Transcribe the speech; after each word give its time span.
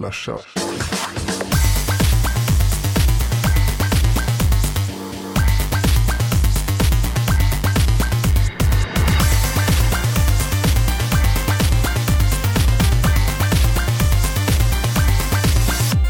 Slasha. 0.00 0.34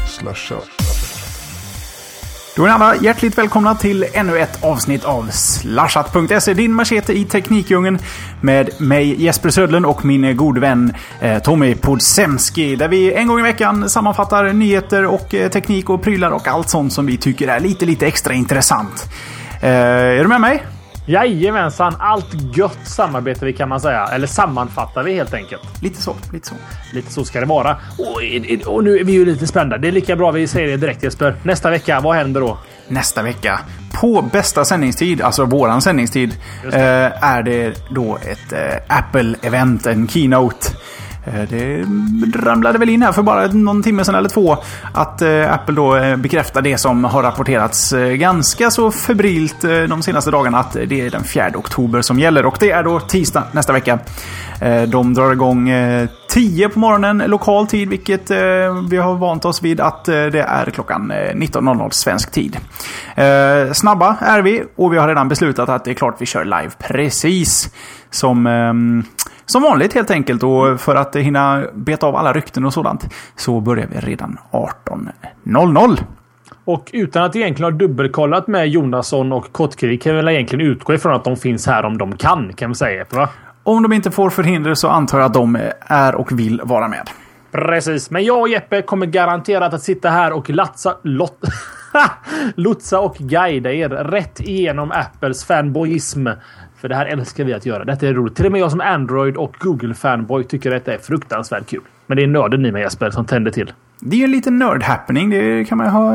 Slasha. 0.07 0.80
Då 2.61 2.65
är 2.65 2.69
ni 2.69 2.75
alla 2.75 2.95
hjärtligt 2.95 3.37
välkomna 3.37 3.75
till 3.75 4.05
ännu 4.13 4.39
ett 4.39 4.63
avsnitt 4.63 5.03
av 5.03 5.29
Slashat.se, 5.31 6.53
din 6.53 6.73
machete 6.73 7.13
i 7.13 7.25
Teknikdjungeln. 7.25 7.99
Med 8.41 8.69
mig 8.81 9.23
Jesper 9.23 9.49
Södlund 9.49 9.85
och 9.85 10.05
min 10.05 10.37
gode 10.37 10.61
vän 10.61 10.93
eh, 11.19 11.39
Tommy 11.39 11.75
Podsemski. 11.75 12.75
Där 12.75 12.87
vi 12.87 13.13
en 13.13 13.27
gång 13.27 13.39
i 13.39 13.43
veckan 13.43 13.89
sammanfattar 13.89 14.53
nyheter 14.53 15.05
och 15.05 15.33
eh, 15.33 15.49
teknik 15.49 15.89
och 15.89 16.03
prylar 16.03 16.31
och 16.31 16.47
allt 16.47 16.69
sånt 16.69 16.93
som 16.93 17.05
vi 17.05 17.17
tycker 17.17 17.47
är 17.47 17.59
lite, 17.59 17.85
lite 17.85 18.07
extra 18.07 18.33
intressant. 18.33 19.09
Eh, 19.61 19.69
är 19.69 20.23
du 20.23 20.27
med 20.27 20.41
mig? 20.41 20.63
Jajamensan, 21.05 21.95
allt 21.99 22.57
gött 22.57 22.79
samarbetar 22.83 23.45
vi 23.45 23.53
kan 23.53 23.69
man 23.69 23.79
säga. 23.81 24.05
Eller 24.07 24.27
sammanfattar 24.27 25.03
vi 25.03 25.13
helt 25.13 25.33
enkelt. 25.33 25.61
Lite 25.81 26.01
så, 26.01 26.15
lite 26.33 26.47
så. 26.47 26.55
Lite 26.93 27.11
så 27.11 27.25
ska 27.25 27.39
det 27.39 27.45
vara. 27.45 27.77
Och, 27.97 28.73
och 28.73 28.83
nu 28.83 28.97
är 28.97 29.03
vi 29.03 29.11
ju 29.11 29.25
lite 29.25 29.47
spända. 29.47 29.77
Det 29.77 29.87
är 29.87 29.91
lika 29.91 30.15
bra 30.15 30.31
vi 30.31 30.47
säger 30.47 30.67
det 30.67 30.77
direkt 30.77 31.03
Jesper. 31.03 31.35
Nästa 31.43 31.69
vecka, 31.69 31.99
vad 31.99 32.15
händer 32.15 32.41
då? 32.41 32.57
Nästa 32.87 33.21
vecka, 33.23 33.59
på 34.01 34.21
bästa 34.21 34.65
sändningstid, 34.65 35.21
alltså 35.21 35.45
våran 35.45 35.81
sändningstid, 35.81 36.37
Just 36.63 36.75
eh, 36.75 36.81
det. 36.81 37.13
är 37.21 37.43
det 37.43 37.73
då 37.89 38.17
ett 38.17 38.53
eh, 38.53 38.97
Apple-event, 38.97 39.89
en 39.89 40.07
keynote. 40.07 40.67
Eh, 41.25 41.41
det 41.49 41.85
ramlade 42.35 42.79
väl 42.79 42.89
in 42.89 43.01
här 43.01 43.11
för 43.11 43.21
bara 43.21 43.47
någon 43.47 43.83
timme 43.83 44.05
sedan 44.05 44.15
eller 44.15 44.29
två 44.29 44.57
att 44.93 45.21
eh, 45.21 45.53
Apple 45.53 45.75
då 45.75 45.95
eh, 45.95 46.17
bekräftar 46.17 46.61
det 46.61 46.77
som 46.77 47.03
har 47.03 47.23
rapporterats 47.23 47.93
ganska 48.15 48.71
så 48.71 48.91
febrilt 48.91 49.61
de 49.61 50.01
senaste 50.01 50.31
dagarna 50.31 50.59
att 50.59 50.73
det 50.73 51.01
är 51.01 51.09
den 51.09 51.23
4 51.23 51.51
oktober 51.55 52.01
som 52.01 52.19
gäller. 52.19 52.45
Och 52.45 52.57
det 52.59 52.71
är 52.71 52.83
då 52.83 52.99
tisdag 52.99 53.43
nästa 53.51 53.73
vecka. 53.73 53.99
De 54.87 55.13
drar 55.13 55.31
igång 55.31 55.69
10 56.33 56.69
på 56.69 56.79
morgonen 56.79 57.17
lokal 57.17 57.67
tid, 57.67 57.89
vilket 57.89 58.31
eh, 58.31 58.37
vi 58.89 58.97
har 58.97 59.15
vant 59.15 59.45
oss 59.45 59.63
vid 59.63 59.79
att 59.79 60.07
eh, 60.07 60.25
det 60.25 60.41
är 60.41 60.65
klockan 60.65 61.11
eh, 61.11 61.15
19.00 61.15 61.89
svensk 61.89 62.31
tid. 62.31 62.57
Eh, 63.15 63.71
Snabba 63.73 64.17
är 64.21 64.41
vi 64.41 64.63
och 64.75 64.93
vi 64.93 64.97
har 64.97 65.07
redan 65.07 65.29
beslutat 65.29 65.69
att 65.69 65.85
det 65.85 65.91
är 65.91 65.95
klart 65.95 66.15
vi 66.19 66.25
kör 66.25 66.45
live 66.45 66.71
precis 66.79 67.73
som 68.09 68.47
eh, 68.47 68.73
som 69.45 69.61
vanligt 69.61 69.93
helt 69.93 70.11
enkelt. 70.11 70.43
Och 70.43 70.81
för 70.81 70.95
att 70.95 71.15
hinna 71.15 71.63
beta 71.73 72.07
av 72.07 72.15
alla 72.15 72.33
rykten 72.33 72.65
och 72.65 72.73
sådant 72.73 73.13
så 73.35 73.59
börjar 73.59 73.87
vi 73.91 73.99
redan 73.99 74.37
18.00. 74.51 75.97
Och 76.65 76.89
utan 76.93 77.23
att 77.23 77.35
egentligen 77.35 77.73
ha 77.73 77.79
dubbelkollat 77.79 78.47
med 78.47 78.67
Jonasson 78.67 79.31
och 79.31 79.51
Kottkrig 79.51 80.01
kan 80.01 80.11
vi 80.11 80.15
väl 80.15 80.27
egentligen 80.27 80.67
utgå 80.67 80.93
ifrån 80.93 81.13
att 81.13 81.23
de 81.23 81.35
finns 81.35 81.67
här 81.67 81.85
om 81.85 81.97
de 81.97 82.17
kan, 82.17 82.53
kan 82.53 82.69
vi 82.69 82.75
säga 82.75 83.05
va? 83.09 83.29
Om 83.63 83.83
de 83.83 83.93
inte 83.93 84.11
får 84.11 84.29
förhinder 84.29 84.73
så 84.73 84.87
antar 84.87 85.19
jag 85.19 85.25
att 85.25 85.33
de 85.33 85.57
är 85.79 86.15
och 86.15 86.39
vill 86.39 86.61
vara 86.63 86.87
med. 86.87 87.09
Precis, 87.51 88.11
men 88.11 88.23
jag 88.23 88.39
och 88.39 88.49
Jeppe 88.49 88.81
kommer 88.81 89.05
garanterat 89.05 89.73
att 89.73 89.83
sitta 89.83 90.09
här 90.09 90.31
och 90.33 90.49
latsa, 90.49 90.97
lot, 91.03 91.39
lotsa 92.55 92.99
och 92.99 93.15
guida 93.17 93.71
er 93.71 93.89
rätt 93.89 94.39
igenom 94.39 94.91
Apples 94.91 95.45
fanboyism. 95.45 96.27
För 96.77 96.89
det 96.89 96.95
här 96.95 97.05
älskar 97.05 97.43
vi 97.43 97.53
att 97.53 97.65
göra. 97.65 97.85
Detta 97.85 98.07
är 98.07 98.13
roligt. 98.13 98.35
Till 98.35 98.45
och 98.45 98.51
med 98.51 98.61
jag 98.61 98.71
som 98.71 98.81
Android 98.81 99.37
och 99.37 99.55
Google-fanboy 99.59 100.43
tycker 100.43 100.71
detta 100.71 100.93
är 100.93 100.97
fruktansvärt 100.97 101.67
kul. 101.67 101.81
Men 102.07 102.17
det 102.17 102.23
är 102.23 102.27
nörden 102.27 102.65
i 102.65 102.71
mig 102.71 102.81
Jesper 102.81 103.09
som 103.09 103.25
tänder 103.25 103.51
till. 103.51 103.73
Det 103.99 104.15
är 104.15 104.17
ju 104.17 104.23
en 104.23 104.31
liten 104.31 104.63
nörd-happening. 104.63 105.29
Det 105.29 105.65
kan 105.65 105.77
man 105.77 105.87
ha... 105.87 106.11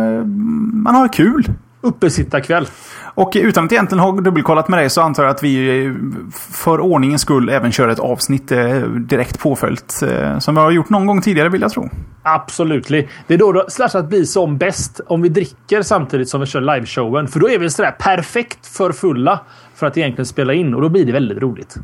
Man 0.84 0.94
har 0.94 1.08
kul. 1.12 1.44
Uppesittarkväll. 1.80 2.66
Och 3.14 3.32
utan 3.34 3.64
att 3.64 3.72
egentligen 3.72 4.00
ha 4.00 4.12
dubbelkollat 4.20 4.68
med 4.68 4.78
dig 4.78 4.90
så 4.90 5.00
antar 5.00 5.22
jag 5.22 5.30
att 5.30 5.42
vi 5.42 5.84
eh, 5.86 5.92
för 6.52 6.80
ordningens 6.80 7.22
skull 7.22 7.48
även 7.48 7.72
kör 7.72 7.88
ett 7.88 7.98
avsnitt 7.98 8.52
eh, 8.52 8.80
direkt 8.82 9.38
påföljt. 9.38 10.02
eh, 10.02 10.38
Som 10.38 10.54
vi 10.54 10.60
har 10.60 10.70
gjort 10.70 10.90
någon 10.90 11.06
gång 11.06 11.20
tidigare 11.20 11.48
vill 11.48 11.60
jag 11.60 11.70
tro. 11.70 11.90
Absolut. 12.22 12.88
Det 12.88 13.34
är 13.34 13.38
då, 13.38 13.52
då 13.52 13.64
Slashat 13.68 14.08
blir 14.08 14.24
som 14.24 14.58
bäst 14.58 15.00
om 15.06 15.22
vi 15.22 15.28
dricker 15.28 15.82
samtidigt 15.82 16.28
som 16.28 16.40
vi 16.40 16.46
kör 16.46 16.60
liveshowen. 16.60 17.28
För 17.28 17.40
då 17.40 17.50
är 17.50 17.58
vi 17.58 17.70
sådär 17.70 17.90
perfekt 17.98 18.66
för 18.66 18.92
fulla 18.92 19.40
för 19.74 19.86
att 19.86 19.96
egentligen 19.96 20.26
spela 20.26 20.52
in 20.52 20.74
och 20.74 20.80
då 20.82 20.88
blir 20.88 21.04
det 21.06 21.12
väldigt 21.12 21.38
roligt. 21.38 21.76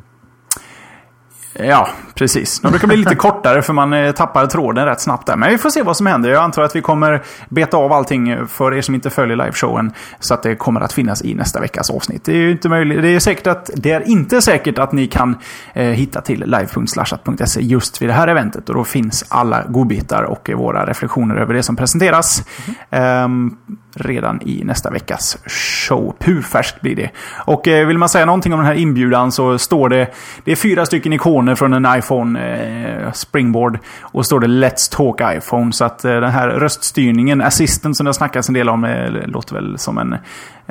Ja, 1.54 1.88
precis. 2.14 2.60
De 2.60 2.70
brukar 2.70 2.88
bli 2.88 2.96
lite 2.96 3.14
kortare 3.14 3.62
för 3.62 3.72
man 3.72 3.92
eh, 3.92 4.12
tappar 4.12 4.46
tråden 4.46 4.86
rätt 4.86 5.00
snabbt 5.00 5.26
där. 5.26 5.36
Men 5.36 5.50
vi 5.50 5.58
får 5.58 5.70
se 5.70 5.82
vad 5.82 5.96
som 5.96 6.06
händer. 6.06 6.30
Jag 6.30 6.42
antar 6.42 6.62
att 6.62 6.76
vi 6.76 6.80
kommer 6.80 7.22
beta 7.48 7.76
av 7.76 7.92
allting 7.92 8.46
för 8.46 8.74
er 8.74 8.80
som 8.80 8.94
inte 8.94 9.10
följer 9.10 9.36
liveshowen. 9.36 9.92
Så 10.20 10.34
att 10.34 10.42
det 10.42 10.54
kommer 10.56 10.80
att 10.80 10.92
finnas 10.92 11.24
i 11.24 11.34
nästa 11.34 11.60
veckas 11.60 11.90
avsnitt. 11.90 12.24
Det 12.24 12.32
är 12.32 12.36
ju 12.36 12.50
inte 12.50 12.68
möjligt. 12.68 13.02
Det 13.02 13.08
är, 13.08 13.20
säkert 13.20 13.46
att, 13.46 13.70
det 13.74 13.90
är 13.90 14.08
inte 14.08 14.42
säkert 14.42 14.78
att 14.78 14.92
ni 14.92 15.06
kan 15.06 15.36
eh, 15.74 15.86
hitta 15.86 16.20
till 16.20 16.40
live.slashat.se 16.40 17.60
just 17.60 18.02
vid 18.02 18.08
det 18.08 18.12
här 18.12 18.28
eventet. 18.28 18.68
Och 18.68 18.74
då 18.74 18.84
finns 18.84 19.24
alla 19.28 19.64
godbitar 19.68 20.22
och 20.22 20.50
våra 20.54 20.86
reflektioner 20.86 21.36
över 21.36 21.54
det 21.54 21.62
som 21.62 21.76
presenteras. 21.76 22.44
ehm, 22.90 23.56
redan 23.94 24.40
i 24.42 24.64
nästa 24.64 24.90
veckas 24.90 25.38
show. 25.46 26.16
Purfärskt 26.18 26.80
blir 26.80 26.96
det. 26.96 27.10
Och 27.44 27.68
eh, 27.68 27.86
vill 27.86 27.98
man 27.98 28.08
säga 28.08 28.26
någonting 28.26 28.52
om 28.52 28.58
den 28.58 28.66
här 28.66 28.74
inbjudan 28.74 29.32
så 29.32 29.58
står 29.58 29.88
det... 29.88 30.14
Det 30.44 30.52
är 30.52 30.56
fyra 30.56 30.86
stycken 30.86 31.12
ikoner 31.12 31.54
från 31.54 31.72
en 31.72 31.98
iPhone 31.98 32.40
eh, 32.40 33.12
Springboard. 33.12 33.78
Och 34.00 34.26
står 34.26 34.40
det 34.40 34.46
Let's 34.46 34.96
Talk 34.96 35.20
iPhone. 35.36 35.72
Så 35.72 35.84
att 35.84 36.04
eh, 36.04 36.12
den 36.12 36.30
här 36.30 36.48
röststyrningen, 36.48 37.40
Assistant 37.40 37.96
som 37.96 38.04
det 38.04 38.08
har 38.08 38.12
snackats 38.12 38.48
en 38.48 38.54
del 38.54 38.68
om, 38.68 39.10
låter 39.26 39.54
väl 39.54 39.78
som 39.78 39.98
en, 39.98 40.16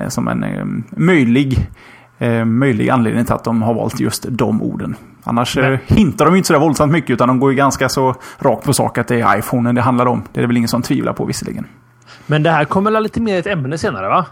som 0.07 0.27
en 0.27 0.83
möjlig, 0.89 1.67
möjlig 2.45 2.89
anledning 2.89 3.25
till 3.25 3.33
att 3.33 3.43
de 3.43 3.61
har 3.61 3.73
valt 3.73 3.99
just 3.99 4.25
de 4.29 4.61
orden. 4.61 4.95
Annars 5.23 5.57
Nej. 5.57 5.79
hintar 5.87 6.25
de 6.25 6.33
ju 6.33 6.37
inte 6.37 6.47
så 6.47 6.53
där 6.53 6.59
våldsamt 6.59 6.91
mycket 6.91 7.09
utan 7.09 7.27
de 7.27 7.39
går 7.39 7.51
ju 7.51 7.57
ganska 7.57 7.89
så 7.89 8.15
rakt 8.39 8.65
på 8.65 8.73
sak 8.73 8.97
att 8.97 9.07
det 9.07 9.21
är 9.21 9.37
iPhonen 9.37 9.75
det 9.75 9.81
handlar 9.81 10.05
om. 10.05 10.23
Det 10.33 10.39
är 10.39 10.41
det 10.41 10.47
väl 10.47 10.57
ingen 10.57 10.69
som 10.69 10.81
tvivlar 10.81 11.13
på 11.13 11.25
visserligen. 11.25 11.65
Men 12.31 12.43
det 12.43 12.49
här 12.49 12.65
kommer 12.65 12.91
väl 12.91 13.03
lite 13.03 13.21
mer 13.21 13.39
ett 13.39 13.47
ämne 13.47 13.77
senare 13.77 14.07
va? 14.07 14.25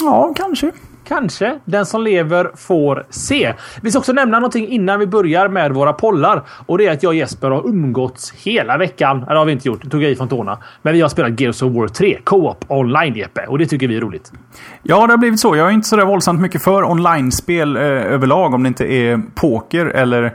Ja, 0.00 0.32
kanske. 0.36 0.72
Kanske. 1.04 1.58
Den 1.64 1.86
som 1.86 2.02
lever 2.02 2.50
får 2.56 3.06
se. 3.10 3.54
Vi 3.82 3.90
ska 3.90 3.98
också 3.98 4.12
nämna 4.12 4.38
någonting 4.38 4.68
innan 4.68 4.98
vi 4.98 5.06
börjar 5.06 5.48
med 5.48 5.72
våra 5.72 5.92
pollar. 5.92 6.42
Och 6.66 6.78
det 6.78 6.86
är 6.86 6.92
att 6.92 7.02
jag 7.02 7.10
och 7.10 7.14
Jesper 7.14 7.50
har 7.50 7.68
umgåtts 7.68 8.32
hela 8.32 8.78
veckan. 8.78 9.16
Eller 9.16 9.32
det 9.32 9.38
har 9.38 9.44
vi 9.44 9.52
inte 9.52 9.68
gjort. 9.68 9.82
Det 9.82 9.90
tog 9.90 10.02
jag 10.02 10.10
i 10.10 10.16
från 10.16 10.28
tårna. 10.28 10.58
Men 10.82 10.92
vi 10.92 11.00
har 11.00 11.08
spelat 11.08 11.40
Gears 11.40 11.62
of 11.62 11.72
War 11.72 11.88
3 11.88 12.18
Co-op 12.24 12.64
online 12.68 13.14
Jeppe. 13.14 13.46
Och 13.46 13.58
det 13.58 13.66
tycker 13.66 13.88
vi 13.88 13.96
är 13.96 14.00
roligt. 14.00 14.32
Ja, 14.82 15.06
det 15.06 15.12
har 15.12 15.18
blivit 15.18 15.40
så. 15.40 15.56
Jag 15.56 15.66
är 15.66 15.70
inte 15.70 15.88
så 15.88 15.96
där 15.96 16.04
våldsamt 16.04 16.40
mycket 16.40 16.62
för 16.62 16.90
online-spel 16.90 17.76
eh, 17.76 17.82
överlag. 17.82 18.54
Om 18.54 18.62
det 18.62 18.68
inte 18.68 18.92
är 18.92 19.22
poker 19.34 19.86
eller 19.86 20.34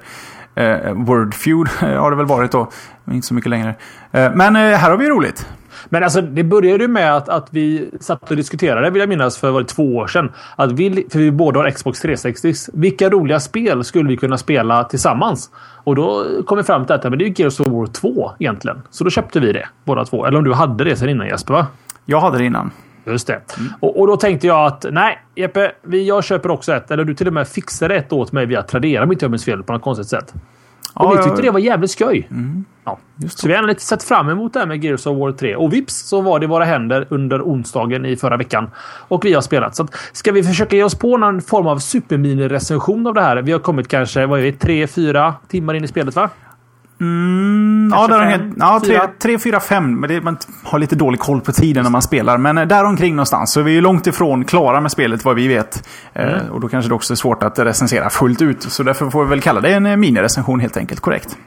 eh, 0.56 0.94
Wordfeud 0.94 1.68
har 1.80 2.12
det 2.12 2.18
väl 2.18 2.26
varit 2.26 2.52
då. 2.52 2.70
Inte 3.12 3.28
så 3.28 3.34
mycket 3.34 3.50
längre. 3.50 3.76
Eh, 4.12 4.32
men 4.34 4.56
eh, 4.56 4.62
här 4.62 4.90
har 4.90 4.98
vi 4.98 5.10
roligt. 5.10 5.48
Men 5.90 6.04
alltså, 6.04 6.22
det 6.22 6.44
började 6.44 6.84
ju 6.84 6.88
med 6.88 7.16
att, 7.16 7.30
att 7.30 7.48
vi 7.50 7.90
satt 8.00 8.32
och 8.32 8.38
diskuterade, 8.38 8.90
vill 8.90 9.00
jag 9.00 9.10
minnas, 9.10 9.38
för 9.38 9.52
var 9.52 9.62
det 9.62 9.68
två 9.68 9.96
år 9.96 10.08
sedan. 10.08 10.32
Att 10.56 10.72
vi, 10.72 11.08
för 11.12 11.20
vi 11.20 11.32
båda 11.32 11.60
har 11.60 11.70
Xbox 11.70 12.02
360. 12.02 12.54
Vilka 12.74 13.10
roliga 13.10 13.40
spel 13.40 13.84
skulle 13.84 14.10
vi 14.10 14.18
kunna 14.18 14.38
spela 14.38 14.84
tillsammans? 14.84 15.50
Och 15.84 15.96
då 15.96 16.26
kom 16.46 16.58
vi 16.58 16.64
fram 16.64 16.86
till 16.86 16.96
att 16.96 17.04
men 17.04 17.20
det 17.20 17.26
är 17.26 17.40
Gears 17.42 17.60
of 17.60 17.68
War 17.68 17.86
2 17.86 18.32
egentligen. 18.40 18.82
Så 18.90 19.04
då 19.04 19.10
köpte 19.10 19.40
vi 19.40 19.54
det, 19.54 19.68
båda 19.84 20.06
två. 20.06 20.26
Eller 20.26 20.38
om 20.38 20.44
du 20.44 20.54
hade 20.54 20.84
det 20.84 20.96
sen 20.96 21.10
innan 21.10 21.28
Jesper, 21.28 21.54
va? 21.54 21.68
Jag 22.06 22.20
hade 22.20 22.38
det 22.38 22.46
innan. 22.46 22.72
Just 23.06 23.28
det. 23.28 23.42
Och, 23.80 24.00
och 24.00 24.08
då 24.08 24.18
tänkte 24.18 24.48
jag 24.48 24.66
att 24.66 24.86
nej, 24.92 25.20
Jeppe, 25.36 25.72
vi, 25.82 26.08
jag 26.08 26.24
köper 26.24 26.52
också 26.52 26.74
ett. 26.74 26.92
Eller 26.92 27.04
du 27.04 27.14
till 27.14 27.28
och 27.28 27.34
med 27.34 27.48
fixade 27.48 27.96
ett 27.96 28.14
åt 28.14 28.32
mig 28.32 28.46
via 28.46 28.62
Tradera 28.62 29.04
om 29.04 29.12
inte 29.12 29.26
jag 29.26 29.32
minns 29.32 29.46
fel 29.46 29.64
på 29.64 29.74
något 29.74 29.82
konstigt 29.82 30.08
sätt. 30.08 30.34
Och 30.96 31.06
Ja, 31.06 31.10
vi 31.10 31.16
ja, 31.18 31.24
tyckte 31.24 31.42
det 31.42 31.52
var 31.52 31.60
jävligt 31.60 31.92
skoj. 31.92 32.30
Ja. 32.86 32.98
Just 33.16 33.40
Så 33.40 33.48
vi 33.48 33.54
har 33.54 33.64
lite 33.64 33.82
sett 33.82 34.04
fram 34.04 34.30
emot 34.30 34.54
det 34.54 34.60
här 34.60 34.68
med 34.68 34.84
Gears 34.84 35.08
of 35.08 35.18
War 35.18 35.32
3. 35.32 35.56
Och 35.56 35.74
vips 35.74 35.94
så 35.96 36.22
var 36.22 36.40
det 36.40 36.48
våra 36.48 36.64
händer 36.64 37.08
under 37.10 37.42
onsdagen 37.42 38.06
i 38.06 38.16
förra 38.16 38.38
veckan. 38.38 38.70
Och 39.08 39.26
vi 39.26 39.34
har 39.34 39.42
spelat. 39.42 39.76
Så 39.76 39.84
att, 39.84 39.96
ska 40.12 40.32
vi 40.32 40.44
försöka 40.44 40.76
ge 40.76 40.84
oss 40.84 40.96
på 40.96 41.18
någon 41.18 41.42
form 41.42 41.68
av 41.68 41.78
supermini-recension 41.80 43.08
av 43.08 43.14
det 43.14 43.22
här? 43.22 43.38
Vi 43.38 43.52
har 43.52 43.60
kommit 43.60 43.88
kanske, 43.88 44.26
vad 44.26 44.40
är 44.40 44.44
vi, 44.44 44.52
tre, 44.52 44.88
fyra 44.88 45.34
timmar 45.48 45.74
in 45.74 45.84
i 45.84 45.88
spelet 45.88 46.16
va? 46.16 46.30
Mm, 47.02 47.90
ja, 47.94 48.08
där 48.08 48.32
fem, 48.32 48.54
ja, 48.60 48.80
tre, 48.80 48.94
fyra? 48.94 49.10
tre, 49.20 49.40
fyra, 49.40 49.60
fem. 49.60 50.00
Men 50.00 50.10
det, 50.10 50.22
man 50.22 50.38
har 50.64 50.80
lite 50.80 50.96
dålig 50.96 51.20
koll 51.20 51.42
på 51.42 51.52
tiden 51.52 51.84
när 51.84 51.90
man 51.90 52.02
spelar. 52.02 52.38
Men 52.38 52.58
eh, 52.58 52.68
där 52.68 52.84
omkring 52.84 53.16
någonstans. 53.16 53.52
Så 53.52 53.62
vi 53.62 53.78
är 53.78 53.82
långt 53.82 54.08
ifrån 54.08 54.46
klara 54.46 54.82
med 54.82 54.92
spelet 54.92 55.26
vad 55.26 55.36
vi 55.36 55.48
vet. 55.48 55.88
Eh, 56.14 56.48
och 56.52 56.62
då 56.62 56.68
kanske 56.68 56.90
det 56.90 56.96
också 56.96 57.14
är 57.14 57.16
svårt 57.16 57.44
att 57.44 57.60
recensera 57.60 58.10
fullt 58.10 58.42
ut. 58.42 58.64
Så 58.64 58.84
därför 58.84 59.10
får 59.10 59.24
vi 59.24 59.30
väl 59.30 59.42
kalla 59.42 59.62
det 59.62 59.74
en 59.74 59.86
eh, 59.86 59.98
minirecension 59.98 60.60
helt 60.60 60.78
enkelt. 60.78 61.00
Korrekt. 61.00 61.38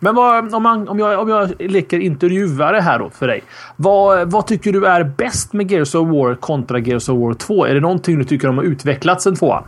Men 0.00 0.14
vad, 0.14 0.54
om, 0.54 0.62
man, 0.62 0.88
om, 0.88 0.98
jag, 0.98 1.20
om 1.20 1.28
jag 1.28 1.52
leker 1.58 1.98
intervjuare 1.98 2.80
här 2.80 2.98
då 2.98 3.10
för 3.10 3.26
dig. 3.26 3.42
Vad, 3.76 4.30
vad 4.30 4.46
tycker 4.46 4.72
du 4.72 4.86
är 4.86 5.04
bäst 5.04 5.52
med 5.52 5.70
Gears 5.70 5.94
of 5.94 6.08
War 6.08 6.34
kontra 6.34 6.78
Gears 6.78 7.08
of 7.08 7.18
War 7.18 7.34
2? 7.34 7.66
Är 7.66 7.74
det 7.74 7.80
någonting 7.80 8.18
du 8.18 8.24
tycker 8.24 8.46
de 8.46 8.58
har 8.58 8.64
utvecklats 8.64 9.24
sen 9.24 9.36
tvåan? 9.36 9.64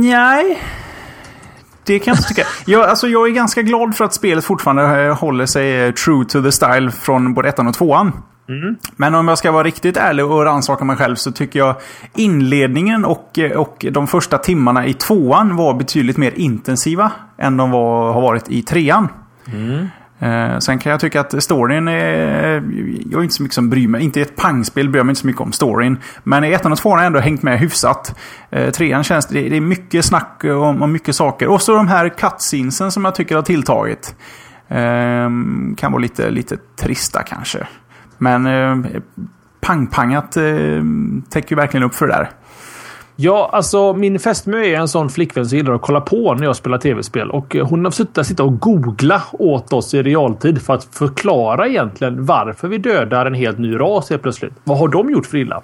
Nej. 0.00 0.58
Det 1.88 1.98
kan 1.98 2.12
jag 2.12 2.18
inte 2.18 2.28
tycka. 2.28 2.46
Jag, 2.66 2.84
alltså, 2.84 3.08
jag 3.08 3.28
är 3.28 3.32
ganska 3.32 3.62
glad 3.62 3.96
för 3.96 4.04
att 4.04 4.14
spelet 4.14 4.44
fortfarande 4.44 5.06
eh, 5.06 5.18
håller 5.18 5.46
sig 5.46 5.84
eh, 5.84 5.92
true 5.92 6.24
to 6.24 6.42
the 6.42 6.52
style 6.52 6.90
från 6.90 7.34
både 7.34 7.48
ettan 7.48 7.66
och 7.66 7.74
tvåan. 7.74 8.12
Men 8.96 9.14
om 9.14 9.28
jag 9.28 9.38
ska 9.38 9.52
vara 9.52 9.62
riktigt 9.64 9.96
ärlig 9.96 10.24
och 10.24 10.44
rannsaka 10.44 10.84
mig 10.84 10.96
själv 10.96 11.14
så 11.14 11.32
tycker 11.32 11.58
jag 11.58 11.74
inledningen 12.16 13.04
och, 13.04 13.38
eh, 13.38 13.50
och 13.50 13.86
de 13.90 14.06
första 14.06 14.38
timmarna 14.38 14.86
i 14.86 14.94
tvåan 14.94 15.56
var 15.56 15.74
betydligt 15.74 16.16
mer 16.16 16.32
intensiva 16.36 17.12
än 17.38 17.56
de 17.56 17.70
var, 17.70 18.12
har 18.12 18.20
varit 18.20 18.48
i 18.48 18.62
trean. 18.62 19.08
Eh, 20.18 20.58
sen 20.58 20.78
kan 20.78 20.90
jag 20.90 21.00
tycka 21.00 21.20
att 21.20 21.42
storyn 21.42 21.88
är... 21.88 22.54
Jag 23.10 23.18
är 23.18 23.22
inte 23.22 23.34
så 23.34 23.42
mycket 23.42 23.54
som 23.54 23.70
bryr 23.70 23.88
mig. 23.88 24.02
Inte 24.02 24.20
i 24.20 24.22
ett 24.22 24.36
pangspel 24.36 24.88
bryr 24.88 24.98
jag 24.98 25.06
mig 25.06 25.10
inte 25.10 25.20
så 25.20 25.26
mycket 25.26 25.42
om 25.42 25.52
storyn. 25.52 25.98
Men 26.24 26.44
i 26.44 26.52
ettan 26.52 26.72
och 26.72 26.78
tvåan 26.78 26.98
har 26.98 27.04
jag 27.04 27.06
ändå 27.06 27.20
hängt 27.20 27.42
med 27.42 27.58
hyfsat. 27.58 28.18
Eh, 28.50 28.70
trean 28.70 29.04
känns... 29.04 29.26
Det, 29.26 29.48
det 29.48 29.56
är 29.56 29.60
mycket 29.60 30.04
snack 30.04 30.44
om, 30.44 30.82
om 30.82 30.92
mycket 30.92 31.16
saker. 31.16 31.48
Och 31.48 31.62
så 31.62 31.72
de 31.72 31.88
här 31.88 32.08
cutscenesen 32.08 32.92
som 32.92 33.04
jag 33.04 33.14
tycker 33.14 33.34
har 33.34 33.42
tilltagit. 33.42 34.16
Eh, 34.68 35.30
kan 35.76 35.92
vara 35.92 35.98
lite, 35.98 36.30
lite 36.30 36.56
trista 36.76 37.22
kanske. 37.22 37.66
Men 38.18 38.46
eh, 38.46 39.00
pangpangat 39.60 40.36
eh, 40.36 40.82
täcker 41.30 41.50
ju 41.50 41.56
verkligen 41.56 41.84
upp 41.84 41.94
för 41.94 42.06
det 42.06 42.12
där. 42.12 42.30
Ja, 43.20 43.50
alltså 43.52 43.92
min 43.92 44.18
fästmö 44.18 44.64
är 44.64 44.76
en 44.76 44.88
sån 44.88 45.08
flickvän 45.08 45.46
som 45.46 45.58
gillar 45.58 45.74
att 45.74 45.82
kolla 45.82 46.00
på 46.00 46.34
när 46.34 46.44
jag 46.44 46.56
spelar 46.56 46.78
tv-spel. 46.78 47.30
Och 47.30 47.56
eh, 47.56 47.68
hon 47.68 47.84
har 47.84 47.92
suttit 47.92 48.26
sitta 48.26 48.42
och 48.42 48.60
googla 48.60 49.22
åt 49.32 49.72
oss 49.72 49.94
i 49.94 50.02
realtid 50.02 50.62
för 50.62 50.74
att 50.74 50.84
förklara 50.84 51.68
egentligen 51.68 52.24
varför 52.24 52.68
vi 52.68 52.78
dödar 52.78 53.26
en 53.26 53.34
helt 53.34 53.58
ny 53.58 53.80
ras 53.80 54.10
helt 54.10 54.22
plötsligt. 54.22 54.52
Vad 54.64 54.78
har 54.78 54.88
de 54.88 55.10
gjort 55.10 55.26
för 55.26 55.38
illa? 55.38 55.62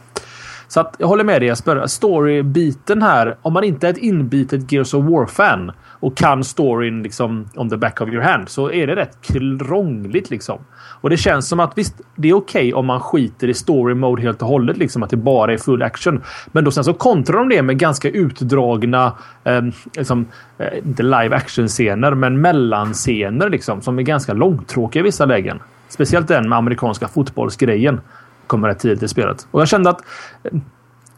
Så 0.75 0.81
att 0.81 0.97
jag 0.99 1.07
håller 1.07 1.25
med 1.25 1.43
dig 1.43 1.49
Jesper. 1.49 1.87
Story-biten 1.87 3.03
här. 3.03 3.37
Om 3.43 3.53
man 3.53 3.65
inte 3.65 3.87
är 3.87 3.91
ett 3.91 3.99
inbitet 3.99 4.73
Gears 4.73 4.95
of 4.95 5.05
War-fan 5.05 5.73
och 6.01 6.17
kan 6.17 6.45
storyn 6.45 7.03
liksom 7.03 7.49
on 7.55 7.71
the 7.71 7.77
back 7.77 8.01
of 8.01 8.09
your 8.09 8.23
hand 8.23 8.49
så 8.49 8.73
är 8.73 8.87
det 8.87 8.97
rätt 8.97 9.19
krångligt 9.23 10.31
liksom. 10.31 10.59
Och 11.01 11.11
det 11.11 11.17
känns 11.17 11.49
som 11.49 11.61
att 11.61 11.79
visst, 11.79 12.01
det 12.17 12.29
är 12.29 12.35
okej 12.35 12.69
okay 12.69 12.73
om 12.73 12.87
man 12.87 13.01
skiter 13.01 13.49
i 13.49 13.55
story 13.55 13.95
mode 13.95 14.23
helt 14.23 14.43
och 14.43 14.49
hållet, 14.49 14.77
liksom 14.77 15.03
att 15.03 15.11
det 15.11 15.17
bara 15.17 15.53
är 15.53 15.59
full 15.59 15.83
action. 15.83 16.23
Men 16.47 16.65
då 16.65 16.71
sen 16.71 16.85
så 16.85 16.95
kontrar 16.95 17.39
de 17.39 17.49
det 17.49 17.63
med 17.63 17.79
ganska 17.79 18.11
utdragna, 18.11 19.13
eh, 19.45 19.63
liksom, 19.97 20.27
eh, 20.59 20.79
inte 20.79 21.03
live 21.03 21.37
action 21.37 21.69
scener, 21.69 22.15
men 22.15 22.41
mellanscener 22.41 23.51
liksom 23.51 23.81
som 23.81 23.99
är 23.99 24.03
ganska 24.03 24.33
långtråkiga 24.33 25.01
i 25.01 25.05
vissa 25.05 25.25
lägen. 25.25 25.59
Speciellt 25.89 26.29
den 26.29 26.49
med 26.49 26.59
amerikanska 26.59 27.09
fotbollsgrejen 27.09 28.01
kommer 28.47 28.69
rätt 28.69 28.79
tidigt 28.79 29.03
i 29.03 29.09
spelet. 29.09 29.47
Och 29.51 29.61
jag 29.61 29.69
kände 29.69 29.91
att 29.91 30.01
eh, 30.43 30.59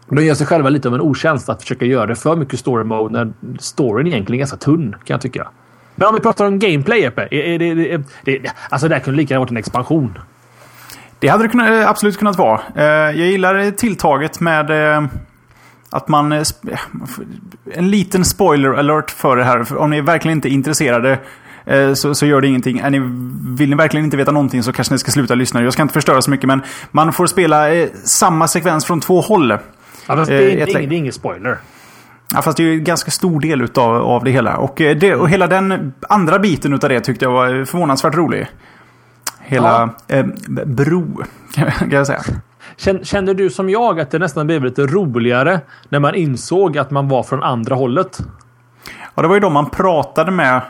de 0.08 0.25
gör 0.25 0.34
sig 0.34 0.46
själva 0.46 0.69
lite 0.69 0.88
av 0.88 0.94
en 0.94 1.00
otjänst 1.00 1.49
att 1.49 1.62
försöka 1.62 1.84
göra 1.84 2.06
det 2.06 2.14
för 2.14 2.37
mycket 2.37 2.58
story 2.58 2.84
mode 2.84 3.12
när 3.12 3.32
storyn 3.58 4.06
egentligen 4.06 4.34
är 4.34 4.38
ganska 4.38 4.56
tunn 4.56 4.93
kan 4.93 5.14
jag 5.14 5.20
tycka. 5.20 5.49
Men 5.94 6.08
om 6.08 6.14
vi 6.14 6.20
pratar 6.20 6.44
om 6.44 6.58
gameplay, 6.58 7.00
Jeppe. 7.00 7.23
Är, 7.23 7.34
är, 7.34 7.58
det, 7.58 7.93
är, 7.93 8.05
det, 8.25 8.52
alltså 8.69 8.88
det 8.88 8.94
här 8.94 9.02
kunde 9.02 9.17
lika 9.17 9.34
gärna 9.34 9.40
varit 9.40 9.50
en 9.50 9.56
expansion. 9.56 10.19
Det 11.19 11.28
hade 11.28 11.43
det 11.43 11.49
kunnat, 11.49 11.69
eh, 11.69 11.88
absolut 11.88 12.19
kunnat 12.19 12.38
vara. 12.38 12.61
Eh, 12.75 12.84
jag 12.84 13.28
gillar 13.28 13.70
tilltaget 13.70 14.40
med 14.40 14.70
att 15.90 16.08
man... 16.08 16.44
En 17.73 17.90
liten 17.90 18.25
spoiler 18.25 18.73
alert 18.73 19.11
för 19.11 19.37
det 19.37 19.44
här. 19.44 19.76
Om 19.78 19.90
ni 19.90 20.00
verkligen 20.00 20.38
inte 20.38 20.49
är 20.49 20.52
intresserade 20.52 21.19
så, 21.94 22.14
så 22.14 22.26
gör 22.26 22.40
det 22.40 22.48
ingenting. 22.48 22.78
Är 22.78 22.90
ni, 22.90 22.98
vill 23.56 23.70
ni 23.70 23.76
verkligen 23.76 24.04
inte 24.04 24.16
veta 24.16 24.30
någonting 24.30 24.62
så 24.62 24.72
kanske 24.72 24.94
ni 24.94 24.98
ska 24.98 25.10
sluta 25.10 25.34
lyssna. 25.34 25.62
Jag 25.62 25.72
ska 25.72 25.82
inte 25.82 25.94
förstöra 25.94 26.22
så 26.22 26.30
mycket 26.30 26.46
men 26.46 26.62
man 26.90 27.12
får 27.12 27.26
spela 27.26 27.86
samma 28.04 28.48
sekvens 28.48 28.84
från 28.84 29.00
två 29.00 29.20
håll. 29.20 29.50
Ja, 29.50 29.58
fast 30.06 30.30
det, 30.30 30.34
är, 30.34 30.56
är, 30.62 30.66
det 30.66 30.72
är 30.72 30.92
ingen 30.92 31.12
spoiler. 31.12 31.58
Ja, 32.34 32.42
fast 32.42 32.56
det 32.56 32.62
är 32.62 32.64
ju 32.64 32.78
en 32.78 32.84
ganska 32.84 33.10
stor 33.10 33.40
del 33.40 33.62
utav, 33.62 33.96
av 33.96 34.24
det 34.24 34.30
hela. 34.30 34.56
Och, 34.56 34.74
det, 34.76 35.14
och 35.14 35.30
hela 35.30 35.46
den 35.46 35.92
andra 36.08 36.38
biten 36.38 36.72
utav 36.72 36.90
det 36.90 37.00
tyckte 37.00 37.24
jag 37.24 37.32
var 37.32 37.64
förvånansvärt 37.64 38.14
rolig. 38.14 38.46
Hela 39.40 39.94
ja. 40.06 40.16
eh, 40.16 40.26
bro, 40.66 41.22
kan 41.78 41.90
jag 41.90 42.06
säga. 42.06 42.22
Kände 43.02 43.34
du 43.34 43.50
som 43.50 43.70
jag 43.70 44.00
att 44.00 44.10
det 44.10 44.18
nästan 44.18 44.46
blev 44.46 44.64
lite 44.64 44.86
roligare 44.86 45.60
när 45.88 46.00
man 46.00 46.14
insåg 46.14 46.78
att 46.78 46.90
man 46.90 47.08
var 47.08 47.22
från 47.22 47.42
andra 47.42 47.74
hållet? 47.74 48.18
Ja, 49.14 49.22
det 49.22 49.28
var 49.28 49.34
ju 49.34 49.40
de 49.40 49.52
man 49.52 49.70
pratade 49.70 50.30
med 50.30 50.60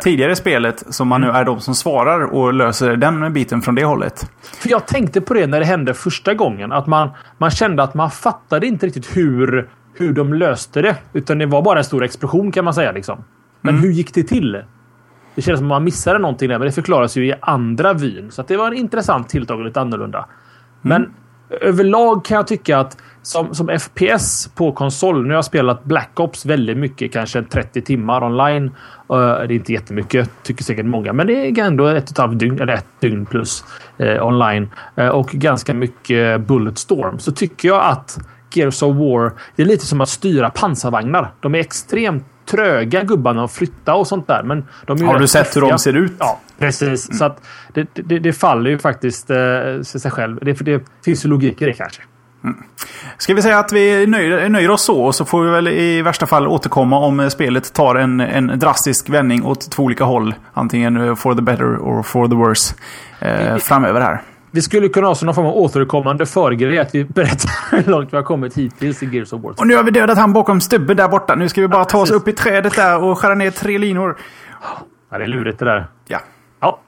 tidigare 0.00 0.36
spelet 0.36 0.84
som 0.94 1.08
man 1.08 1.20
nu 1.20 1.28
är 1.30 1.44
de 1.44 1.60
som 1.60 1.74
svarar 1.74 2.20
och 2.20 2.54
löser 2.54 2.96
den 2.96 3.32
biten 3.32 3.62
från 3.62 3.74
det 3.74 3.84
hållet. 3.84 4.30
För 4.42 4.70
Jag 4.70 4.86
tänkte 4.86 5.20
på 5.20 5.34
det 5.34 5.46
när 5.46 5.60
det 5.60 5.66
hände 5.66 5.94
första 5.94 6.34
gången. 6.34 6.72
Att 6.72 6.86
man, 6.86 7.10
man 7.38 7.50
kände 7.50 7.82
att 7.82 7.94
man 7.94 8.10
fattade 8.10 8.66
inte 8.66 8.86
riktigt 8.86 9.16
hur 9.16 9.68
hur 9.94 10.12
de 10.12 10.34
löste 10.34 10.82
det. 10.82 10.96
Utan 11.12 11.38
det 11.38 11.46
var 11.46 11.62
bara 11.62 11.78
en 11.78 11.84
stor 11.84 12.04
explosion 12.04 12.52
kan 12.52 12.64
man 12.64 12.74
säga. 12.74 12.92
Liksom. 12.92 13.24
Men 13.60 13.74
mm. 13.74 13.84
hur 13.84 13.92
gick 13.92 14.14
det 14.14 14.22
till? 14.22 14.62
Det 15.34 15.42
känns 15.42 15.58
som 15.58 15.66
att 15.66 15.68
man 15.68 15.84
missade 15.84 16.18
någonting 16.18 16.48
där, 16.48 16.58
men 16.58 16.66
det 16.66 16.72
förklaras 16.72 17.16
ju 17.16 17.26
i 17.26 17.34
andra 17.40 17.92
vyn. 17.92 18.30
Så 18.30 18.42
det 18.42 18.56
var 18.56 18.66
en 18.66 18.74
intressant 18.74 19.28
tilltag 19.28 19.58
och 19.58 19.64
lite 19.64 19.80
annorlunda. 19.80 20.18
Mm. 20.18 20.28
Men 20.80 21.14
överlag 21.60 22.24
kan 22.24 22.36
jag 22.36 22.46
tycka 22.46 22.78
att 22.78 22.96
som, 23.24 23.54
som 23.54 23.78
FPS 23.78 24.50
på 24.54 24.72
konsol. 24.72 25.22
Nu 25.22 25.28
har 25.28 25.34
jag 25.34 25.44
spelat 25.44 25.84
Black 25.84 26.20
Ops 26.20 26.46
väldigt 26.46 26.76
mycket, 26.76 27.12
kanske 27.12 27.42
30 27.42 27.82
timmar 27.82 28.24
online. 28.24 28.64
Uh, 28.64 28.70
det 29.08 29.16
är 29.16 29.52
inte 29.52 29.72
jättemycket, 29.72 30.30
tycker 30.42 30.64
säkert 30.64 30.86
många, 30.86 31.12
men 31.12 31.26
det 31.26 31.32
är 31.32 31.58
ändå 31.58 31.86
ett 31.86 32.04
och 32.04 32.10
ett 32.10 32.18
halvt 32.18 32.38
dygn, 32.38 32.60
eller 32.60 32.72
ett 32.72 32.86
dygn 33.00 33.26
plus 33.26 33.64
uh, 34.00 34.26
online. 34.26 34.70
Uh, 34.98 35.08
och 35.08 35.28
ganska 35.28 35.74
mycket 35.74 36.40
Bulletstorm. 36.40 37.18
Så 37.18 37.32
tycker 37.32 37.68
jag 37.68 37.84
att 37.84 38.18
Gears 38.54 38.82
of 38.82 38.96
War. 38.96 39.32
Det 39.56 39.62
är 39.62 39.66
lite 39.66 39.86
som 39.86 40.00
att 40.00 40.08
styra 40.08 40.50
pansarvagnar. 40.50 41.32
De 41.40 41.54
är 41.54 41.58
extremt 41.58 42.24
tröga 42.46 43.02
gubbarna 43.02 43.44
att 43.44 43.52
flytta 43.52 43.94
och 43.94 44.06
sånt 44.06 44.26
där. 44.26 44.42
Men 44.42 44.64
de 44.86 45.02
är 45.02 45.06
Har 45.06 45.18
du 45.18 45.26
sett 45.26 45.56
hur 45.56 45.60
de 45.60 45.78
ser 45.78 45.96
ut? 45.96 46.12
Ja, 46.18 46.40
precis. 46.58 47.08
Mm. 47.08 47.18
Så 47.18 47.24
att 47.24 47.42
det, 47.74 47.88
det, 47.94 48.18
det, 48.18 48.32
faller 48.32 48.70
ju 48.70 48.78
faktiskt 48.78 49.30
eh, 49.30 49.36
sig 49.82 50.10
själv. 50.10 50.38
Det, 50.42 50.52
det 50.52 50.82
finns 51.04 51.24
ju 51.24 51.28
logik 51.28 51.62
i 51.62 51.64
det 51.64 51.72
kanske. 51.72 52.02
Mm. 52.44 52.56
Ska 53.18 53.34
vi 53.34 53.42
säga 53.42 53.58
att 53.58 53.72
vi 53.72 54.06
nöjer, 54.06 54.48
nöjer 54.48 54.70
oss 54.70 54.82
så 54.82 55.04
och 55.04 55.14
så 55.14 55.24
får 55.24 55.44
vi 55.44 55.50
väl 55.50 55.68
i 55.68 56.02
värsta 56.02 56.26
fall 56.26 56.46
återkomma 56.46 56.98
om 56.98 57.30
spelet 57.30 57.72
tar 57.72 57.94
en, 57.94 58.20
en 58.20 58.58
drastisk 58.58 59.08
vändning 59.08 59.44
åt 59.44 59.70
två 59.70 59.82
olika 59.82 60.04
håll. 60.04 60.34
Antingen 60.52 61.16
for 61.16 61.34
the 61.34 61.42
better 61.42 61.76
or 61.76 62.02
for 62.02 62.28
the 62.28 62.34
worse. 62.34 62.74
Eh, 63.18 63.56
framöver 63.56 64.00
här. 64.00 64.22
Vi 64.50 64.62
skulle 64.62 64.88
kunna 64.88 65.06
ha 65.06 65.16
någon 65.22 65.34
form 65.34 65.46
av 65.46 65.56
återkommande 65.56 66.26
förgrej 66.26 66.78
att 66.78 66.94
vi 66.94 67.04
berättar 67.04 67.50
hur 67.76 67.90
långt 67.90 68.12
vi 68.12 68.16
har 68.16 68.24
kommit 68.24 68.54
hittills 68.54 69.02
i 69.02 69.06
Gears 69.06 69.32
of 69.32 69.42
War. 69.42 69.54
Och 69.58 69.66
nu 69.66 69.76
har 69.76 69.82
vi 69.82 69.90
dödat 69.90 70.18
han 70.18 70.32
bakom 70.32 70.60
stubben 70.60 70.96
där 70.96 71.08
borta. 71.08 71.34
Nu 71.34 71.48
ska 71.48 71.60
vi 71.60 71.68
bara 71.68 71.80
ja, 71.80 71.84
ta 71.84 71.98
oss 71.98 72.10
upp 72.10 72.28
i 72.28 72.32
trädet 72.32 72.76
där 72.76 73.02
och 73.02 73.18
skära 73.18 73.34
ner 73.34 73.50
tre 73.50 73.78
linor. 73.78 74.16
Ja, 75.10 75.18
det 75.18 75.24
är 75.24 75.28
lurigt 75.28 75.58
det 75.58 75.64
där. 75.64 75.86
Ja. 76.06 76.20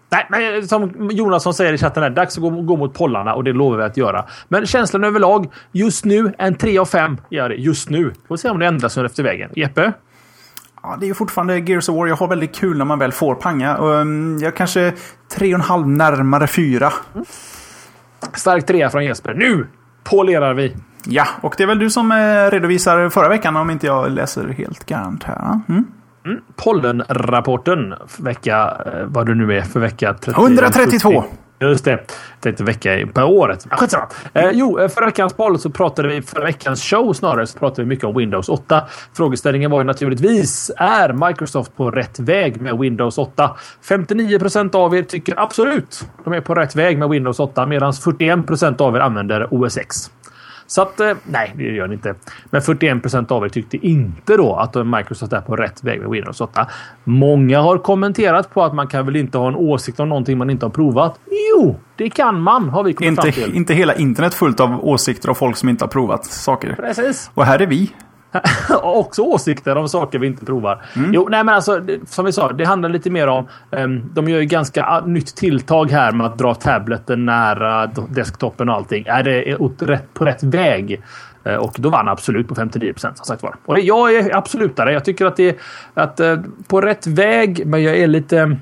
Nej, 0.09 0.27
men 0.31 0.69
som 0.69 1.11
Jonasson 1.11 1.55
säger 1.55 1.73
i 1.73 1.79
chatten, 1.79 2.03
här, 2.03 2.11
dags 2.11 2.37
att 2.37 2.43
gå, 2.43 2.51
gå 2.51 2.77
mot 2.77 2.95
pollarna 2.95 3.35
och 3.35 3.45
det 3.45 3.53
lovar 3.53 3.77
vi 3.77 3.85
att 3.85 3.97
göra. 3.97 4.25
Men 4.49 4.67
känslan 4.67 5.05
överlag, 5.05 5.53
just 5.73 6.05
nu 6.05 6.33
en 6.39 6.55
3 6.55 6.79
av 6.79 6.85
5 6.85 7.17
gör 7.31 7.49
det. 7.49 7.55
Just 7.55 7.91
nu. 7.91 8.13
Får 8.29 8.37
se 8.37 8.49
om 8.49 8.59
det 8.59 8.67
ändras 8.67 8.99
efter 8.99 9.23
vägen. 9.23 9.51
Jeppe? 9.57 9.93
Ja, 10.83 10.97
det 11.01 11.07
är 11.07 11.09
ju 11.09 11.15
fortfarande 11.15 11.59
Gears 11.59 11.89
of 11.89 11.97
War. 11.97 12.07
Jag 12.07 12.17
har 12.17 12.29
väldigt 12.29 12.55
kul 12.55 12.79
när 12.79 12.85
man 12.85 12.99
väl 12.99 13.13
får 13.13 13.35
panga. 13.35 13.77
Um, 13.77 14.39
jag 14.39 14.57
kanske 14.57 14.91
3,5 15.37 15.87
närmare 15.87 16.47
4. 16.47 16.93
Mm. 17.15 17.25
Stark 18.35 18.67
trea 18.67 18.91
från 18.91 19.05
Jesper. 19.05 19.35
Nu 19.35 19.67
polerar 20.05 20.55
vi! 20.55 20.77
Ja, 21.09 21.27
och 21.41 21.55
det 21.57 21.63
är 21.63 21.67
väl 21.67 21.79
du 21.79 21.91
som 21.91 22.13
eh, 22.13 22.51
redovisar 22.51 23.09
förra 23.11 23.29
veckan 23.29 23.57
om 23.57 23.71
inte 23.71 23.87
jag 23.87 24.11
läser 24.11 24.49
helt 24.49 24.87
garant 24.87 25.25
här. 25.25 25.61
Mm. 25.69 25.85
Mm. 26.26 26.40
Pollenrapporten 26.56 27.95
vecka, 28.18 28.76
eh, 28.87 29.06
vad 29.06 29.26
det 29.26 29.35
nu 29.35 29.56
är 29.59 29.62
för 29.62 29.80
vecka 29.80 30.14
30, 30.14 30.40
132! 30.40 31.23
70. 31.23 31.37
Just 31.61 31.85
det. 31.85 32.00
Tänkte 32.40 32.64
vecka 32.64 33.06
på 33.14 33.23
året. 33.23 33.66
Skitsamma. 33.71 34.06
Eh, 34.33 34.50
jo, 34.52 34.78
eh, 34.78 34.88
förra 34.88 35.06
veckans 35.06 35.33
poll 35.33 35.59
så 35.59 35.71
pratade 35.71 36.09
vi, 36.09 36.23
förra 36.23 36.45
veckans 36.45 36.83
show 36.83 37.12
snarare, 37.12 37.47
så 37.47 37.59
pratade 37.59 37.83
vi 37.83 37.88
mycket 37.88 38.04
om 38.04 38.16
Windows 38.16 38.49
8. 38.49 38.85
Frågeställningen 39.16 39.71
var 39.71 39.80
ju 39.80 39.85
naturligtvis, 39.85 40.71
är 40.76 41.28
Microsoft 41.28 41.76
på 41.76 41.90
rätt 41.90 42.18
väg 42.18 42.61
med 42.61 42.78
Windows 42.78 43.18
8? 43.18 43.56
59 43.88 44.38
procent 44.38 44.75
av 44.75 44.97
er 44.97 45.02
tycker 45.02 45.40
absolut 45.40 46.09
de 46.25 46.33
är 46.33 46.40
på 46.40 46.54
rätt 46.54 46.76
väg 46.76 46.99
med 46.99 47.09
Windows 47.09 47.40
8 47.40 47.66
medan 47.66 47.92
41 47.92 48.47
procent 48.47 48.80
av 48.80 48.97
er 48.97 49.00
använder 49.00 49.49
OS 49.50 49.76
X. 49.76 50.11
Så 50.67 50.83
att, 50.83 51.01
eh, 51.01 51.13
nej, 51.25 51.53
det 51.57 51.65
gör 51.65 51.89
ni 51.89 51.95
inte. 51.95 52.15
Men 52.51 52.63
41 52.63 53.03
procent 53.03 53.31
av 53.31 53.45
er 53.45 53.49
tyckte 53.49 53.87
inte 53.87 54.37
då 54.37 54.55
att 54.55 54.87
Microsoft 54.87 55.33
är 55.33 55.41
på 55.41 55.57
rätt 55.57 55.85
väg 55.85 56.01
med 56.01 56.11
Windows 56.11 56.41
8. 56.41 56.67
Många 57.05 57.61
har 57.61 57.79
kommenterat 57.79 58.55
på 58.55 58.65
att 58.65 58.75
man 58.75 58.87
kan 58.87 59.07
väl 59.07 59.17
inte 59.17 59.39
ha 59.39 59.49
en 59.49 59.57
åsikt 59.57 60.01
om 60.01 60.09
någonting 60.09 60.39
man 60.39 60.51
inte 60.51 60.67
har 60.67 60.71
provat. 60.71 61.19
Jo, 61.53 61.77
det 61.97 62.11
kan 62.11 62.41
man, 62.41 62.69
har 62.69 62.83
vi 62.83 62.93
kommit 62.93 63.11
inte, 63.11 63.23
fram 63.23 63.33
till. 63.33 63.57
Inte 63.57 63.75
hela 63.75 63.95
internet 63.95 64.35
fullt 64.35 64.61
av 64.61 64.85
åsikter 64.85 65.29
av 65.29 65.35
folk 65.35 65.57
som 65.57 65.69
inte 65.69 65.85
har 65.85 65.89
provat 65.89 66.25
saker. 66.27 66.75
Precis. 66.75 67.31
Och 67.35 67.45
här 67.45 67.59
är 67.59 67.67
vi. 67.67 67.93
också 68.83 69.23
åsikter 69.23 69.76
om 69.76 69.88
saker 69.88 70.18
vi 70.18 70.26
inte 70.26 70.45
provar. 70.45 70.83
Mm. 70.97 71.14
Jo, 71.14 71.28
nej 71.30 71.45
men 71.45 71.54
alltså 71.54 71.87
som 72.06 72.25
vi 72.25 72.33
sa, 72.33 72.52
det 72.52 72.64
handlar 72.64 72.88
lite 72.88 73.11
mer 73.11 73.26
om... 73.26 73.49
Um, 73.71 74.11
de 74.14 74.28
gör 74.28 74.40
ju 74.40 74.47
ganska 74.47 74.99
uh, 74.99 75.06
nytt 75.06 75.37
tilltag 75.37 75.90
här 75.90 76.12
med 76.12 76.26
att 76.26 76.38
dra 76.38 76.54
tableten 76.54 77.25
nära 77.25 77.87
desktopen 77.87 78.68
och 78.68 78.75
allting. 78.75 79.06
Är 79.06 79.23
det 79.23 79.56
på 80.14 80.25
rätt 80.25 80.42
väg? 80.42 81.02
Eh, 81.47 81.56
och 81.56 81.76
då 81.78 81.88
vann 81.88 82.09
Absolut 82.09 82.49
på 82.49 82.54
59 82.54 82.92
procent. 82.92 83.26
Sagt 83.26 83.42
var. 83.42 83.56
Och 83.64 83.80
jag 83.80 84.14
är 84.14 84.37
absolutare. 84.37 84.92
Jag 84.92 85.04
tycker 85.04 85.26
att 85.26 85.37
det 85.37 85.49
är 85.49 85.56
att, 85.95 86.21
eh, 86.21 86.37
på 86.68 86.80
rätt 86.80 87.06
väg, 87.06 87.66
men 87.66 87.83
jag 87.83 87.97
är 87.97 88.06
lite 88.06 88.56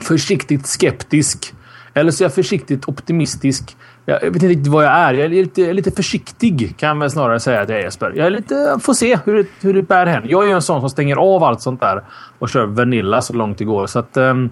försiktigt 0.00 0.66
skeptisk. 0.66 1.54
Eller 1.94 2.10
så 2.10 2.22
är 2.22 2.24
jag 2.24 2.34
försiktigt 2.34 2.88
optimistisk. 2.88 3.76
Jag 4.04 4.20
vet 4.20 4.34
inte 4.34 4.48
riktigt 4.48 4.66
vad 4.66 4.84
jag 4.84 4.92
är. 4.92 5.14
Jag 5.14 5.24
är 5.24 5.28
lite, 5.28 5.72
lite 5.72 5.90
försiktig 5.90 6.74
kan 6.76 7.00
jag 7.00 7.12
snarare 7.12 7.40
säga 7.40 7.60
att 7.60 7.68
jag 7.68 7.78
är 7.78 7.82
Jesper. 7.82 8.12
Jag 8.16 8.26
är 8.26 8.30
lite, 8.30 8.78
får 8.82 8.94
se 8.94 9.18
hur 9.24 9.34
det, 9.34 9.46
hur 9.60 9.74
det 9.74 9.82
bär 9.82 10.06
hän. 10.06 10.22
Jag 10.26 10.42
är 10.44 10.48
ju 10.48 10.54
en 10.54 10.62
sån 10.62 10.80
som 10.80 10.90
stänger 10.90 11.16
av 11.16 11.44
allt 11.44 11.60
sånt 11.60 11.80
där 11.80 12.02
och 12.38 12.48
kör 12.48 12.66
Vanilla 12.66 13.20
så 13.20 13.32
långt 13.32 13.58
det 13.58 13.64
går. 13.64 13.86
Så 13.86 13.98
att, 13.98 14.16
um, 14.16 14.50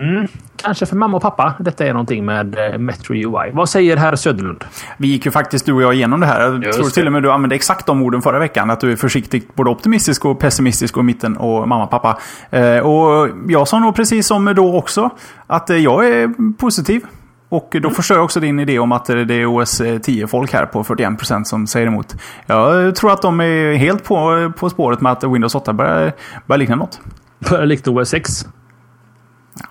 Mm, 0.00 0.26
kanske 0.56 0.86
för 0.86 0.96
mamma 0.96 1.16
och 1.16 1.22
pappa. 1.22 1.54
Detta 1.58 1.86
är 1.86 1.92
någonting 1.92 2.24
med 2.24 2.58
eh, 2.58 2.78
Metro 2.78 3.14
UI. 3.14 3.50
Vad 3.52 3.68
säger 3.68 3.96
herr 3.96 4.16
Söderlund? 4.16 4.64
Vi 4.98 5.08
gick 5.08 5.26
ju 5.26 5.30
faktiskt 5.32 5.66
du 5.66 5.72
och 5.72 5.82
jag 5.82 5.94
igenom 5.94 6.20
det 6.20 6.26
här. 6.26 6.40
Jag 6.40 6.64
Just 6.64 6.78
tror 6.78 6.90
till 6.90 7.06
och 7.06 7.12
med 7.12 7.22
du 7.22 7.32
använde 7.32 7.54
exakt 7.54 7.86
de 7.86 8.02
orden 8.02 8.22
förra 8.22 8.38
veckan. 8.38 8.70
Att 8.70 8.80
du 8.80 8.92
är 8.92 8.96
försiktigt 8.96 9.54
både 9.54 9.70
optimistisk 9.70 10.24
och 10.24 10.40
pessimistisk 10.40 10.96
och 10.96 11.04
mitten 11.04 11.36
och 11.36 11.68
mamma 11.68 11.84
och 11.84 11.90
pappa. 11.90 12.18
Eh, 12.50 12.78
och 12.78 13.28
jag 13.48 13.68
sa 13.68 13.78
nog 13.78 13.94
precis 13.94 14.26
som 14.26 14.54
då 14.56 14.76
också. 14.76 15.10
Att 15.46 15.70
eh, 15.70 15.76
jag 15.76 16.08
är 16.08 16.52
positiv. 16.58 17.02
Och 17.54 17.68
då 17.70 17.78
mm. 17.78 17.94
förstår 17.94 18.16
jag 18.16 18.24
också 18.24 18.40
din 18.40 18.60
idé 18.60 18.78
om 18.78 18.92
att 18.92 19.06
det 19.06 19.34
är 19.34 19.46
OS 19.46 19.80
10-folk 19.80 20.52
här 20.52 20.66
på 20.66 20.84
41% 20.84 21.44
som 21.44 21.66
säger 21.66 21.86
emot. 21.86 22.14
Jag 22.46 22.96
tror 22.96 23.12
att 23.12 23.22
de 23.22 23.40
är 23.40 23.74
helt 23.74 24.04
på, 24.04 24.52
på 24.56 24.70
spåret 24.70 25.00
med 25.00 25.12
att 25.12 25.24
Windows 25.24 25.54
8 25.54 25.72
börjar, 25.72 26.12
börjar 26.46 26.58
likna 26.58 26.76
något. 26.76 27.00
Börjar 27.50 27.66
likna 27.66 27.92
OS 27.92 28.08
6? 28.08 28.46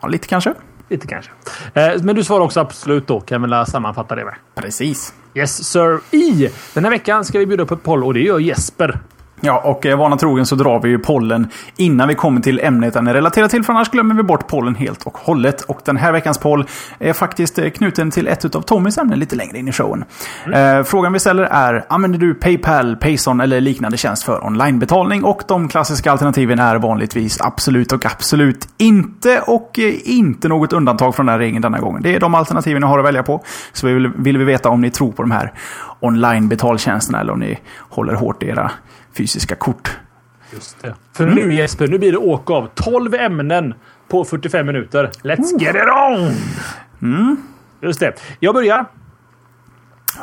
Ja, 0.02 0.08
lite 0.08 0.28
kanske. 0.28 0.54
Lite 0.90 1.08
kanske. 1.08 1.32
Eh, 1.74 2.04
men 2.04 2.16
du 2.16 2.24
svarar 2.24 2.44
också 2.44 2.60
absolut 2.60 3.08
då, 3.08 3.20
kan 3.20 3.42
jag 3.42 3.50
väl 3.50 3.66
sammanfatta 3.66 4.16
det 4.16 4.26
med. 4.26 4.36
Precis. 4.56 5.14
Yes 5.34 5.64
sir. 5.64 6.00
I 6.12 6.50
den 6.74 6.84
här 6.84 6.92
veckan 6.92 7.26
ska 7.26 7.40
vi 7.40 7.46
bjuda 7.46 7.64
upp 7.64 7.72
ett 7.72 7.84
poll 7.84 8.04
och 8.04 8.14
det 8.14 8.20
gör 8.20 8.40
Jesper. 8.40 9.00
Ja, 9.46 9.62
och 9.64 9.86
eh, 9.86 9.98
vana 9.98 10.18
trogen 10.18 10.46
så 10.46 10.56
drar 10.56 10.80
vi 10.80 10.90
ju 10.90 11.00
pollen 11.00 11.48
innan 11.78 12.08
vi 12.08 12.16
kommer 12.16 12.42
till 12.42 12.60
ämnet 12.60 12.94
den 12.94 13.08
är 13.08 13.14
relaterad 13.14 13.50
till, 13.50 13.64
för 13.64 13.74
annars 13.74 13.90
glömmer 13.90 14.16
vi 14.16 14.24
bort 14.24 14.48
pollen 14.48 14.76
helt 14.76 15.04
och 15.04 15.18
hållet. 15.18 15.62
Och 15.62 15.82
den 15.86 15.98
här 15.98 16.12
veckans 16.12 16.38
poll 16.38 16.66
är 17.00 17.14
faktiskt 17.14 17.60
eh, 17.60 17.70
knuten 17.70 18.12
till 18.12 18.28
ett 18.28 18.56
av 18.56 18.62
Tommys 18.62 18.98
ämnen 18.98 19.20
lite 19.20 19.36
längre 19.36 19.58
in 19.58 19.68
i 19.68 19.72
showen. 19.72 20.06
Mm. 20.46 20.80
Eh, 20.80 20.84
frågan 20.84 21.14
vi 21.14 21.20
ställer 21.20 21.44
är, 21.44 21.86
använder 21.90 22.20
du 22.20 22.34
Paypal, 22.34 22.96
Payson 22.96 23.42
eller 23.42 23.62
liknande 23.62 23.98
tjänst 23.98 24.24
för 24.24 24.46
onlinebetalning? 24.46 25.24
Och 25.24 25.42
de 25.48 25.68
klassiska 25.68 26.12
alternativen 26.12 26.60
är 26.60 26.76
vanligtvis 26.76 27.42
absolut 27.42 27.92
och 27.92 28.06
absolut 28.06 28.68
inte 28.78 29.42
och 29.48 29.80
eh, 29.80 29.94
inte 30.04 30.48
något 30.48 30.74
undantag 30.74 31.16
från 31.16 31.26
den 31.26 31.34
här 31.34 31.40
regeln 31.40 31.62
denna 31.62 31.80
gången. 31.80 32.02
Det 32.02 32.16
är 32.16 32.20
de 32.20 32.36
alternativen 32.36 32.82
ni 32.82 32.88
har 32.88 33.00
att 33.00 33.06
välja 33.06 33.24
på. 33.24 33.44
Så 33.74 33.88
vi 33.88 33.94
vill, 33.94 34.08
vill 34.08 34.38
vi 34.38 34.46
veta 34.46 34.70
om 34.70 34.82
ni 34.82 34.92
tror 34.92 35.12
på 35.12 35.22
de 35.22 35.32
här 35.32 35.54
online-betaltjänsterna 36.00 37.20
eller 37.20 37.34
om 37.34 37.40
ni 37.40 37.60
håller 37.90 38.14
hårt 38.14 38.44
i 38.44 38.48
era 38.48 38.72
fysiska 39.18 39.56
kort. 39.56 39.98
Just 40.54 40.82
det. 40.82 40.96
För 41.14 41.24
mm. 41.24 41.36
nu 41.36 41.54
Jesper, 41.54 41.88
nu 41.88 41.98
blir 41.98 42.12
det 42.12 42.18
åka 42.18 42.54
av 42.54 42.70
12 42.76 43.14
ämnen 43.14 43.74
på 44.08 44.26
45 44.26 44.66
minuter. 44.66 45.10
Let's 45.24 45.60
get 45.60 45.76
it 45.76 45.82
on! 45.82 46.32
Mm. 47.02 47.38
Just 47.82 48.00
det. 48.00 48.14
Jag 48.40 48.56
börjar. 48.56 48.86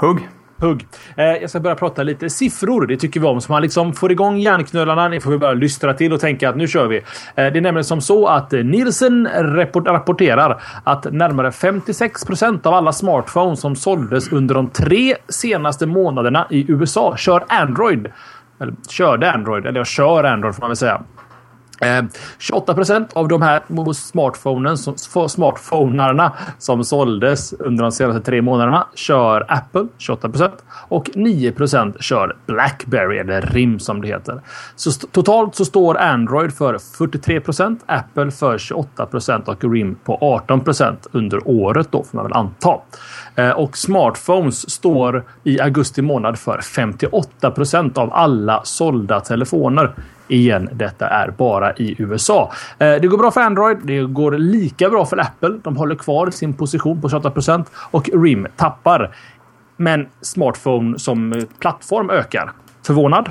Hugg. 0.01 0.29
Hugg. 0.61 0.87
Eh, 1.17 1.25
jag 1.25 1.51
ska 1.51 1.61
börja 1.61 1.77
prata 1.77 2.03
lite 2.03 2.31
siffror. 2.31 2.87
Det 2.87 2.97
tycker 2.97 3.21
vi 3.21 3.27
om. 3.27 3.41
Så 3.41 3.53
man 3.53 3.63
liksom 3.63 3.93
får 3.93 4.13
igång 4.13 4.39
hjärnknölarna. 4.39 5.09
Ni 5.09 5.21
får 5.21 5.39
börja 5.39 5.53
lystra 5.53 5.95
till 5.95 6.13
och 6.13 6.21
tänka 6.21 6.49
att 6.49 6.57
nu 6.57 6.69
kör 6.69 6.87
vi. 6.87 6.97
Eh, 6.97 7.03
det 7.35 7.43
är 7.43 7.61
nämligen 7.61 7.85
som 7.85 8.01
så 8.01 8.27
att 8.27 8.53
Nielsen 8.53 9.29
rapport 9.35 9.87
rapporterar 9.87 10.63
att 10.85 11.13
närmare 11.13 11.53
56 11.53 12.25
procent 12.25 12.67
av 12.67 12.75
alla 12.75 12.93
smartphones 12.93 13.61
som 13.61 13.77
såldes 13.77 14.33
under 14.33 14.55
de 14.55 14.71
tre 14.71 15.17
senaste 15.29 15.87
månaderna 15.87 16.47
i 16.51 16.73
USA 16.73 17.17
kör 17.17 17.45
Android. 17.49 18.09
Eller 18.61 18.75
körde 18.89 19.33
Android, 19.33 19.67
eller 19.67 19.81
jag 19.81 19.87
kör 19.87 20.25
Android 20.25 20.55
får 20.55 20.61
man 20.61 20.71
väl 20.71 20.77
säga. 20.77 21.03
Eh, 21.81 22.05
28 22.39 22.75
procent 22.75 23.13
av 23.13 23.29
de 23.29 23.43
här 23.43 23.93
smartphonen, 23.93 24.77
som 26.59 26.85
såldes 26.85 27.53
under 27.53 27.83
de 27.83 27.93
senaste 27.93 28.21
tre 28.21 28.43
månaderna 28.43 28.87
kör 28.95 29.47
Apple 29.49 29.87
28% 29.99 30.51
och 30.89 31.11
9% 31.15 32.01
kör 32.01 32.37
Blackberry 32.47 33.19
eller 33.19 33.43
RIM 33.43 33.79
som 33.79 34.01
det 34.03 34.09
heter. 34.09 34.41
Så 34.77 34.91
totalt 34.93 35.55
så 35.55 35.65
står 35.65 35.99
Android 35.99 36.53
för 36.53 36.75
43% 36.79 37.79
Apple 37.87 38.31
för 38.31 38.59
28% 38.59 39.49
och 39.49 39.73
RIM 39.73 39.95
på 40.05 40.41
18% 40.49 40.97
under 41.13 41.49
året 41.49 41.89
då 41.91 42.05
får 42.05 42.17
man 42.17 42.25
väl 42.25 42.33
anta. 42.33 42.81
Eh, 43.35 43.51
och 43.51 43.77
smartphones 43.77 44.71
står 44.71 45.25
i 45.45 45.61
augusti 45.61 46.03
månad 46.03 46.39
för 46.39 46.59
58% 46.59 47.99
av 47.99 48.13
alla 48.13 48.61
sålda 48.65 49.21
telefoner. 49.21 49.95
Igen, 50.31 50.69
detta 50.73 51.07
är 51.09 51.31
bara 51.31 51.73
i 51.73 51.95
USA. 51.99 52.53
Eh, 52.79 52.95
det 52.95 53.07
går 53.07 53.19
bra 53.19 53.31
för 53.31 53.41
Android. 53.41 53.79
Det 53.83 54.03
går 54.03 54.33
lika 54.33 54.91
bra 54.91 55.07
för 55.07 55.21
Apple. 55.21 55.59
De 55.63 55.77
håller 55.77 55.95
kvar 55.95 56.31
sin 56.31 56.55
position 56.55 57.01
på 57.01 57.09
28% 57.09 57.65
och 57.75 58.11
RIM 58.25 58.47
tappar. 58.57 59.15
Men 59.77 60.07
smartphone 60.21 60.99
som 60.99 61.47
plattform 61.59 62.11
ökar. 62.11 62.53
Förvånad? 62.87 63.31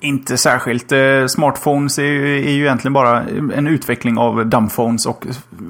Inte 0.00 0.36
särskilt. 0.36 0.92
Eh, 0.92 1.26
smartphones 1.26 1.98
är 1.98 2.02
ju, 2.02 2.46
är 2.46 2.52
ju 2.52 2.62
egentligen 2.62 2.92
bara 2.92 3.22
en 3.54 3.66
utveckling 3.66 4.18
av 4.18 4.46
dumbphones 4.46 5.06
och 5.06 5.26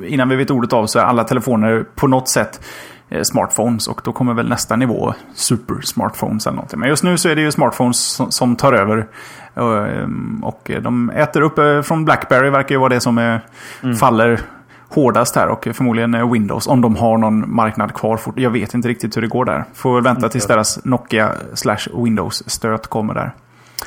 innan 0.06 0.28
vi 0.28 0.36
vet 0.36 0.50
ordet 0.50 0.72
av 0.72 0.86
så 0.86 0.98
är 0.98 1.02
alla 1.02 1.24
telefoner 1.24 1.84
på 1.94 2.06
något 2.06 2.28
sätt 2.28 2.60
eh, 3.08 3.22
smartphones 3.22 3.88
och 3.88 4.00
då 4.04 4.12
kommer 4.12 4.34
väl 4.34 4.48
nästa 4.48 4.76
nivå 4.76 5.14
super 5.34 5.80
smartphones 5.82 6.46
eller 6.46 6.54
någonting. 6.54 6.80
Men 6.80 6.88
just 6.88 7.04
nu 7.04 7.18
så 7.18 7.28
är 7.28 7.36
det 7.36 7.42
ju 7.42 7.52
smartphones 7.52 8.20
som, 8.30 8.56
tar 8.56 8.72
över. 8.72 9.06
Ehm, 9.54 10.44
och 10.44 10.70
de 10.82 11.10
äter 11.10 11.40
upp 11.40 11.58
eh, 11.58 11.82
från 11.82 12.04
Blackberry 12.04 12.50
verkar 12.50 12.74
ju 12.74 12.78
vara 12.78 12.88
det 12.88 13.00
som 13.00 13.18
är, 13.18 13.40
mm. 13.82 13.96
faller 13.96 14.40
hårdast 14.88 15.36
här 15.36 15.48
och 15.48 15.68
förmodligen 15.72 16.30
Windows 16.32 16.66
om 16.66 16.80
de 16.80 16.96
har 16.96 17.18
någon 17.18 17.54
marknad 17.54 17.94
kvar. 17.94 18.20
Jag 18.36 18.50
vet 18.50 18.74
inte 18.74 18.88
riktigt 18.88 19.16
hur 19.16 19.22
det 19.22 19.28
går 19.28 19.44
där. 19.44 19.64
Får 19.74 19.94
väl 19.94 20.04
vänta 20.04 20.28
tills 20.28 20.46
deras 20.46 20.84
Nokia 20.84 21.32
slash 21.54 22.04
Windows 22.04 22.50
stöt 22.50 22.86
kommer 22.86 23.14
där. 23.14 23.32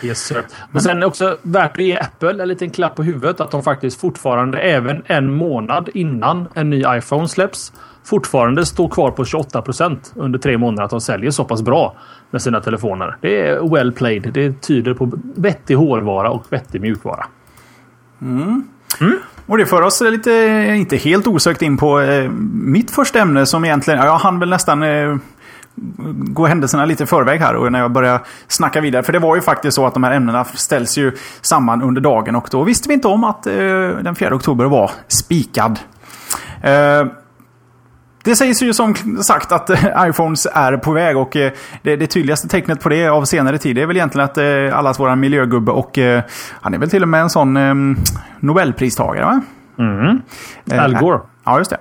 Yes, 0.03 0.19
sir. 0.19 0.43
Men 0.71 0.81
sen 0.81 1.03
också 1.03 1.37
värt 1.41 1.71
att 1.71 1.83
ge 1.83 1.97
Apple 1.97 2.43
en 2.43 2.47
liten 2.47 2.69
klapp 2.69 2.95
på 2.95 3.03
huvudet 3.03 3.41
att 3.41 3.51
de 3.51 3.63
faktiskt 3.63 4.01
fortfarande 4.01 4.57
även 4.57 5.03
en 5.05 5.33
månad 5.33 5.89
innan 5.93 6.47
en 6.53 6.69
ny 6.69 6.83
iPhone 6.87 7.27
släpps 7.27 7.73
fortfarande 8.03 8.65
står 8.65 8.89
kvar 8.89 9.11
på 9.11 9.23
28% 9.23 9.97
under 10.15 10.39
tre 10.39 10.57
månader. 10.57 10.83
Att 10.83 10.89
de 10.89 11.01
säljer 11.01 11.31
så 11.31 11.45
pass 11.45 11.61
bra 11.61 11.95
med 12.35 12.41
sina 12.41 12.61
telefoner. 12.61 13.17
Det 13.21 13.41
är 13.41 13.75
well 13.75 13.91
played. 13.91 14.33
Det 14.33 14.61
tyder 14.61 14.93
på 14.93 15.11
vettig 15.35 15.75
hårdvara 15.75 16.29
och 16.29 16.45
vettig 16.49 16.81
mjukvara. 16.81 17.25
Mm. 18.21 18.63
Mm. 19.01 19.17
Och 19.45 19.57
det 19.57 19.65
för 19.65 19.81
oss 19.81 20.01
lite, 20.01 20.31
inte 20.77 20.97
helt 20.97 21.27
osökt 21.27 21.61
in 21.61 21.77
på 21.77 21.99
eh, 21.99 22.29
mitt 22.51 22.91
första 22.91 23.19
ämne 23.19 23.45
som 23.45 23.65
egentligen, 23.65 24.05
jag 24.05 24.17
hann 24.17 24.39
väl 24.39 24.49
nästan 24.49 24.83
eh, 24.83 25.15
gå 26.15 26.45
händelserna 26.45 26.85
lite 26.85 27.03
i 27.03 27.07
förväg 27.07 27.39
här 27.39 27.55
och 27.55 27.71
när 27.71 27.79
jag 27.79 27.91
börjar 27.91 28.19
snacka 28.47 28.81
vidare. 28.81 29.03
För 29.03 29.13
det 29.13 29.19
var 29.19 29.35
ju 29.35 29.41
faktiskt 29.41 29.75
så 29.75 29.85
att 29.85 29.93
de 29.93 30.03
här 30.03 30.11
ämnena 30.11 30.43
ställs 30.43 30.97
ju 30.97 31.11
samman 31.41 31.81
under 31.81 32.01
dagen 32.01 32.35
och 32.35 32.47
då 32.51 32.63
visste 32.63 32.89
vi 32.89 32.93
inte 32.93 33.07
om 33.07 33.23
att 33.23 33.47
eh, 33.47 33.53
den 34.01 34.15
4 34.15 34.35
oktober 34.35 34.65
var 34.65 34.91
spikad. 35.07 35.79
Eh, 36.61 37.05
det 38.25 38.35
sägs 38.35 38.61
ju 38.61 38.73
som 38.73 38.95
sagt 39.23 39.51
att 39.51 39.69
eh, 39.69 40.07
iPhones 40.09 40.47
är 40.53 40.77
på 40.77 40.91
väg 40.91 41.17
och 41.17 41.35
eh, 41.35 41.51
det, 41.81 41.95
det 41.95 42.07
tydligaste 42.07 42.47
tecknet 42.47 42.79
på 42.79 42.89
det 42.89 43.07
av 43.07 43.25
senare 43.25 43.57
tid 43.57 43.77
är 43.77 43.85
väl 43.85 43.95
egentligen 43.95 44.25
att 44.25 44.37
eh, 44.37 44.77
allas 44.77 44.99
våra 44.99 45.15
miljögubbe 45.15 45.71
och 45.71 45.99
han 46.61 46.73
är 46.73 46.77
väl 46.77 46.89
till 46.89 47.01
och 47.01 47.09
med 47.09 47.21
en 47.21 47.29
sån 47.29 47.57
Nobelpristagare 48.39 49.25
va? 49.25 49.41
Mm. 49.79 50.21
Al 50.81 50.95
Gore. 50.95 51.19
Ja, 51.43 51.57
just 51.57 51.69
det. 51.69 51.77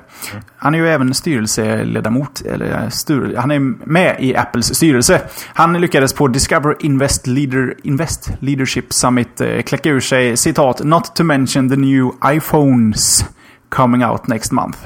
Han 0.56 0.74
är 0.74 0.78
ju 0.78 0.88
även 0.88 1.14
styrelseledamot. 1.14 2.40
Eller 2.40 2.90
styr, 2.90 3.34
han 3.36 3.50
är 3.50 3.58
med 3.88 4.16
i 4.18 4.36
Apples 4.36 4.74
styrelse. 4.74 5.20
Han 5.54 5.80
lyckades 5.80 6.12
på 6.12 6.28
Discover 6.28 6.76
Invest, 6.80 7.26
Leader, 7.26 7.74
Invest 7.82 8.30
Leadership 8.40 8.92
Summit 8.92 9.42
kläcka 9.66 9.90
ur 9.90 10.00
sig 10.00 10.36
citat 10.36 10.84
“Not 10.84 11.16
to 11.16 11.24
mention 11.24 11.70
the 11.70 11.76
new 11.76 12.10
iPhones 12.24 13.24
coming 13.68 14.04
out 14.04 14.26
next 14.26 14.52
month”. 14.52 14.78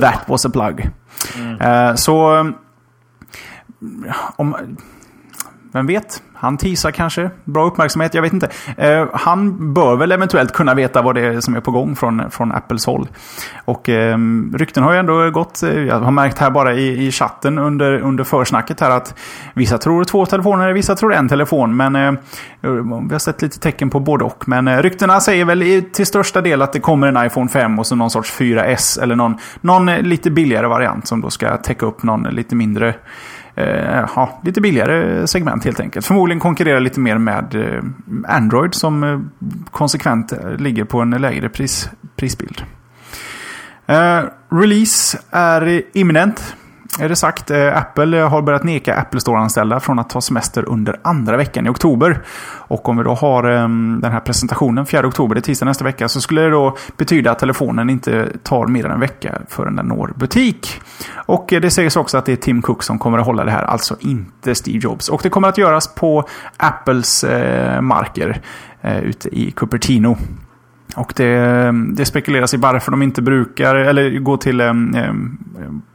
That 0.00 0.28
was 0.28 0.44
a 0.44 0.50
plug. 0.50 0.80
Mm. 1.34 1.60
Uh, 1.60 1.94
så... 1.96 2.44
Om, 4.36 4.76
vem 5.76 5.86
vet? 5.86 6.22
Han 6.34 6.56
teasar 6.56 6.90
kanske. 6.90 7.30
Bra 7.44 7.66
uppmärksamhet, 7.66 8.14
jag 8.14 8.22
vet 8.22 8.32
inte. 8.32 8.48
Eh, 8.76 9.06
han 9.12 9.74
bör 9.74 9.96
väl 9.96 10.12
eventuellt 10.12 10.52
kunna 10.52 10.74
veta 10.74 11.02
vad 11.02 11.14
det 11.14 11.20
är 11.20 11.40
som 11.40 11.54
är 11.54 11.60
på 11.60 11.70
gång 11.70 11.96
från, 11.96 12.30
från 12.30 12.52
Apples 12.52 12.86
håll. 12.86 13.08
Och 13.64 13.88
eh, 13.88 14.18
rykten 14.54 14.82
har 14.82 14.92
ju 14.92 14.98
ändå 14.98 15.30
gått. 15.30 15.62
Eh, 15.62 15.82
jag 15.82 16.00
har 16.00 16.10
märkt 16.10 16.38
här 16.38 16.50
bara 16.50 16.74
i, 16.74 17.06
i 17.06 17.12
chatten 17.12 17.58
under, 17.58 18.00
under 18.00 18.24
försnacket 18.24 18.80
här 18.80 18.90
att 18.90 19.14
vissa 19.54 19.78
tror 19.78 20.04
två 20.04 20.26
telefoner, 20.26 20.72
vissa 20.72 20.94
tror 20.94 21.14
en 21.14 21.28
telefon. 21.28 21.76
Men 21.76 21.96
eh, 21.96 22.12
vi 23.08 23.14
har 23.14 23.18
sett 23.18 23.42
lite 23.42 23.58
tecken 23.60 23.90
på 23.90 24.00
både 24.00 24.24
och. 24.24 24.48
Men 24.48 24.68
eh, 24.68 24.82
ryktena 24.82 25.20
säger 25.20 25.44
väl 25.44 25.82
till 25.92 26.06
största 26.06 26.40
del 26.40 26.62
att 26.62 26.72
det 26.72 26.80
kommer 26.80 27.06
en 27.06 27.26
iPhone 27.26 27.48
5 27.48 27.78
och 27.78 27.86
så 27.86 27.96
någon 27.96 28.10
sorts 28.10 28.32
4S 28.32 29.02
eller 29.02 29.16
någon, 29.16 29.36
någon 29.60 29.88
eh, 29.88 30.02
lite 30.02 30.30
billigare 30.30 30.66
variant 30.66 31.06
som 31.06 31.20
då 31.20 31.30
ska 31.30 31.56
täcka 31.56 31.86
upp 31.86 32.02
någon 32.02 32.26
eh, 32.26 32.32
lite 32.32 32.54
mindre 32.54 32.94
eh, 33.56 34.04
ja, 34.16 34.40
lite 34.42 34.60
billigare 34.60 35.26
segment 35.26 35.64
helt 35.64 35.80
enkelt. 35.80 36.06
Förmodligen 36.06 36.40
konkurrerar 36.40 36.80
lite 36.80 37.00
mer 37.00 37.18
med 37.18 37.54
eh, 37.54 37.82
Android 38.28 38.74
som 38.74 39.04
eh, 39.04 39.20
konsekvent 39.70 40.32
eh, 40.32 40.56
ligger 40.56 40.84
på 40.84 41.00
en 41.00 41.10
lägre 41.10 41.48
pris, 41.48 41.90
prisbild. 42.16 42.62
Eh, 43.86 44.22
release 44.50 45.18
är 45.30 45.82
imminent 45.92 46.56
är 47.00 47.08
det 47.08 47.16
sagt. 47.16 47.50
Eh, 47.50 47.78
Apple 47.78 48.18
har 48.18 48.42
börjat 48.42 48.64
neka 48.64 48.94
Apple 48.94 49.20
Store-anställda 49.20 49.80
från 49.80 49.98
att 49.98 50.10
ta 50.10 50.20
semester 50.20 50.68
under 50.68 51.00
andra 51.02 51.36
veckan 51.36 51.66
i 51.66 51.68
oktober. 51.68 52.22
Och 52.68 52.88
om 52.88 52.96
vi 52.96 53.04
då 53.04 53.14
har 53.14 53.44
ehm, 53.44 53.98
den 54.02 54.12
här 54.12 54.20
presentationen 54.20 54.86
4 54.86 55.06
oktober, 55.06 55.34
det 55.34 55.38
är 55.38 55.42
tisdag 55.42 55.66
nästa 55.66 55.84
vecka, 55.84 56.08
så 56.08 56.20
skulle 56.20 56.40
det 56.40 56.50
då 56.50 56.76
betyda 56.96 57.30
att 57.30 57.38
telefonen 57.38 57.90
inte 57.90 58.28
tar 58.42 58.66
mer 58.66 58.84
än 58.84 58.90
en 58.90 59.00
vecka 59.00 59.38
förrän 59.48 59.76
den 59.76 59.86
når 59.86 60.12
butik. 60.16 60.80
Och 61.14 61.52
eh, 61.52 61.60
det 61.60 61.70
sägs 61.70 61.96
också 61.96 62.18
att 62.18 62.26
det 62.26 62.32
är 62.32 62.36
Tim 62.36 62.62
Cook 62.62 62.82
som 62.82 62.98
kommer 62.98 63.18
att 63.18 63.26
hålla 63.26 63.44
det 63.44 63.50
här, 63.50 63.62
alltså 63.62 63.96
inte 64.00 64.54
Steve 64.54 64.78
Jobs. 64.78 65.08
Och 65.08 65.20
det 65.22 65.30
kommer 65.30 65.48
att 65.48 65.58
göras 65.58 65.94
på 65.94 66.24
Apples 66.56 67.24
eh, 67.24 67.80
marker 67.80 68.40
ute 69.02 69.28
i 69.28 69.50
Cupertino. 69.50 70.16
Och 70.96 71.12
det, 71.16 71.72
det 71.96 72.04
spekuleras 72.04 72.54
i 72.54 72.56
varför 72.56 72.90
de 72.90 73.02
inte 73.02 73.22
brukar, 73.22 73.74
eller 73.74 74.18
gå 74.18 74.36
till 74.36 74.60
um, 74.60 75.38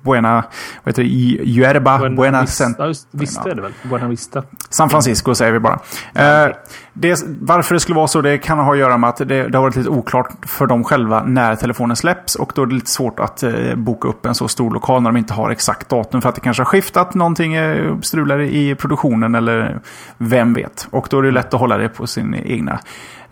Buena, 0.01 0.43
vad 0.83 0.91
heter 0.91 1.03
det, 1.03 1.09
Yerba, 1.49 1.97
Buena, 1.97 2.15
Buena 2.15 2.41
Vista, 2.41 2.87
just, 2.87 3.07
Vista 3.11 3.51
är 3.51 3.55
det 3.55 3.61
väl? 3.61 3.71
Buena 3.83 4.07
Vista. 4.07 4.43
San 4.69 4.89
Francisco 4.89 5.35
säger 5.35 5.51
vi 5.51 5.59
bara. 5.59 5.73
Uh, 5.73 6.53
det, 6.93 7.23
varför 7.41 7.73
det 7.75 7.79
skulle 7.79 7.95
vara 7.95 8.07
så, 8.07 8.21
det 8.21 8.37
kan 8.37 8.59
ha 8.59 8.71
att 8.71 8.79
göra 8.79 8.97
med 8.97 9.09
att 9.09 9.17
det, 9.17 9.25
det 9.25 9.57
har 9.57 9.61
varit 9.61 9.75
lite 9.75 9.89
oklart 9.89 10.29
för 10.45 10.67
dem 10.67 10.83
själva 10.83 11.23
när 11.23 11.55
telefonen 11.55 11.95
släpps. 11.95 12.35
Och 12.35 12.51
då 12.55 12.61
är 12.61 12.65
det 12.65 12.73
lite 12.73 12.91
svårt 12.91 13.19
att 13.19 13.43
uh, 13.43 13.75
boka 13.75 14.07
upp 14.07 14.25
en 14.25 14.35
så 14.35 14.47
stor 14.47 14.71
lokal 14.71 15.01
när 15.01 15.09
de 15.09 15.17
inte 15.17 15.33
har 15.33 15.49
exakt 15.49 15.89
datum. 15.89 16.21
För 16.21 16.29
att 16.29 16.35
det 16.35 16.41
kanske 16.41 16.61
har 16.61 16.65
skiftat, 16.65 17.13
någonting 17.13 17.57
uh, 17.57 17.99
strular 17.99 18.39
i 18.41 18.75
produktionen 18.75 19.35
eller 19.35 19.79
vem 20.17 20.53
vet. 20.53 20.87
Och 20.91 21.07
då 21.09 21.19
är 21.19 21.23
det 21.23 21.31
lätt 21.31 21.53
att 21.53 21.59
hålla 21.59 21.77
det 21.77 21.89
på 21.89 22.07
sin 22.07 22.35
egna 22.35 22.79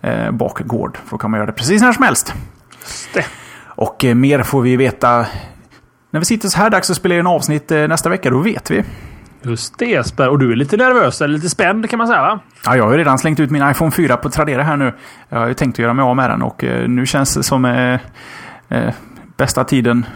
eh, 0.02 0.30
bakgård. 0.30 0.96
För 0.96 1.10
då 1.10 1.18
kan 1.18 1.30
man 1.30 1.38
göra 1.38 1.46
det 1.46 1.52
precis 1.52 1.82
när 1.82 1.92
som 1.92 2.04
helst. 2.04 2.34
Och 3.66 4.04
eh, 4.04 4.14
mer 4.14 4.42
får 4.42 4.62
vi 4.62 4.76
veta 4.76 5.26
när 6.10 6.20
vi 6.20 6.24
sitter 6.24 6.48
så 6.48 6.58
här 6.58 6.70
dags 6.70 6.90
och 6.90 6.96
spelar 6.96 7.16
in 7.16 7.26
avsnitt 7.26 7.70
eh, 7.70 7.88
nästa 7.88 8.08
vecka. 8.08 8.30
Då 8.30 8.38
vet 8.38 8.70
vi. 8.70 8.84
Just 9.42 9.78
det 9.78 9.86
Jesper. 9.86 10.28
Och 10.28 10.38
du 10.38 10.52
är 10.52 10.56
lite 10.56 10.76
nervös, 10.76 11.20
eller 11.20 11.34
lite 11.34 11.48
spänd 11.48 11.90
kan 11.90 11.98
man 11.98 12.06
säga 12.06 12.22
va? 12.22 12.40
Ja, 12.64 12.76
jag 12.76 12.84
har 12.84 12.92
ju 12.92 12.98
redan 12.98 13.18
slängt 13.18 13.40
ut 13.40 13.50
min 13.50 13.70
iPhone 13.70 13.90
4 13.90 14.16
på 14.16 14.30
Tradera 14.30 14.62
här 14.62 14.76
nu. 14.76 14.94
Jag 15.28 15.38
har 15.38 15.46
ju 15.46 15.54
tänkt 15.54 15.74
att 15.74 15.78
göra 15.78 15.94
mig 15.94 16.02
av 16.02 16.16
med 16.16 16.30
den 16.30 16.42
och 16.42 16.64
eh, 16.64 16.88
nu 16.88 17.06
känns 17.06 17.34
det 17.34 17.42
som 17.42 17.64
eh, 17.64 18.00
eh, 18.68 18.94
bästa 19.36 19.64
tiden 19.64 20.06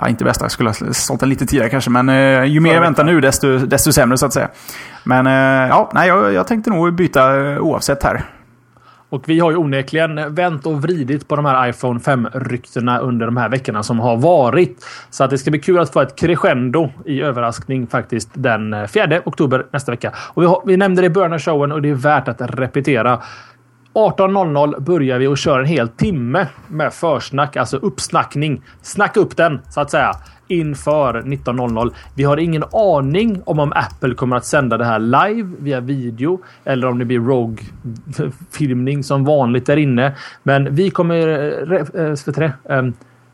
Ja, 0.00 0.08
inte 0.08 0.24
bästa. 0.24 0.44
Jag 0.44 0.50
skulle 0.50 0.68
ha 0.68 0.92
sålt 0.92 1.20
den 1.20 1.28
lite 1.28 1.46
tidigare 1.46 1.70
kanske. 1.70 1.90
Men 1.90 2.08
eh, 2.08 2.44
ju 2.44 2.60
mer 2.60 2.74
jag 2.74 2.80
väntar 2.80 3.04
nu 3.04 3.20
desto, 3.20 3.58
desto 3.58 3.92
sämre 3.92 4.18
så 4.18 4.26
att 4.26 4.32
säga. 4.32 4.48
Men 5.04 5.26
eh, 5.26 5.68
ja, 5.68 5.90
nej, 5.94 6.08
jag, 6.08 6.32
jag 6.32 6.46
tänkte 6.46 6.70
nog 6.70 6.94
byta 6.94 7.30
oavsett 7.60 8.02
här. 8.02 8.24
Och 9.10 9.28
vi 9.28 9.40
har 9.40 9.50
ju 9.50 9.56
onekligen 9.56 10.34
vänt 10.34 10.66
och 10.66 10.82
vridit 10.82 11.28
på 11.28 11.36
de 11.36 11.44
här 11.44 11.68
iPhone 11.68 12.00
5-ryktena 12.00 12.98
under 12.98 13.26
de 13.26 13.36
här 13.36 13.48
veckorna 13.48 13.82
som 13.82 14.00
har 14.00 14.16
varit. 14.16 14.86
Så 15.10 15.24
att 15.24 15.30
det 15.30 15.38
ska 15.38 15.50
bli 15.50 15.60
kul 15.60 15.78
att 15.78 15.92
få 15.92 16.00
ett 16.00 16.18
crescendo 16.18 16.90
i 17.06 17.22
överraskning 17.22 17.86
faktiskt 17.86 18.30
den 18.34 18.74
eh, 18.74 18.86
4 18.86 19.22
oktober 19.24 19.66
nästa 19.70 19.92
vecka. 19.92 20.12
Och 20.16 20.42
vi, 20.42 20.46
har, 20.46 20.62
vi 20.66 20.76
nämnde 20.76 21.02
det 21.02 21.06
i 21.06 21.10
början 21.10 21.32
av 21.32 21.38
showen 21.38 21.72
och 21.72 21.82
det 21.82 21.90
är 21.90 21.94
värt 21.94 22.28
att 22.28 22.40
repetera. 22.40 23.22
18.00 23.94 24.80
börjar 24.80 25.18
vi 25.18 25.26
och 25.26 25.38
kör 25.38 25.58
en 25.58 25.66
hel 25.66 25.88
timme 25.88 26.46
med 26.68 26.92
försnack, 26.92 27.56
alltså 27.56 27.76
uppsnackning. 27.76 28.62
Snacka 28.82 29.20
upp 29.20 29.36
den 29.36 29.60
så 29.70 29.80
att 29.80 29.90
säga 29.90 30.12
inför 30.48 31.22
19.00. 31.22 31.92
Vi 32.14 32.24
har 32.24 32.36
ingen 32.36 32.64
aning 32.72 33.42
om 33.44 33.58
om 33.58 33.72
Apple 33.72 34.14
kommer 34.14 34.36
att 34.36 34.44
sända 34.44 34.76
det 34.76 34.84
här 34.84 34.98
live 34.98 35.48
via 35.58 35.80
video 35.80 36.40
eller 36.64 36.86
om 36.88 36.98
det 36.98 37.04
blir 37.04 37.20
Rogue 37.20 37.64
filmning 38.52 39.04
som 39.04 39.24
vanligt 39.24 39.66
där 39.66 39.76
inne. 39.76 40.16
Men 40.42 40.74
vi 40.74 40.90
kommer 40.90 41.28
eh, 41.28 41.66
re, 41.66 42.52
äh, 42.70 42.84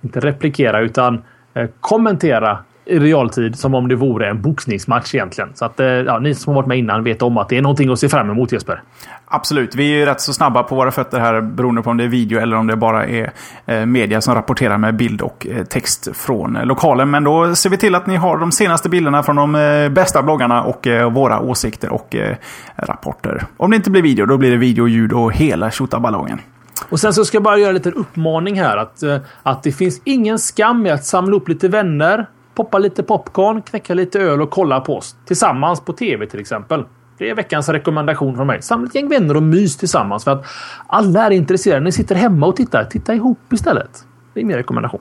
inte 0.01 0.21
replikera 0.21 0.81
utan 0.81 1.23
eh, 1.55 1.69
kommentera 1.81 2.59
i 2.87 2.99
realtid 2.99 3.59
som 3.59 3.75
om 3.75 3.89
det 3.89 3.95
vore 3.95 4.29
en 4.29 4.43
boxningsmatch 4.43 5.15
egentligen. 5.15 5.51
Så 5.55 5.65
att 5.65 5.79
ja, 6.07 6.19
ni 6.19 6.35
som 6.35 6.51
har 6.51 6.63
varit 6.63 6.69
med 6.69 6.79
innan 6.79 7.05
vet 7.05 7.23
om 7.23 7.39
att 7.39 7.49
det 7.49 7.59
är 7.59 7.63
någonting 7.63 7.91
att 7.91 7.99
se 7.99 8.09
fram 8.09 8.31
emot 8.31 8.53
Jesper. 8.53 8.83
Absolut. 9.27 9.75
Vi 9.75 9.93
är 9.93 9.99
ju 9.99 10.05
rätt 10.07 10.21
så 10.21 10.33
snabba 10.33 10.63
på 10.63 10.75
våra 10.75 10.91
fötter 10.91 11.21
här 11.21 11.41
beroende 11.41 11.83
på 11.83 11.91
om 11.91 11.97
det 11.97 12.05
är 12.05 12.09
video 12.09 12.41
eller 12.41 12.57
om 12.57 12.67
det 12.67 12.77
bara 12.77 13.07
är 13.07 13.33
eh, 13.67 13.87
media 13.87 14.21
som 14.21 14.35
rapporterar 14.35 14.79
med 14.79 14.97
bild 14.97 15.23
och 15.23 15.47
eh, 15.47 15.65
text 15.65 16.09
från 16.15 16.57
eh, 16.57 16.65
lokalen. 16.67 17.11
Men 17.11 17.25
då 17.25 17.55
ser 17.55 17.71
vi 17.71 17.77
till 17.77 17.95
att 17.95 18.07
ni 18.07 18.17
har 18.17 18.39
de 18.39 18.53
senaste 18.53 18.89
bilderna 18.89 19.23
från 19.23 19.37
de 19.37 19.55
eh, 19.55 19.89
bästa 19.89 20.23
bloggarna 20.23 20.63
och 20.63 20.87
eh, 20.87 21.13
våra 21.13 21.41
åsikter 21.41 21.93
och 21.93 22.15
eh, 22.15 22.37
rapporter. 22.77 23.45
Om 23.57 23.71
det 23.71 23.77
inte 23.77 23.91
blir 23.91 24.03
video, 24.03 24.27
då 24.27 24.37
blir 24.37 24.51
det 24.51 24.57
video, 24.57 24.89
ljud 24.89 25.13
och 25.13 25.33
hela 25.33 25.71
tjottaballongen. 25.71 26.41
Och 26.89 27.01
sen 27.01 27.15
så 27.15 27.25
ska 27.25 27.37
jag 27.37 27.43
bara 27.43 27.59
göra 27.59 27.69
en 27.69 27.75
liten 27.75 27.95
uppmaning 27.95 28.61
här. 28.61 28.77
Att, 28.77 29.03
eh, 29.03 29.19
att 29.43 29.63
det 29.63 29.73
finns 29.73 30.01
ingen 30.05 30.39
skam 30.39 30.87
i 30.87 30.91
att 30.91 31.05
samla 31.05 31.37
upp 31.37 31.49
lite 31.49 31.69
vänner, 31.69 32.27
poppa 32.55 32.79
lite 32.79 33.03
popcorn, 33.03 33.63
knäcka 33.63 33.95
lite 33.95 34.21
öl 34.21 34.43
och 34.43 34.51
kolla 34.51 34.81
på 34.81 34.97
oss. 34.97 35.17
Tillsammans 35.27 35.81
på 35.81 35.93
tv 35.93 36.27
till 36.27 36.41
exempel. 36.41 36.85
Det 37.19 37.31
är 37.31 37.35
veckans 37.35 37.69
rekommendation 37.69 38.37
från 38.37 38.47
mig. 38.47 38.63
Samla 38.63 38.87
ett 38.87 38.95
gäng 38.95 39.09
vänner 39.09 39.37
och 39.37 39.43
mys 39.43 39.77
tillsammans 39.77 40.25
för 40.25 40.31
att 40.31 40.47
alla 40.87 41.27
är 41.27 41.31
intresserade. 41.31 41.85
Ni 41.85 41.93
sitter 41.93 42.15
hemma 42.15 42.47
och 42.47 42.57
tittar. 42.57 42.85
Titta 42.85 43.15
ihop 43.15 43.53
istället. 43.53 44.05
Det 44.35 44.41
är 44.41 44.45
min 44.45 44.57
rekommendation. 44.57 45.01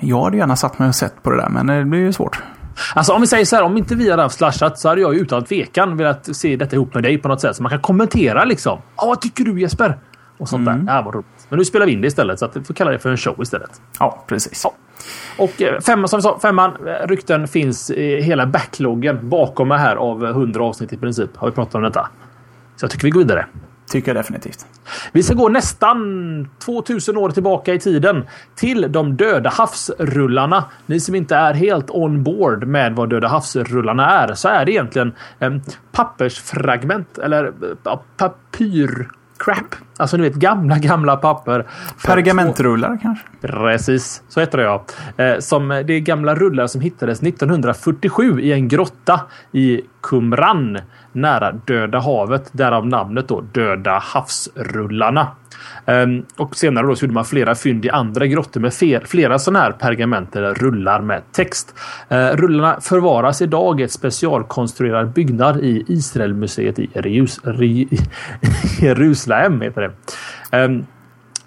Jag 0.00 0.24
hade 0.24 0.36
gärna 0.36 0.56
satt 0.56 0.78
mig 0.78 0.88
och 0.88 0.94
sett 0.94 1.22
på 1.22 1.30
det 1.30 1.36
där, 1.36 1.48
men 1.48 1.66
det 1.66 1.84
blir 1.84 2.00
ju 2.00 2.12
svårt. 2.12 2.42
Alltså 2.94 3.12
om 3.12 3.20
vi 3.20 3.26
säger 3.26 3.44
så 3.44 3.56
här, 3.56 3.62
om 3.62 3.76
inte 3.76 3.94
vi 3.94 4.10
hade 4.10 4.22
haft 4.22 4.36
slashat 4.36 4.78
så 4.78 4.88
hade 4.88 5.00
jag 5.00 5.14
utan 5.14 5.44
tvekan 5.44 5.96
velat 5.96 6.36
se 6.36 6.56
detta 6.56 6.76
ihop 6.76 6.94
med 6.94 7.02
dig 7.02 7.18
på 7.18 7.28
något 7.28 7.40
sätt. 7.40 7.56
Så 7.56 7.62
man 7.62 7.70
kan 7.70 7.80
kommentera 7.80 8.44
liksom. 8.44 8.78
Ja, 8.96 9.06
vad 9.06 9.20
tycker 9.20 9.44
du 9.44 9.60
Jesper? 9.60 9.98
Och 10.38 10.48
sånt 10.48 10.68
mm. 10.68 10.86
där. 10.86 10.94
Ja, 10.94 11.02
vad 11.02 11.14
roligt. 11.14 11.46
Men 11.48 11.58
nu 11.58 11.64
spelar 11.64 11.86
vi 11.86 11.92
in 11.92 12.00
det 12.00 12.06
istället, 12.06 12.38
så 12.38 12.44
att 12.44 12.56
vi 12.56 12.64
får 12.64 12.74
kalla 12.74 12.90
det 12.90 12.98
för 12.98 13.10
en 13.10 13.16
show 13.16 13.42
istället. 13.42 13.80
Ja, 13.98 14.24
precis. 14.26 14.60
Ja. 14.64 14.74
Och 15.38 15.62
eh, 15.62 15.80
femman, 15.80 16.08
som 16.08 16.18
vi 16.18 16.22
sa, 16.22 16.38
femman, 16.38 16.70
eh, 16.86 17.06
rykten 17.08 17.48
finns 17.48 17.90
i 17.90 18.20
hela 18.20 18.46
backloggen 18.46 19.28
bakom 19.28 19.68
mig 19.68 19.78
här 19.78 19.96
av 19.96 20.24
100 20.24 20.64
avsnitt 20.64 20.92
i 20.92 20.96
princip. 20.96 21.36
Har 21.36 21.48
vi 21.48 21.54
pratat 21.54 21.74
om 21.74 21.82
detta. 21.82 22.08
Så 22.76 22.84
jag 22.84 22.90
tycker 22.90 23.04
vi 23.04 23.10
går 23.10 23.20
vidare. 23.20 23.46
Tycker 23.90 24.08
jag 24.08 24.16
definitivt. 24.16 24.66
Vi 25.12 25.22
ska 25.22 25.34
gå 25.34 25.48
nästan 25.48 26.48
2000 26.64 27.16
år 27.16 27.30
tillbaka 27.30 27.74
i 27.74 27.78
tiden 27.78 28.26
till 28.54 28.92
de 28.92 29.16
döda 29.16 29.50
havsrullarna. 29.50 30.64
Ni 30.86 31.00
som 31.00 31.14
inte 31.14 31.36
är 31.36 31.54
helt 31.54 31.90
on 31.90 32.22
board 32.22 32.66
med 32.66 32.94
vad 32.94 33.10
döda 33.10 33.28
havsrullarna 33.28 34.10
är 34.10 34.34
så 34.34 34.48
är 34.48 34.64
det 34.64 34.72
egentligen 34.72 35.12
eh, 35.38 35.52
pappersfragment 35.92 37.18
eller 37.18 37.52
papyr 38.16 39.08
crap. 39.38 39.74
Alltså 40.02 40.16
ni 40.16 40.22
vet 40.22 40.34
gamla, 40.34 40.78
gamla 40.78 41.16
papper. 41.16 41.66
Pergamentrullar 42.06 42.98
kanske? 43.02 43.26
Precis, 43.40 44.22
så 44.28 44.40
heter 44.40 44.58
det 44.58 44.64
ja. 44.64 44.84
Eh, 45.16 45.38
som, 45.38 45.68
det 45.68 45.92
är 45.92 46.00
gamla 46.00 46.34
rullar 46.34 46.66
som 46.66 46.80
hittades 46.80 47.22
1947 47.22 48.40
i 48.40 48.52
en 48.52 48.68
grotta 48.68 49.20
i 49.52 49.80
Qumran 50.02 50.78
nära 51.12 51.52
Döda 51.52 52.00
havet. 52.00 52.50
Därav 52.52 52.86
namnet 52.86 53.28
då 53.28 53.40
Döda 53.40 53.98
havsrullarna. 53.98 55.28
Um, 55.86 56.24
och 56.36 56.56
senare 56.56 56.86
då 56.86 56.96
så 56.96 57.04
gjorde 57.04 57.14
man 57.14 57.24
flera 57.24 57.54
fynd 57.54 57.84
i 57.84 57.90
andra 57.90 58.26
grottor 58.26 58.60
med 58.60 58.74
flera 59.08 59.38
sådana 59.38 59.58
här 59.58 59.72
pergament 59.72 60.36
eller 60.36 60.54
rullar 60.54 61.00
med 61.00 61.22
text. 61.32 61.74
Uh, 62.12 62.16
rullarna 62.16 62.80
förvaras 62.80 63.42
idag 63.42 63.80
i 63.80 63.84
ett 63.84 63.92
specialkonstruerad 63.92 65.12
byggnad 65.12 65.60
i 65.60 65.84
Israelmuseet 65.88 66.78
i 66.78 66.90
Jerusalem. 68.80 69.60
Heter 69.60 69.80
det. 69.80 69.91
Um, 70.52 70.88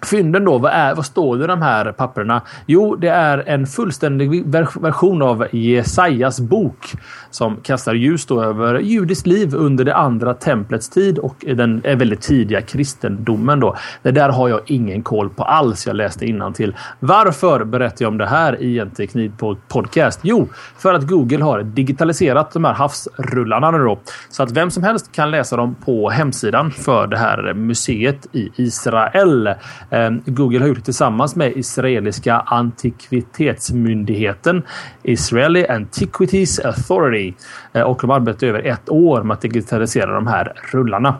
Fynden 0.02 0.44
då, 0.44 0.58
vad, 0.58 0.72
är, 0.72 0.94
vad 0.94 1.06
står 1.06 1.38
det 1.38 1.44
i 1.44 1.46
de 1.46 1.62
här 1.62 1.92
papperna? 1.92 2.42
Jo, 2.66 2.96
det 2.96 3.08
är 3.08 3.38
en 3.46 3.66
fullständig 3.66 4.46
version 4.80 5.22
av 5.22 5.46
Jesajas 5.52 6.40
bok 6.40 6.92
som 7.30 7.56
kastar 7.56 7.94
ljus 7.94 8.26
då 8.26 8.42
över 8.42 8.78
judiskt 8.78 9.26
liv 9.26 9.54
under 9.54 9.84
det 9.84 9.94
andra 9.94 10.34
templets 10.34 10.88
tid 10.88 11.18
och 11.18 11.44
den 11.56 11.80
väldigt 11.80 12.20
tidiga 12.20 12.60
kristendomen. 12.60 13.60
Då. 13.60 13.76
Det 14.02 14.10
där 14.10 14.28
har 14.28 14.48
jag 14.48 14.60
ingen 14.66 15.02
koll 15.02 15.28
på 15.28 15.44
alls. 15.44 15.86
Jag 15.86 15.96
läste 15.96 16.26
till. 16.54 16.74
Varför 17.00 17.64
berättar 17.64 18.04
jag 18.04 18.10
om 18.10 18.18
det 18.18 18.26
här 18.26 18.62
i 18.62 18.78
en 18.78 18.90
teknikpodcast? 18.90 20.20
Jo, 20.22 20.48
för 20.78 20.94
att 20.94 21.02
Google 21.08 21.44
har 21.44 21.62
digitaliserat 21.62 22.50
de 22.50 22.64
här 22.64 22.72
havsrullarna 22.72 23.70
då, 23.70 23.98
så 24.30 24.42
att 24.42 24.50
vem 24.50 24.70
som 24.70 24.82
helst 24.82 25.12
kan 25.12 25.30
läsa 25.30 25.56
dem 25.56 25.74
på 25.84 26.10
hemsidan 26.10 26.70
för 26.70 27.06
det 27.06 27.18
här 27.18 27.54
museet 27.54 28.26
i 28.32 28.50
Israel. 28.56 29.54
Ehm, 29.96 30.22
Google 30.26 30.60
har 30.60 30.68
gjort 30.68 30.76
det 30.76 30.82
tillsammans 30.82 31.36
med 31.36 31.56
israeliska 31.56 32.34
antikvitetsmyndigheten 32.34 34.62
Israeli 35.02 35.66
Antiquities 35.66 36.58
Authority 36.58 37.34
ehm, 37.72 37.86
och 37.86 37.98
de 38.00 38.10
arbetar 38.10 38.46
över 38.46 38.66
ett 38.66 38.88
år 38.88 39.22
med 39.22 39.34
att 39.34 39.40
digitalisera 39.40 40.14
de 40.14 40.26
här 40.26 40.52
rullarna. 40.72 41.16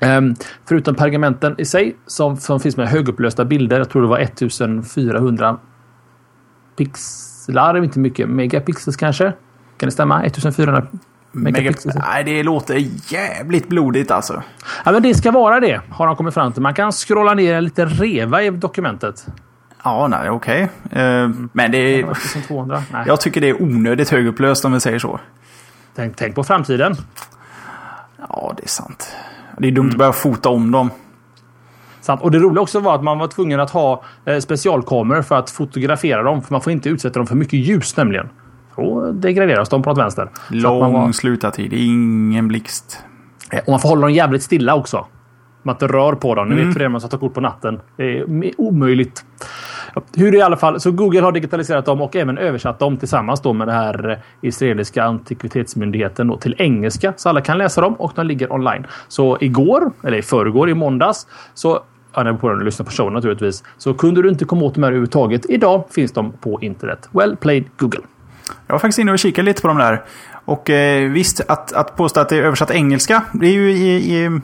Ehm, 0.00 0.34
förutom 0.68 0.94
pergamenten 0.94 1.54
i 1.58 1.64
sig 1.64 1.96
som, 2.06 2.36
som 2.36 2.60
finns 2.60 2.76
med 2.76 2.88
högupplösta 2.88 3.44
bilder. 3.44 3.78
Jag 3.78 3.90
tror 3.90 4.02
det 4.02 4.08
var 4.08 4.18
1400 4.18 5.58
pixlar, 6.76 7.84
inte 7.84 7.98
mycket 7.98 8.28
megapixels 8.28 8.96
kanske. 8.96 9.32
Kan 9.76 9.86
det 9.86 9.90
stämma? 9.90 10.24
1400 10.24 10.86
megapixel? 11.36 11.92
Nej, 11.94 12.24
det 12.24 12.42
låter 12.42 12.74
jävligt 13.12 13.68
blodigt 13.68 14.10
alltså. 14.10 14.42
Ja, 14.84 14.92
men 14.92 15.02
det 15.02 15.14
ska 15.14 15.30
vara 15.30 15.60
det, 15.60 15.80
har 15.90 16.06
de 16.06 16.16
kommit 16.16 16.34
fram 16.34 16.52
till. 16.52 16.62
Man 16.62 16.74
kan 16.74 16.92
scrolla 16.92 17.34
ner 17.34 17.54
en 17.54 17.64
liten 17.64 17.88
reva 17.88 18.42
i 18.42 18.50
dokumentet. 18.50 19.26
Ja, 19.84 20.08
nej, 20.08 20.30
okej. 20.30 20.62
Eh, 20.90 21.28
men 21.52 21.70
det 21.70 21.78
är... 21.78 21.98
1200? 22.00 22.82
Nej. 22.92 23.04
Jag 23.06 23.20
tycker 23.20 23.40
det 23.40 23.48
är 23.48 23.62
onödigt 23.62 24.10
högupplöst 24.10 24.64
om 24.64 24.72
vi 24.72 24.80
säger 24.80 24.98
så. 24.98 25.20
Tänk, 25.94 26.16
tänk 26.16 26.34
på 26.34 26.44
framtiden. 26.44 26.96
Ja, 28.28 28.54
det 28.56 28.64
är 28.64 28.68
sant. 28.68 29.16
Det 29.58 29.68
är 29.68 29.72
dumt 29.72 29.90
att 29.90 29.98
börja 29.98 30.12
fota 30.12 30.48
om 30.48 30.70
dem. 30.70 30.90
Sant. 32.00 32.22
Och 32.22 32.30
det 32.30 32.38
roliga 32.38 32.60
också 32.60 32.80
var 32.80 32.94
att 32.94 33.02
man 33.02 33.18
var 33.18 33.28
tvungen 33.28 33.60
att 33.60 33.70
ha 33.70 34.02
eh, 34.24 34.38
specialkameror 34.38 35.22
för 35.22 35.36
att 35.36 35.50
fotografera 35.50 36.22
dem. 36.22 36.42
För 36.42 36.54
man 36.54 36.60
får 36.60 36.72
inte 36.72 36.88
utsätta 36.88 37.18
dem 37.18 37.26
för 37.26 37.34
mycket 37.34 37.58
ljus 37.58 37.96
nämligen. 37.96 38.28
Då 38.76 39.12
degraderas 39.12 39.68
de 39.68 39.82
på 39.82 39.90
något 39.90 39.98
vänster. 39.98 40.28
Lång 40.50 40.92
var- 40.92 41.12
slutartid, 41.12 41.72
ingen 41.72 42.48
blixt. 42.48 43.04
Eh, 43.52 43.58
Och 43.58 43.68
man 43.70 43.80
får 43.80 43.88
hålla 43.88 44.00
dem 44.00 44.12
jävligt 44.12 44.42
stilla 44.42 44.74
också. 44.74 45.06
Man 45.62 45.74
inte 45.74 45.86
rör 45.86 46.12
på 46.12 46.34
dem. 46.34 46.48
Ni 46.48 46.54
vet 46.54 46.64
hur 46.74 46.78
det 46.78 46.84
är 46.84 46.88
man 46.88 47.00
ska 47.00 47.08
ta 47.10 47.18
kort 47.18 47.34
på 47.34 47.40
natten. 47.40 47.80
Det 47.96 48.18
är 48.18 48.52
omöjligt. 48.58 49.24
Hur 50.16 50.34
i 50.34 50.42
alla 50.42 50.56
fall. 50.56 50.80
Så 50.80 50.90
Google 50.92 51.20
har 51.20 51.32
digitaliserat 51.32 51.84
dem 51.84 52.00
och 52.02 52.16
även 52.16 52.38
översatt 52.38 52.78
dem 52.78 52.96
tillsammans 52.96 53.40
då 53.40 53.52
med 53.52 53.68
den 53.68 53.76
här 53.76 54.10
eh, 54.10 54.16
israeliska 54.40 55.04
antikvitetsmyndigheten 55.04 56.26
då 56.28 56.36
till 56.36 56.54
engelska. 56.58 57.12
Så 57.16 57.28
alla 57.28 57.40
kan 57.40 57.58
läsa 57.58 57.80
dem 57.80 57.94
och 57.94 58.12
de 58.14 58.26
ligger 58.26 58.52
online. 58.52 58.86
Så 59.08 59.38
igår, 59.40 59.90
eller 60.04 60.18
i 60.18 60.22
förrgår, 60.22 60.70
i 60.70 60.74
måndags, 60.74 61.26
så 61.54 61.80
Ja, 62.14 62.22
när 62.22 62.32
på 62.32 62.48
den 62.48 62.58
och 62.58 62.64
lyssna 62.64 62.84
på 62.84 62.90
showen 62.90 63.12
naturligtvis. 63.12 63.64
Så 63.78 63.94
kunde 63.94 64.22
du 64.22 64.28
inte 64.28 64.44
komma 64.44 64.62
åt 64.62 64.74
dem 64.74 64.82
här 64.82 64.90
överhuvudtaget. 64.90 65.46
Idag 65.50 65.84
finns 65.90 66.12
de 66.12 66.32
på 66.32 66.58
internet. 66.60 67.08
Well 67.12 67.36
played 67.36 67.64
Google. 67.76 68.00
Jag 68.66 68.74
var 68.74 68.78
faktiskt 68.78 68.98
inne 68.98 69.12
och 69.12 69.18
kikade 69.18 69.46
lite 69.46 69.62
på 69.62 69.68
de 69.68 69.78
där. 69.78 70.04
Och 70.44 70.70
eh, 70.70 71.10
visst, 71.10 71.40
att, 71.48 71.72
att 71.72 71.96
påstå 71.96 72.20
att 72.20 72.28
det 72.28 72.36
är 72.36 72.42
översatt 72.42 72.70
engelska, 72.70 73.22
det 73.32 73.46
är 73.46 73.52
ju 73.52 73.70
i, 73.70 74.14
i, 74.16 74.40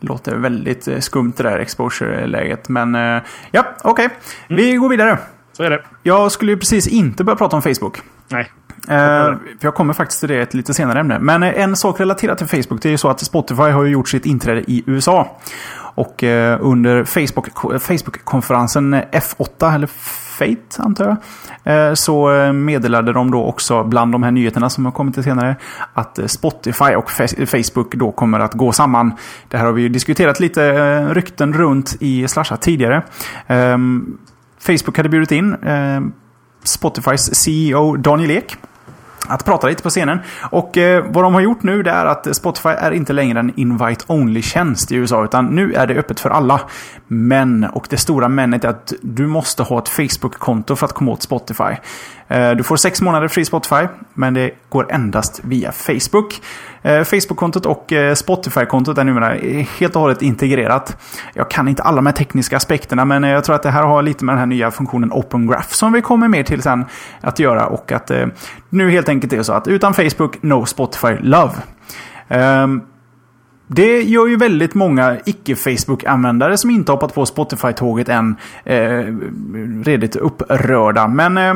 Låter 0.00 0.36
väldigt 0.36 0.88
eh, 0.88 0.98
skumt 0.98 1.32
det 1.36 1.42
där 1.42 1.58
exposure-läget. 1.58 2.68
Men 2.68 2.94
eh, 2.94 3.22
ja, 3.50 3.64
okej. 3.84 4.08
Vi 4.48 4.74
går 4.76 4.88
vidare. 4.88 5.18
Så 5.56 5.62
är 5.62 5.70
det. 5.70 5.80
Jag 6.02 6.32
skulle 6.32 6.52
ju 6.52 6.58
precis 6.58 6.86
inte 6.86 7.24
börja 7.24 7.36
prata 7.36 7.56
om 7.56 7.62
Facebook. 7.62 8.00
Nej. 8.28 8.50
Eh, 8.88 8.96
för 8.96 9.38
jag 9.60 9.74
kommer 9.74 9.92
faktiskt 9.92 10.20
till 10.20 10.28
det 10.28 10.34
i 10.34 10.40
ett 10.40 10.54
lite 10.54 10.74
senare 10.74 11.00
ämne. 11.00 11.18
Men 11.18 11.42
eh, 11.42 11.62
en 11.62 11.76
sak 11.76 12.00
relaterat 12.00 12.38
till 12.38 12.46
Facebook, 12.46 12.82
det 12.82 12.88
är 12.88 12.90
ju 12.90 12.98
så 12.98 13.08
att 13.08 13.20
Spotify 13.20 13.62
har 13.62 13.84
ju 13.84 13.90
gjort 13.90 14.08
sitt 14.08 14.26
inträde 14.26 14.60
i 14.60 14.82
USA. 14.86 15.36
Och 15.78 16.24
eh, 16.24 16.58
under 16.62 17.04
Facebook- 17.04 17.78
Facebook-konferensen 17.78 18.94
F8, 18.94 19.74
eller 19.74 19.86
Fate 20.38 20.82
antar 20.82 21.16
jag, 21.64 21.88
eh, 21.88 21.94
så 21.94 22.34
eh, 22.34 22.52
meddelade 22.52 23.12
de 23.12 23.30
då 23.30 23.44
också 23.44 23.84
bland 23.84 24.12
de 24.12 24.22
här 24.22 24.30
nyheterna 24.30 24.70
som 24.70 24.84
har 24.84 24.92
kommit 24.92 25.14
till 25.14 25.24
senare 25.24 25.56
att 25.94 26.18
Spotify 26.26 26.94
och 26.94 27.10
Fa- 27.10 27.46
Facebook 27.46 27.94
då 27.94 28.12
kommer 28.12 28.40
att 28.40 28.52
gå 28.54 28.72
samman. 28.72 29.12
Det 29.48 29.56
här 29.58 29.64
har 29.64 29.72
vi 29.72 29.82
ju 29.82 29.88
diskuterat 29.88 30.40
lite 30.40 30.64
eh, 30.64 31.08
rykten 31.14 31.52
runt 31.52 31.96
i 32.00 32.28
Slashat 32.28 32.62
tidigare. 32.62 33.02
Facebook 34.66 34.96
hade 34.96 35.08
bjudit 35.08 35.32
in 35.32 35.54
eh, 35.54 36.00
Spotifys 36.64 37.34
CEO 37.34 37.96
Daniel 37.96 38.30
Ek 38.30 38.56
att 39.28 39.44
prata 39.44 39.66
lite 39.66 39.82
på 39.82 39.90
scenen. 39.90 40.18
Och 40.50 40.76
eh, 40.76 41.04
vad 41.08 41.24
de 41.24 41.34
har 41.34 41.40
gjort 41.40 41.62
nu 41.62 41.82
det 41.82 41.90
är 41.90 42.06
att 42.06 42.36
Spotify 42.36 42.68
är 42.68 42.90
inte 42.90 43.12
längre 43.12 43.38
en 43.40 43.54
invite-only-tjänst 43.54 44.92
i 44.92 44.94
USA. 44.94 45.24
Utan 45.24 45.46
nu 45.46 45.74
är 45.74 45.86
det 45.86 45.94
öppet 45.94 46.20
för 46.20 46.30
alla. 46.30 46.60
Men, 47.06 47.64
och 47.64 47.86
det 47.90 47.96
stora 47.96 48.28
menet 48.28 48.64
är 48.64 48.68
att 48.68 48.92
du 49.02 49.26
måste 49.26 49.62
ha 49.62 49.78
ett 49.78 49.88
Facebook-konto 49.88 50.76
för 50.76 50.86
att 50.86 50.92
komma 50.92 51.12
åt 51.12 51.22
Spotify. 51.22 51.74
Eh, 52.28 52.50
du 52.50 52.62
får 52.62 52.76
sex 52.76 53.02
månader 53.02 53.28
fri 53.28 53.44
Spotify, 53.44 53.86
men 54.14 54.34
det 54.34 54.50
går 54.68 54.92
endast 54.92 55.40
via 55.44 55.72
Facebook. 55.72 56.42
Eh, 56.82 57.04
Facebook-kontot 57.04 57.66
och 57.66 57.92
eh, 57.92 58.14
Spotify-kontot 58.14 58.98
är 58.98 59.04
numera 59.04 59.34
helt 59.78 59.96
och 59.96 60.02
hållet 60.02 60.22
integrerat. 60.22 60.96
Jag 61.34 61.50
kan 61.50 61.68
inte 61.68 61.82
alla 61.82 61.96
de 61.96 62.06
här 62.06 62.12
tekniska 62.12 62.56
aspekterna, 62.56 63.04
men 63.04 63.22
jag 63.22 63.44
tror 63.44 63.56
att 63.56 63.62
det 63.62 63.70
här 63.70 63.82
har 63.82 64.02
lite 64.02 64.24
med 64.24 64.32
den 64.32 64.38
här 64.38 64.46
nya 64.46 64.70
funktionen 64.70 65.12
Open 65.12 65.46
Graph 65.46 65.68
som 65.68 65.92
vi 65.92 66.02
kommer 66.02 66.28
mer 66.28 66.42
till 66.42 66.62
sen 66.62 66.84
att 67.20 67.38
göra. 67.38 67.66
Och 67.66 67.92
att 67.92 68.10
nu 68.68 68.90
helt 68.90 69.08
enkelt 69.08 69.32
är 69.32 69.42
så 69.42 69.52
att 69.52 69.68
utan 69.68 69.94
Facebook, 69.94 70.42
no 70.42 70.66
Spotify 70.66 71.16
love. 71.20 71.52
Ehm, 72.28 72.82
det 73.66 74.02
gör 74.02 74.26
ju 74.26 74.36
väldigt 74.36 74.74
många 74.74 75.16
icke-Facebook-användare 75.24 76.56
som 76.56 76.70
inte 76.70 76.92
hoppat 76.92 77.14
på 77.14 77.26
Spotify-tåget 77.26 78.08
än 78.08 78.36
eh, 78.64 79.04
redigt 79.84 80.16
upprörda. 80.16 81.08
Men 81.08 81.38
eh, 81.38 81.54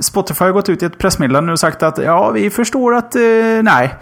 Spotify 0.00 0.44
har 0.44 0.52
gått 0.52 0.68
ut 0.68 0.82
i 0.82 0.86
ett 0.86 0.98
pressmeddelande 0.98 1.52
och 1.52 1.60
sagt 1.60 1.82
att 1.82 1.98
ja, 1.98 2.30
vi 2.30 2.50
förstår 2.50 2.94
att 2.94 3.16
eh, 3.16 3.22
nej. 3.62 3.94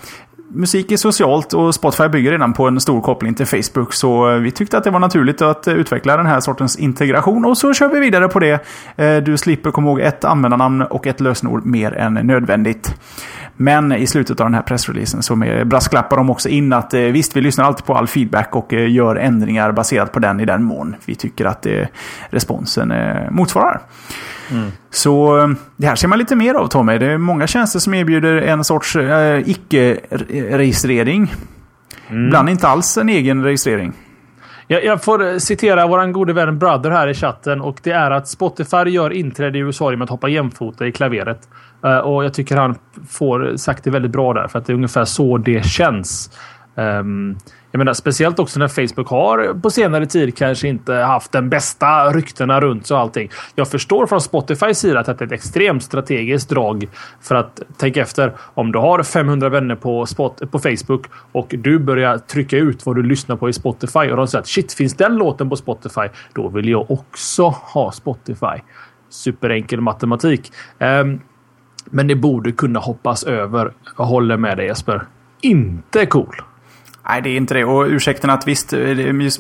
Musik 0.49 0.93
är 0.93 0.97
socialt 0.97 1.53
och 1.53 1.75
Spotify 1.75 2.09
bygger 2.09 2.31
redan 2.31 2.53
på 2.53 2.69
en 2.69 2.81
stor 2.81 3.01
koppling 3.01 3.35
till 3.35 3.47
Facebook. 3.47 3.95
Så 3.95 4.31
eh, 4.31 4.39
vi 4.39 4.51
tyckte 4.51 4.79
att 4.79 4.85
det 4.85 4.91
var 4.91 4.99
naturligt 4.99 5.43
att 5.43 5.67
eh, 5.67 5.75
utveckla 5.75 6.17
den 6.17 6.27
här 6.27 6.41
sortens 6.41 6.77
integration. 6.77 7.45
Och 7.45 7.59
så 7.59 7.75
kör 7.75 7.89
vi 7.89 8.01
vidare 8.01 8.29
på 8.29 8.39
det. 8.39 8.67
Eh, 8.97 9.17
du 9.17 9.37
slipper 9.37 9.71
komma 9.71 9.89
ihåg 9.89 10.01
ett 10.01 10.25
användarnamn 10.25 10.83
och 10.83 11.07
ett 11.07 11.21
lösenord 11.21 11.67
mer 11.67 11.93
än 11.93 12.15
nödvändigt. 12.15 12.95
Men 13.57 13.93
i 13.93 14.07
slutet 14.07 14.41
av 14.41 14.47
den 14.47 14.55
här 14.55 14.63
pressreleasen 14.63 15.23
så 15.23 15.37
brasklappar 15.65 16.17
de 16.17 16.31
också 16.31 16.49
in 16.49 16.73
att 16.73 16.95
visst, 16.95 17.37
vi 17.37 17.41
lyssnar 17.41 17.65
alltid 17.65 17.85
på 17.85 17.95
all 17.95 18.07
feedback 18.07 18.57
och 18.57 18.73
gör 18.73 19.17
ändringar 19.17 19.73
baserat 19.73 20.13
på 20.13 20.19
den 20.19 20.41
i 20.41 20.45
den 20.45 20.63
mån 20.63 20.97
vi 21.05 21.15
tycker 21.15 21.45
att 21.45 21.67
responsen 22.31 22.93
motsvarar. 23.31 23.81
Så 24.91 25.39
eh, 25.39 25.49
det 25.77 25.87
här 25.87 25.97
ser 25.97 26.09
man 26.09 26.19
lite 26.19 26.37
mer 26.37 26.55
av 26.55 26.67
Tommy. 26.67 26.99
Det 26.99 27.07
är 27.07 27.19
många 27.19 27.47
tjänster 27.47 27.79
som 27.79 27.95
erbjuder 27.95 28.37
en 28.37 28.65
sorts 28.65 28.97
eh, 28.97 29.49
icke-registrering. 29.49 31.35
Ibland 32.11 32.49
inte 32.49 32.69
alls 32.69 32.99
en 32.99 33.09
egen 33.09 33.45
registrering. 33.45 33.93
Jag, 34.69 34.85
jag 34.85 35.03
får 35.03 35.27
eh, 35.27 35.37
citera 35.39 35.87
vår 35.87 36.13
gode 36.13 36.33
vän 36.33 36.59
Brother 36.59 36.91
här 36.91 37.09
i 37.09 37.15
chatten 37.15 37.61
och 37.61 37.81
det 37.83 37.91
är 37.91 38.11
att 38.11 38.29
Spotify 38.29 38.77
gör 38.77 39.13
inträde 39.13 39.59
i 39.59 39.61
USA 39.61 39.91
genom 39.91 40.03
att 40.03 40.11
hoppa 40.11 40.29
jämfota 40.29 40.87
i 40.87 40.93
klaveret. 40.93 41.49
Eh, 41.85 41.99
och 41.99 42.25
jag 42.25 42.35
tycker 42.35 42.57
han 42.57 42.75
får 43.09 43.57
sagt 43.57 43.85
det 43.85 43.91
väldigt 43.91 44.13
bra 44.13 44.33
där 44.33 44.49
för 44.49 44.59
att 44.59 44.67
det 44.67 44.73
är 44.73 44.75
ungefär 44.75 45.05
så 45.05 45.39
det 45.39 45.67
känns. 45.67 46.31
Um, 46.75 47.39
jag 47.77 47.79
menar, 47.79 47.95
speciellt 47.95 48.39
också 48.39 48.59
när 48.59 48.69
Facebook 48.69 49.09
har 49.09 49.61
på 49.61 49.71
senare 49.71 50.07
tid 50.07 50.37
kanske 50.37 50.69
inte 50.69 50.95
haft 50.95 51.33
den 51.33 51.49
bästa 51.49 52.11
ryktena 52.13 52.61
runt 52.61 52.91
och 52.91 52.99
allting. 52.99 53.31
Jag 53.55 53.69
förstår 53.69 54.07
från 54.07 54.21
Spotifys 54.21 54.79
sida 54.79 55.01
att 55.01 55.07
det 55.07 55.21
är 55.21 55.27
ett 55.27 55.33
extremt 55.33 55.83
strategiskt 55.83 56.49
drag 56.49 56.89
för 57.21 57.35
att 57.35 57.61
tänka 57.77 58.03
efter. 58.03 58.33
Om 58.39 58.73
du 58.73 58.79
har 58.79 59.03
500 59.03 59.49
vänner 59.49 59.75
på, 59.75 60.07
spot, 60.07 60.51
på 60.51 60.59
Facebook 60.59 61.07
och 61.33 61.55
du 61.59 61.79
börjar 61.79 62.19
trycka 62.19 62.57
ut 62.57 62.87
vad 62.87 62.97
du 62.97 63.03
lyssnar 63.03 63.37
på 63.37 63.49
i 63.49 63.53
Spotify 63.53 64.11
och 64.11 64.17
de 64.17 64.29
säger 64.29 64.43
att 64.43 64.49
shit, 64.49 64.73
finns 64.73 64.95
den 64.95 65.17
låten 65.17 65.51
på 65.51 65.57
Spotify? 65.57 66.09
Då 66.33 66.49
vill 66.49 66.69
jag 66.69 66.91
också 66.91 67.49
ha 67.49 67.93
Spotify. 67.93 68.63
Superenkel 69.09 69.81
matematik. 69.81 70.53
Um, 70.79 71.21
men 71.85 72.07
det 72.07 72.15
borde 72.15 72.53
kunna 72.53 72.79
hoppas 72.81 73.25
över. 73.25 73.73
Jag 73.99 74.05
håller 74.05 74.37
med 74.37 74.57
dig 74.57 74.67
Jesper. 74.67 75.03
Inte 75.41 76.07
cool. 76.07 76.37
Nej, 77.09 77.23
det 77.23 77.29
är 77.31 77.37
inte 77.37 77.55
det. 77.55 77.65
Och 77.65 77.87
ursäkten 77.87 78.31
att 78.31 78.49
visst, 78.49 78.73
eh, 78.73 78.79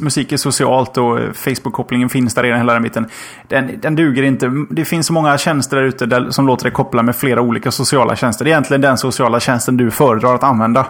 musik 0.00 0.32
är 0.32 0.36
socialt 0.36 0.96
och 0.96 1.20
eh, 1.20 1.32
Facebook-kopplingen 1.32 2.08
finns 2.08 2.34
där 2.34 2.42
redan 2.42 2.58
hela 2.58 2.72
den 2.72 2.82
biten. 2.82 3.06
Den, 3.48 3.80
den 3.80 3.94
duger 3.96 4.22
inte. 4.22 4.50
Det 4.70 4.84
finns 4.84 5.06
så 5.06 5.12
många 5.12 5.38
tjänster 5.38 5.76
där 5.76 5.84
ute 5.84 6.32
som 6.32 6.46
låter 6.46 6.64
dig 6.64 6.72
koppla 6.72 7.02
med 7.02 7.16
flera 7.16 7.40
olika 7.40 7.70
sociala 7.70 8.16
tjänster. 8.16 8.44
Det 8.44 8.48
är 8.48 8.52
egentligen 8.52 8.80
den 8.80 8.98
sociala 8.98 9.40
tjänsten 9.40 9.76
du 9.76 9.90
föredrar 9.90 10.34
att 10.34 10.42
använda. 10.42 10.86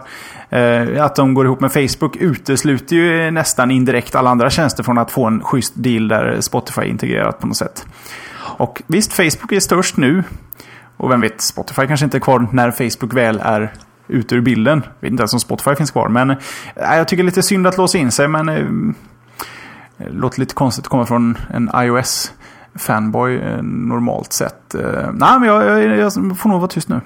Eh, 0.51 1.05
att 1.05 1.15
de 1.15 1.35
går 1.35 1.45
ihop 1.45 1.61
med 1.61 1.73
Facebook 1.73 2.17
utesluter 2.17 2.97
ju 2.97 3.31
nästan 3.31 3.71
indirekt 3.71 4.15
alla 4.15 4.31
andra 4.31 4.51
tjänster 4.51 4.83
från 4.83 4.99
att 4.99 5.11
få 5.11 5.25
en 5.25 5.41
schysst 5.41 5.73
deal 5.77 6.09
där 6.09 6.41
Spotify 6.41 6.81
är 6.81 6.87
integrerat 6.87 7.39
på 7.39 7.47
något 7.47 7.57
sätt. 7.57 7.87
Och 8.39 8.83
visst, 8.87 9.13
Facebook 9.13 9.53
är 9.53 9.61
störst 9.61 9.97
nu. 9.97 10.23
Och 10.97 11.11
vem 11.11 11.21
vet, 11.21 11.41
Spotify 11.41 11.87
kanske 11.87 12.05
inte 12.05 12.17
är 12.17 12.21
kvar 12.21 12.49
när 12.53 12.71
Facebook 12.71 13.15
väl 13.15 13.41
är 13.45 13.73
ut 14.09 14.33
ur 14.33 14.41
bilden. 14.41 14.83
Jag 14.85 15.01
vet 15.01 15.11
inte 15.11 15.21
ens 15.21 15.33
om 15.33 15.41
Spotify 15.41 15.75
finns 15.75 15.91
kvar. 15.91 16.09
Men 16.09 16.31
äh, 16.31 16.37
jag 16.75 17.09
tycker 17.09 17.25
lite 17.25 17.43
synd 17.43 17.67
att 17.67 17.77
låsa 17.77 17.99
in 17.99 18.11
sig. 18.13 18.29
Men 18.29 18.49
äh, 18.49 18.65
låter 19.99 20.41
lite 20.41 20.55
konstigt 20.55 20.85
att 20.85 20.91
komma 20.91 21.07
från 21.07 21.39
en 21.55 21.71
iOS-fanboy 21.75 23.37
äh, 23.37 23.63
normalt 23.63 24.33
sett. 24.33 24.75
Äh, 24.75 24.81
nej, 25.13 25.41
men 25.41 25.49
jag, 25.49 25.83
jag, 25.83 25.99
jag, 25.99 26.13
får 26.13 26.49
nog 26.49 26.61
vara 26.61 26.69
tyst 26.69 26.89
nu. 26.89 27.01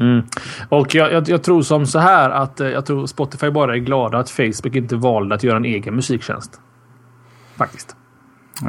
Mm. 0.00 0.22
Och 0.68 0.94
jag, 0.94 1.12
jag, 1.12 1.28
jag, 1.28 1.42
tror 1.42 1.62
som 1.62 1.86
så 1.86 1.98
här 1.98 2.30
att 2.30 2.60
jag 2.60 2.86
tror 2.86 3.06
Spotify 3.06 3.50
bara 3.50 3.74
är 3.74 3.78
glada 3.78 4.18
att 4.18 4.30
Facebook 4.30 4.74
inte 4.74 4.96
valde 4.96 5.34
att 5.34 5.42
göra 5.42 5.56
en 5.56 5.64
egen 5.64 5.94
musiktjänst. 5.94 6.60
Faktiskt. 7.56 7.96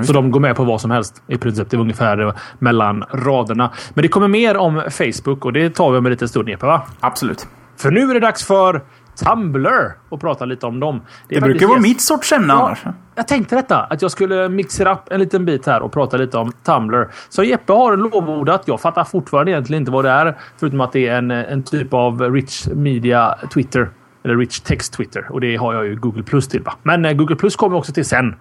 Så 0.03 0.13
de 0.13 0.31
går 0.31 0.39
med 0.39 0.55
på 0.55 0.63
vad 0.63 0.81
som 0.81 0.91
helst 0.91 1.23
i 1.27 1.37
princip. 1.37 1.69
Det 1.69 1.77
är 1.77 1.81
ungefär 1.81 2.33
mellan 2.59 3.03
raderna. 3.11 3.71
Men 3.93 4.01
det 4.01 4.07
kommer 4.07 4.27
mer 4.27 4.57
om 4.57 4.83
Facebook 4.91 5.45
och 5.45 5.53
det 5.53 5.69
tar 5.69 5.91
vi 5.91 5.97
om 5.97 6.05
en 6.05 6.11
liten 6.11 6.29
stund. 6.29 6.49
Epa, 6.49 6.67
va? 6.67 6.81
Absolut. 6.99 7.47
För 7.77 7.91
nu 7.91 8.09
är 8.09 8.13
det 8.13 8.19
dags 8.19 8.45
för 8.45 8.81
Tumblr 9.15 9.97
och 10.09 10.21
prata 10.21 10.45
lite 10.45 10.65
om 10.65 10.79
dem. 10.79 11.01
Det, 11.27 11.35
det 11.35 11.41
brukar 11.41 11.67
vara 11.67 11.79
mitt 11.79 12.01
sorts 12.01 12.31
ämne 12.31 12.53
ja, 12.53 12.65
annars. 12.65 12.83
Jag 13.15 13.27
tänkte 13.27 13.55
detta, 13.55 13.79
att 13.79 14.01
jag 14.01 14.11
skulle 14.11 14.49
mixa 14.49 14.93
upp 14.93 15.11
en 15.11 15.19
liten 15.19 15.45
bit 15.45 15.65
här 15.65 15.81
och 15.81 15.91
prata 15.91 16.17
lite 16.17 16.37
om 16.37 16.51
Tumblr. 16.51 17.07
Så 17.29 17.43
Jeppe 17.43 17.73
har 17.73 17.97
lovordat. 17.97 18.63
Jag 18.65 18.81
fattar 18.81 19.03
fortfarande 19.03 19.51
egentligen 19.51 19.81
inte 19.81 19.91
vad 19.91 20.05
det 20.05 20.11
är. 20.11 20.37
Förutom 20.57 20.81
att 20.81 20.91
det 20.91 21.07
är 21.07 21.17
en, 21.17 21.31
en 21.31 21.63
typ 21.63 21.93
av 21.93 22.21
rich 22.21 22.67
media 22.67 23.35
Twitter. 23.53 23.89
Eller 24.23 24.37
rich 24.37 24.59
text 24.59 24.93
Twitter. 24.93 25.27
Och 25.31 25.41
det 25.41 25.55
har 25.55 25.73
jag 25.73 25.85
ju 25.85 25.95
Google 25.95 26.23
Plus 26.23 26.47
till. 26.47 26.61
Va? 26.61 26.73
Men 26.83 27.05
eh, 27.05 27.13
Google 27.13 27.35
Plus 27.35 27.55
kommer 27.55 27.77
också 27.77 27.93
till 27.93 28.05
sen. 28.05 28.35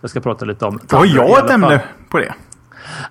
Jag 0.00 0.10
ska 0.10 0.20
prata 0.20 0.44
lite 0.44 0.64
om... 0.64 0.80
Har 0.90 1.06
jag 1.06 1.44
ett 1.44 1.50
ämne 1.50 1.82
på 2.08 2.18
det? 2.18 2.34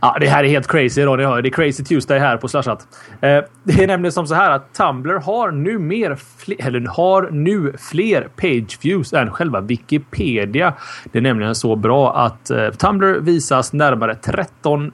Ja, 0.02 0.18
det 0.20 0.28
här 0.28 0.44
är 0.44 0.48
helt 0.48 0.68
crazy 0.68 1.02
då, 1.02 1.16
ni 1.16 1.24
hör. 1.24 1.42
Det 1.42 1.50
är 1.50 1.52
crazy 1.52 1.84
Tuesday 1.84 2.20
här 2.20 2.38
på 2.38 2.48
Slashat. 2.48 2.88
Eh, 3.22 3.40
det 3.64 3.84
är 3.84 3.88
nämligen 3.88 4.12
som 4.12 4.28
så 4.28 4.36
här 4.36 4.52
att 4.52 4.74
Tumblr 4.74 5.20
har 5.20 5.52
nu 5.52 5.80
mer 5.80 6.18
eller 6.60 6.88
har 6.88 7.30
nu 7.32 7.74
fler 7.80 8.28
page 8.36 8.80
views 8.82 9.14
än 9.14 9.32
själva 9.32 9.62
Wikipedia. 9.62 10.74
Det 11.12 11.18
är 11.18 11.22
nämligen 11.22 11.56
så 11.56 11.76
bra 11.76 12.18
att 12.18 12.50
eh, 12.50 12.70
Tumblr 12.70 13.20
visas 13.20 13.74
närmare 13.74 14.16
13 14.16 14.92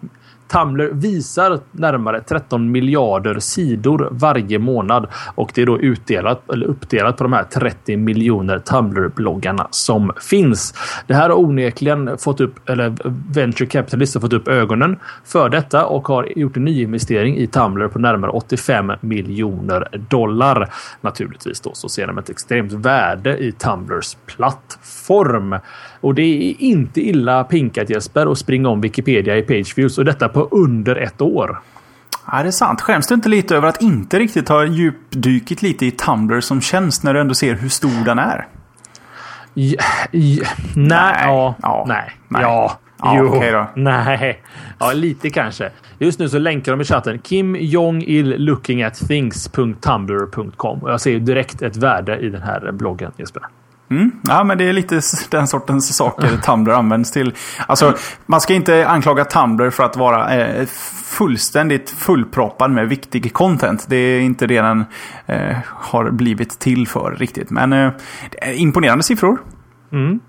Tumblr 0.54 0.90
visar 0.94 1.60
närmare 1.72 2.22
13 2.22 2.72
miljarder 2.72 3.40
sidor 3.40 4.08
varje 4.12 4.60
månad 4.60 5.08
och 5.36 5.52
det 5.56 5.62
är 5.62 5.66
då 5.66 5.80
utdelat 5.80 6.50
eller 6.50 6.66
uppdelat 6.66 7.18
på 7.18 7.24
de 7.24 7.34
här 7.34 7.44
30 7.44 7.98
miljoner 7.98 8.60
Tumblr-bloggarna 8.60 9.68
som 9.72 10.12
finns. 10.22 10.74
Det 11.08 11.14
här 11.14 11.30
har 11.30 11.40
onekligen 11.40 12.18
fått 12.18 12.42
upp, 12.42 12.70
eller 12.70 12.96
Venture 13.34 13.68
Capitalist 13.68 14.14
har 14.14 14.22
fått 14.22 14.34
upp 14.34 14.48
ögonen 14.48 15.00
för 15.26 15.50
detta 15.50 15.86
och 15.86 16.08
har 16.08 16.28
gjort 16.36 16.58
en 16.58 16.66
nyinvestering 16.66 17.38
i 17.38 17.48
Tumblr 17.48 17.88
på 17.88 18.00
närmare 18.00 18.32
85 18.32 18.92
miljoner 19.02 19.88
dollar. 20.10 20.74
Naturligtvis 21.02 21.62
då 21.62 21.72
så 21.74 21.90
ser 21.90 22.08
de 22.08 22.18
ett 22.18 22.30
extremt 22.30 22.72
värde 22.72 23.38
i 23.38 23.52
Tumblrs 23.52 24.18
plattform. 24.26 25.56
Och 26.04 26.16
det 26.16 26.22
är 26.22 26.62
inte 26.62 27.02
illa 27.02 27.44
pinkat 27.44 27.90
Jesper 27.90 28.32
att 28.32 28.38
springa 28.38 28.70
om 28.70 28.82
Wikipedia 28.82 29.38
i 29.38 29.42
pageviews 29.42 29.98
och 29.98 30.06
detta 30.06 30.30
på 30.30 30.48
under 30.52 30.96
ett 30.96 31.22
år. 31.22 31.60
Ja, 32.32 32.42
det 32.42 32.50
är 32.50 32.52
sant. 32.52 32.82
Skäms 32.82 33.08
du 33.08 33.16
inte 33.16 33.30
lite 33.30 33.56
över 33.56 33.68
att 33.68 33.82
inte 33.82 34.20
riktigt 34.20 34.50
ha 34.50 34.66
djupdykit 34.66 35.62
lite 35.62 35.86
i 35.86 35.92
Tumblr 35.92 36.42
som 36.42 36.62
tjänst 36.62 37.04
när 37.04 37.14
du 37.14 37.20
ändå 37.20 37.34
ser 37.34 37.56
hur 37.56 37.70
stor 37.70 38.06
den 38.06 38.20
är? 38.20 38.48
Ja, 39.54 39.78
ja, 40.12 40.48
nej, 40.76 41.24
ja, 41.26 41.56
ja, 41.62 41.86
nej, 41.88 42.12
nej. 42.28 42.42
Ja, 42.42 42.80
ja 43.00 43.16
jo, 43.18 43.26
okay 43.26 43.52
då. 43.52 43.68
nej. 43.76 44.44
Ja, 44.80 44.94
lite 44.94 45.30
kanske. 45.30 45.70
Just 46.00 46.20
nu 46.20 46.30
så 46.30 46.40
länkar 46.40 46.72
de 46.72 46.82
i 46.82 46.84
chatten 46.84 47.20
Kim 47.20 47.56
Jong-Il 47.56 48.38
looking 48.38 48.84
at 48.84 49.08
things.tumblr.com 49.08 50.80
och 50.80 50.92
jag 50.92 51.02
ser 51.02 51.20
direkt 51.20 51.62
ett 51.62 51.78
värde 51.78 52.18
i 52.18 52.30
den 52.30 52.42
här 52.42 52.72
bloggen 52.72 53.12
Jesper. 53.18 53.44
Mm. 53.94 54.12
Ja, 54.24 54.44
men 54.44 54.58
det 54.58 54.70
är 54.70 54.74
lite 54.74 55.02
den 55.30 55.48
sortens 55.48 55.96
saker 55.96 56.38
Tumblr 56.38 56.72
används 56.72 57.12
till. 57.12 57.34
Alltså, 57.68 57.94
man 58.26 58.42
ska 58.42 58.54
inte 58.54 58.88
anklaga 58.88 59.26
Tumblr 59.26 59.70
för 59.70 59.84
att 59.84 59.98
vara 59.98 60.36
eh, 60.36 60.66
fullständigt 61.06 61.90
fullproppad 61.90 62.72
med 62.72 62.90
viktig 62.90 63.34
content. 63.34 63.86
Det 63.90 63.96
är 63.96 64.22
inte 64.22 64.48
det 64.48 64.62
den 64.62 64.86
eh, 65.26 65.58
har 65.66 66.12
blivit 66.12 66.60
till 66.60 66.88
för 66.88 67.16
riktigt. 67.16 67.50
Men 67.50 67.74
eh, 67.74 67.92
imponerande 68.56 69.04
siffror. 69.04 69.42
Mm. 69.92 70.20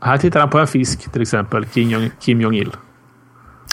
Här 0.00 0.18
tittar 0.18 0.40
han 0.40 0.50
på 0.50 0.58
en 0.58 0.66
fisk 0.66 1.12
till 1.12 1.22
exempel. 1.22 1.66
Kim, 1.66 1.90
Jong, 1.90 2.10
Kim 2.20 2.40
Jong-Il. 2.40 2.76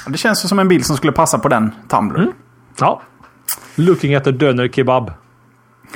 Det 0.07 0.17
känns 0.17 0.49
som 0.49 0.59
en 0.59 0.67
bild 0.67 0.85
som 0.85 0.97
skulle 0.97 1.13
passa 1.13 1.39
på 1.39 1.47
den 1.47 1.71
Tumblr. 1.87 2.19
Mm. 2.19 2.31
Ja. 2.79 3.01
Looking 3.75 4.15
at 4.15 4.27
a 4.27 4.31
döner 4.31 4.67
kebab. 4.67 5.11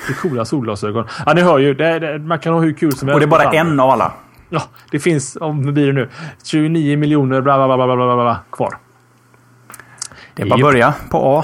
Det 0.07 0.13
är 0.13 0.15
coola 0.15 0.45
solglasögon. 0.45 1.05
Ja, 1.25 1.33
ni 1.33 1.41
hör 1.41 1.59
ju. 1.59 1.73
Det, 1.73 1.99
det, 1.99 2.19
man 2.19 2.39
kan 2.39 2.53
ha 2.53 2.61
hur 2.61 2.73
kul 2.73 2.95
som 2.95 3.07
helst. 3.07 3.13
Och 3.13 3.19
det 3.19 3.35
är 3.35 3.45
bara 3.45 3.51
en 3.53 3.79
av 3.79 3.89
alla. 3.89 4.13
Ja, 4.49 4.63
det 4.91 4.99
finns, 4.99 5.37
om 5.41 5.73
blir 5.73 5.87
det 5.87 5.93
nu, 5.93 6.09
29 6.43 6.97
miljoner 6.97 7.41
bla 7.41 7.67
bla 7.67 7.77
bla 7.77 7.95
bla 7.95 7.95
bla 7.95 8.15
bla 8.15 8.39
kvar. 8.51 8.77
Det 10.33 10.43
är 10.43 10.47
bara 10.47 10.55
att 10.55 10.61
börja 10.61 10.93
på 11.09 11.39
A. 11.39 11.43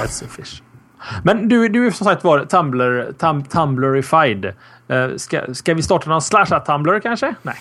Men 1.24 1.50
du, 1.50 1.70
du 1.70 1.88
är 1.88 1.92
som 1.92 2.06
sagt 2.06 2.24
var 2.24 2.46
Tumblr, 2.46 3.12
tum, 3.12 3.44
Tumblrified. 3.44 4.46
Uh, 4.92 5.16
ska, 5.18 5.54
ska 5.54 5.74
vi 5.74 5.82
starta 5.82 6.10
någon 6.10 6.22
slashat 6.22 6.66
Tumblr 6.66 7.00
kanske? 7.00 7.36
Nej. 7.42 7.56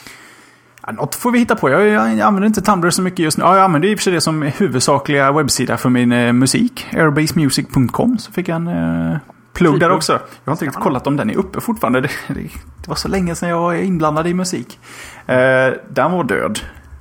Ja, 0.87 0.92
något 0.92 1.14
får 1.14 1.31
vi 1.31 1.38
hitta 1.38 1.57
på. 1.57 1.70
Jag, 1.70 1.87
jag, 1.87 2.20
använder 2.20 2.46
inte 2.46 2.61
Tumblr 2.61 2.90
så 2.90 3.03
mycket 3.03 3.18
just 3.18 3.38
nu. 3.38 3.44
Ja, 3.44 3.57
jag 3.57 3.64
använder 3.64 3.88
i 3.88 3.94
och 3.94 3.98
för 3.98 4.03
sig 4.03 4.12
det 4.12 4.20
som 4.20 4.42
huvudsakliga 4.42 5.33
webbsida 5.33 5.77
för 5.77 5.88
min 5.88 6.12
eh, 6.12 6.33
musik. 6.33 6.87
Airbasemusic.com. 6.92 8.18
Så 8.18 8.33
fick 8.33 8.48
jag 8.48 8.57
en 8.57 8.68
eh, 8.68 9.16
plugg 9.58 9.80
där 9.80 9.90
också. 9.90 10.12
Jag 10.12 10.20
har 10.44 10.52
inte 10.52 10.64
riktigt 10.64 10.82
kollat 10.82 11.06
om 11.06 11.16
den 11.16 11.30
är 11.30 11.36
uppe 11.36 11.60
fortfarande. 11.60 12.00
Det, 12.00 12.10
det, 12.28 12.40
det 12.82 12.88
var 12.88 12.94
så 12.94 13.08
länge 13.08 13.34
sedan 13.34 13.48
jag 13.48 13.60
var 13.60 13.74
inblandad 13.74 14.26
i 14.26 14.34
musik. 14.34 14.78
Eh, 15.26 15.72
den 15.90 16.12
var 16.12 16.24
död. 16.24 16.60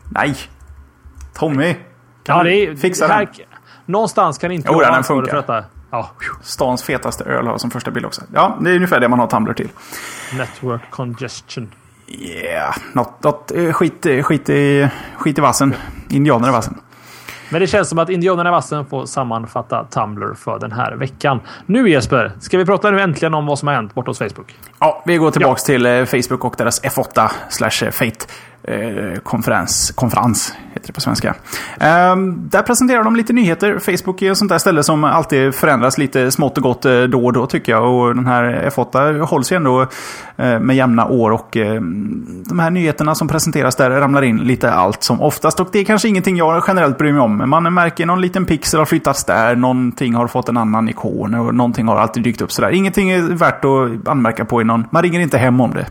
Nej. 0.10 0.36
Tommy. 1.34 1.76
Kan 2.24 2.38
ja, 2.38 2.44
det 2.44 2.54
är, 2.54 2.76
fixa 2.76 3.08
här, 3.08 3.26
den? 3.26 3.46
Någonstans 3.86 4.38
kan 4.38 4.52
inte 4.52 4.70
jo, 4.72 4.82
jag 4.82 4.94
den 4.94 5.04
funkar. 5.04 5.30
För 5.30 5.38
detta. 5.38 5.64
Ja. 5.92 6.12
Stans 6.42 6.84
fetaste 6.84 7.24
öl 7.24 7.48
har 7.48 7.58
som 7.58 7.72
första 7.72 7.92
bild 7.92 8.06
också. 8.06 8.22
Ja, 8.34 8.58
det 8.62 8.72
är 8.72 8.76
ungefär 8.76 9.00
det 9.00 9.10
man 9.10 9.20
har 9.20 9.28
Tumblr 9.28 9.54
till. 9.54 9.70
Network 10.38 10.82
congestion. 10.92 11.72
Yeah, 12.08 12.76
något, 12.94 13.24
något 13.24 13.52
eh, 13.52 13.72
skit, 13.72 14.06
eh, 14.06 14.24
skit, 14.24 14.50
i, 14.50 14.90
skit 15.18 15.38
i 15.38 15.42
vassen. 15.42 15.76
Indianer 16.10 16.48
i 16.48 16.52
vassen. 16.52 16.78
Men 17.50 17.62
det 17.62 17.68
känns 17.68 17.90
som 17.90 18.00
att 18.00 18.10
Indianerna 18.10 18.50
i 18.50 18.52
vassen 18.52 18.86
får 18.86 19.06
sammanfatta 19.06 19.84
Tumblr 19.84 20.34
för 20.34 20.60
den 20.60 20.72
här 20.72 20.96
veckan. 20.96 21.40
Nu 21.66 21.90
Jesper, 21.90 22.32
ska 22.40 22.58
vi 22.58 22.66
prata 22.66 22.92
nu 22.92 23.02
äntligen 23.02 23.34
om 23.34 23.46
vad 23.46 23.60
som 23.60 23.68
har 23.68 23.76
hänt 23.76 23.96
borta 23.96 24.10
hos 24.10 24.18
Facebook? 24.18 24.56
Ja, 24.80 25.04
vi 25.06 25.18
går 25.18 25.32
tillbaks 25.32 25.70
ja. 25.70 25.74
till 25.74 25.86
eh, 25.86 26.06
Facebook 26.06 26.46
och 26.46 26.56
deras 26.58 26.84
F8 26.84 27.32
slash 27.50 27.92
Fate 27.92 28.26
eh, 28.68 29.20
konferens, 29.24 29.92
konferens, 29.96 30.54
heter 30.74 30.88
det 30.88 30.94
på 30.94 31.02
svenska. 31.02 31.28
Eh, 31.80 32.16
där 32.36 32.62
presenterar 32.62 33.04
de 33.04 33.16
lite 33.16 33.34
nyheter. 33.34 33.80
Facebook 33.80 34.22
är 34.22 34.32
ett 34.32 34.38
sånt 34.38 34.50
där 34.50 34.58
ställe 34.58 34.84
som 34.84 35.04
alltid 35.04 35.56
förändras 35.56 35.98
lite 35.98 36.32
smått 36.32 36.58
och 36.58 36.64
gott 36.64 36.86
eh, 36.86 37.02
då 37.02 37.26
och 37.26 37.34
då 37.34 37.48
tycker 37.48 37.72
jag. 37.72 37.94
Och 37.94 38.16
den 38.16 38.26
här 38.26 38.72
F8 38.76 39.20
hålls 39.20 39.52
ju 39.52 39.56
ändå 39.56 39.82
eh, 40.38 40.60
med 40.60 40.76
jämna 40.76 41.06
år. 41.06 41.32
Och 41.32 41.58
ehm, 41.58 42.44
de 42.50 42.60
här 42.60 42.70
nyheterna 42.70 43.16
som 43.16 43.28
presenteras 43.28 43.76
där 43.76 43.90
ramlar 43.90 44.22
in 44.22 44.38
lite 44.38 44.72
allt 44.72 45.04
som 45.04 45.22
oftast. 45.22 45.60
Och 45.60 45.70
det 45.72 45.80
är 45.80 45.86
kanske 45.86 46.08
ingenting 46.08 46.38
jag 46.38 46.64
generellt 46.68 46.98
bryr 46.98 47.12
mig 47.12 47.22
om. 47.22 47.50
Man 47.50 47.74
märker 47.74 48.06
någon 48.06 48.22
liten 48.22 48.46
pixel 48.46 48.80
har 48.80 48.86
flyttats 48.86 49.24
där, 49.24 49.56
någonting 49.56 50.14
har 50.14 50.28
fått 50.28 50.50
en 50.50 50.58
annan 50.58 50.90
ikon 50.90 51.36
och 51.36 51.56
någonting 51.56 51.88
har 51.88 51.96
alltid 51.96 52.24
dykt 52.24 52.42
upp 52.42 52.52
sådär. 52.52 52.70
Ingenting 52.70 53.10
är 53.10 53.22
värt 53.22 53.66
att 53.66 54.08
anmärka 54.08 54.46
på 54.46 54.62
i 54.62 54.64
någon. 54.64 54.86
Man 54.92 55.04
ringer 55.04 55.20
inte 55.20 55.38
hem 55.38 55.62
om 55.62 55.74
det. 55.74 55.86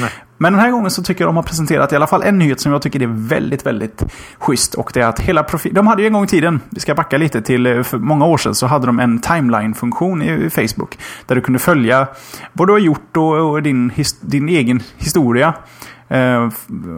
Nej. 0.00 0.10
Men 0.42 0.52
den 0.52 0.60
här 0.60 0.70
gången 0.70 0.90
så 0.90 1.02
tycker 1.02 1.24
jag 1.24 1.28
de 1.28 1.36
har 1.36 1.42
presenterat 1.42 1.92
i 1.92 1.96
alla 1.96 2.06
fall 2.06 2.22
en 2.22 2.38
nyhet 2.38 2.60
som 2.60 2.72
jag 2.72 2.82
tycker 2.82 3.02
är 3.02 3.28
väldigt, 3.28 3.66
väldigt 3.66 4.04
schysst. 4.38 4.74
Och 4.74 4.90
det 4.94 5.00
är 5.00 5.06
att 5.06 5.20
hela 5.20 5.42
profil... 5.42 5.74
De 5.74 5.86
hade 5.86 6.02
ju 6.02 6.06
en 6.06 6.12
gång 6.12 6.24
i 6.24 6.26
tiden, 6.26 6.60
vi 6.70 6.80
ska 6.80 6.94
backa 6.94 7.18
lite 7.18 7.42
till 7.42 7.66
eh, 7.66 7.82
för 7.82 7.98
många 7.98 8.26
år 8.26 8.36
sedan, 8.36 8.54
så 8.54 8.66
hade 8.66 8.86
de 8.86 9.00
en 9.00 9.20
timeline-funktion 9.20 10.22
i 10.22 10.50
Facebook. 10.50 10.98
Där 11.26 11.34
du 11.34 11.40
kunde 11.40 11.58
följa 11.58 12.06
vad 12.52 12.68
du 12.68 12.72
har 12.72 12.78
gjort 12.78 13.16
och, 13.16 13.50
och 13.50 13.62
din, 13.62 13.90
his, 13.90 14.20
din 14.20 14.48
egen 14.48 14.82
historia. 14.98 15.54
Eh, 16.08 16.48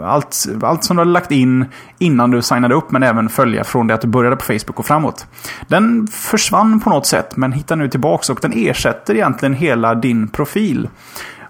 allt, 0.05 0.47
allt 0.63 0.85
som 0.85 0.97
du 0.97 1.01
har 1.01 1.05
lagt 1.05 1.31
in 1.31 1.65
innan 1.99 2.31
du 2.31 2.43
signade 2.43 2.75
upp, 2.75 2.91
men 2.91 3.03
även 3.03 3.29
följa 3.29 3.65
från 3.65 3.87
det 3.87 3.95
att 3.95 4.01
du 4.01 4.09
började 4.09 4.37
på 4.37 4.45
Facebook 4.45 4.79
och 4.79 4.87
framåt. 4.87 5.27
Den 5.69 6.07
försvann 6.07 6.81
på 6.81 6.91
något 6.91 7.07
sätt, 7.07 7.37
men 7.37 7.53
hittar 7.53 7.77
nu 7.77 7.89
tillbaka 7.89 8.33
och 8.33 8.39
den 8.43 8.53
ersätter 8.55 9.15
egentligen 9.15 9.55
hela 9.55 9.95
din 9.95 10.29
profil. 10.29 10.89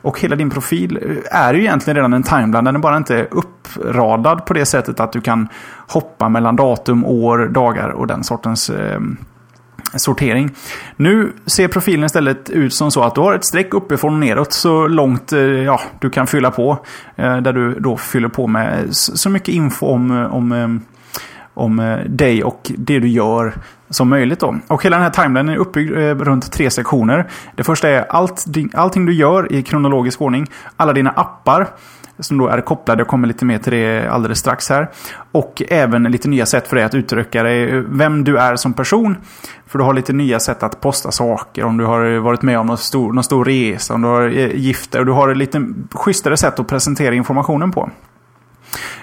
Och 0.02 0.20
hela 0.20 0.36
din 0.36 0.50
profil 0.50 1.18
är 1.30 1.54
ju 1.54 1.60
egentligen 1.60 1.96
redan 1.96 2.12
en 2.12 2.22
timeline. 2.22 2.64
Den 2.64 2.76
är 2.76 2.80
bara 2.80 2.96
inte 2.96 3.28
uppradad 3.30 4.46
på 4.46 4.54
det 4.54 4.66
sättet 4.66 5.00
att 5.00 5.12
du 5.12 5.20
kan 5.20 5.48
hoppa 5.88 6.28
mellan 6.28 6.56
datum, 6.56 7.04
år, 7.04 7.48
dagar 7.48 7.88
och 7.88 8.06
den 8.06 8.24
sortens 8.24 8.70
eh, 8.70 9.00
sortering. 9.94 10.50
Nu 10.96 11.32
ser 11.46 11.68
profilen 11.68 12.04
istället 12.04 12.50
ut 12.50 12.74
som 12.74 12.90
så 12.90 13.02
att 13.02 13.14
du 13.14 13.20
har 13.20 13.34
ett 13.34 13.44
streck 13.44 13.74
uppifrån 13.74 14.12
och 14.12 14.20
neråt 14.20 14.52
så 14.52 14.86
långt 14.86 15.32
eh, 15.32 15.40
ja, 15.40 15.80
du 16.00 16.10
kan 16.10 16.26
fylla 16.26 16.50
på. 16.50 16.78
Eh, 17.16 17.36
där 17.36 17.52
du 17.52 17.80
då 17.80 17.96
fyller 17.96 18.28
på 18.28 18.46
med 18.46 18.96
så 18.96 19.30
mycket 19.30 19.48
info 19.48 19.86
om, 19.86 20.10
eh, 20.10 20.34
om, 20.34 20.52
eh, 20.52 20.68
om 21.54 21.78
eh, 21.78 21.98
dig 21.98 22.44
och 22.44 22.72
det 22.76 22.98
du 22.98 23.08
gör 23.08 23.54
som 23.90 24.08
möjligt. 24.08 24.40
Då. 24.40 24.56
Och 24.68 24.84
hela 24.84 24.96
den 24.96 25.02
här 25.02 25.10
timelinen 25.10 25.48
är 25.48 25.56
uppbyggd 25.56 25.92
eh, 25.92 26.14
runt 26.14 26.52
tre 26.52 26.70
sektioner. 26.70 27.28
Det 27.56 27.64
första 27.64 27.88
är 27.88 28.06
allt, 28.08 28.44
allting 28.72 29.06
du 29.06 29.12
gör 29.12 29.52
i 29.52 29.62
kronologisk 29.62 30.20
ordning. 30.20 30.46
Alla 30.76 30.92
dina 30.92 31.10
appar 31.10 31.66
som 32.18 32.38
då 32.38 32.48
är 32.48 32.60
kopplade. 32.60 33.00
Jag 33.00 33.08
kommer 33.08 33.28
lite 33.28 33.44
mer 33.44 33.58
till 33.58 33.72
det 33.72 34.08
alldeles 34.08 34.38
strax 34.38 34.68
här. 34.68 34.90
Och 35.32 35.62
även 35.68 36.02
lite 36.02 36.28
nya 36.28 36.46
sätt 36.46 36.68
för 36.68 36.76
dig 36.76 36.84
att 36.84 36.94
uttrycka 36.94 37.42
dig, 37.42 37.70
eh, 37.70 37.82
vem 37.88 38.24
du 38.24 38.38
är 38.38 38.56
som 38.56 38.72
person. 38.72 39.16
För 39.66 39.78
du 39.78 39.84
har 39.84 39.94
lite 39.94 40.12
nya 40.12 40.40
sätt 40.40 40.62
att 40.62 40.80
posta 40.80 41.10
saker. 41.10 41.64
Om 41.64 41.76
du 41.76 41.84
har 41.84 42.18
varit 42.18 42.42
med 42.42 42.58
om 42.58 42.66
någon 42.66 42.78
stor, 42.78 43.12
någon 43.12 43.24
stor 43.24 43.44
resa, 43.44 43.94
om 43.94 44.02
du 44.02 44.08
har 44.08 44.28
gift 44.28 44.92
dig. 44.92 44.98
Och 44.98 45.06
du 45.06 45.12
har 45.12 45.34
lite 45.34 45.66
schysstare 45.90 46.36
sätt 46.36 46.60
att 46.60 46.68
presentera 46.68 47.14
informationen 47.14 47.72
på. 47.72 47.90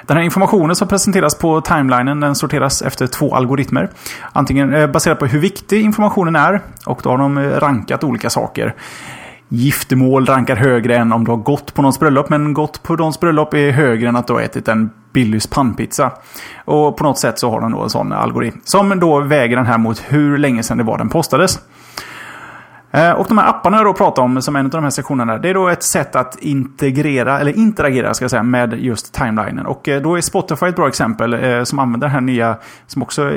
Den 0.05 0.17
här 0.17 0.23
informationen 0.23 0.75
som 0.75 0.87
presenteras 0.87 1.37
på 1.37 1.61
timelinen 1.61 2.19
den 2.19 2.35
sorteras 2.35 2.81
efter 2.81 3.07
två 3.07 3.35
algoritmer. 3.35 3.89
Antingen 4.33 4.73
eh, 4.73 4.87
baserat 4.87 5.19
på 5.19 5.25
hur 5.25 5.39
viktig 5.39 5.81
informationen 5.81 6.35
är 6.35 6.61
och 6.85 6.99
då 7.03 7.09
har 7.09 7.17
de 7.17 7.37
eh, 7.37 7.43
rankat 7.43 8.03
olika 8.03 8.29
saker. 8.29 8.75
Giftermål 9.49 10.25
rankar 10.25 10.55
högre 10.55 10.97
än 10.97 11.13
om 11.13 11.25
du 11.25 11.31
har 11.31 11.37
gått 11.37 11.73
på 11.73 11.81
någons 11.81 11.99
bröllop. 11.99 12.29
Men 12.29 12.53
gått 12.53 12.83
på 12.83 12.95
någons 12.95 13.19
bröllop 13.19 13.53
är 13.53 13.71
högre 13.71 14.09
än 14.09 14.15
att 14.15 14.27
du 14.27 14.33
har 14.33 14.41
ätit 14.41 14.67
en 14.67 14.89
Billys 15.13 15.47
pannpizza. 15.47 16.11
Och 16.65 16.97
på 16.97 17.03
något 17.03 17.19
sätt 17.19 17.39
så 17.39 17.51
har 17.51 17.61
den 17.61 17.71
då 17.71 17.81
en 17.83 17.89
sån 17.89 18.13
algoritm. 18.13 18.57
Som 18.63 18.99
då 18.99 19.19
väger 19.19 19.55
den 19.55 19.65
här 19.65 19.77
mot 19.77 20.03
hur 20.07 20.37
länge 20.37 20.63
sedan 20.63 20.77
det 20.77 20.83
var 20.83 20.97
den 20.97 21.09
postades. 21.09 21.59
Eh, 22.91 23.11
och 23.11 23.27
de 23.27 23.37
här 23.37 23.49
apparna 23.49 23.77
jag 23.77 23.85
då 23.85 23.93
pratar 23.93 24.21
om 24.21 24.41
som 24.41 24.55
en 24.55 24.65
av 24.65 24.71
de 24.71 24.83
här 24.83 24.89
sektionerna. 24.89 25.37
Det 25.37 25.49
är 25.49 25.53
då 25.53 25.67
ett 25.67 25.83
sätt 25.83 26.15
att 26.15 26.35
integrera, 26.39 27.39
eller 27.39 27.57
interagera 27.57 28.13
ska 28.13 28.23
jag 28.23 28.31
säga, 28.31 28.43
med 28.43 28.73
just 28.73 29.13
timelinen. 29.13 29.65
Och 29.65 29.89
eh, 29.89 30.01
då 30.01 30.17
är 30.17 30.21
Spotify 30.21 30.65
ett 30.65 30.75
bra 30.75 30.87
exempel 30.87 31.33
eh, 31.33 31.63
som 31.63 31.79
använder 31.79 32.07
den 32.07 32.13
här 32.13 32.21
nya, 32.21 32.57
som 32.87 33.01
också 33.01 33.31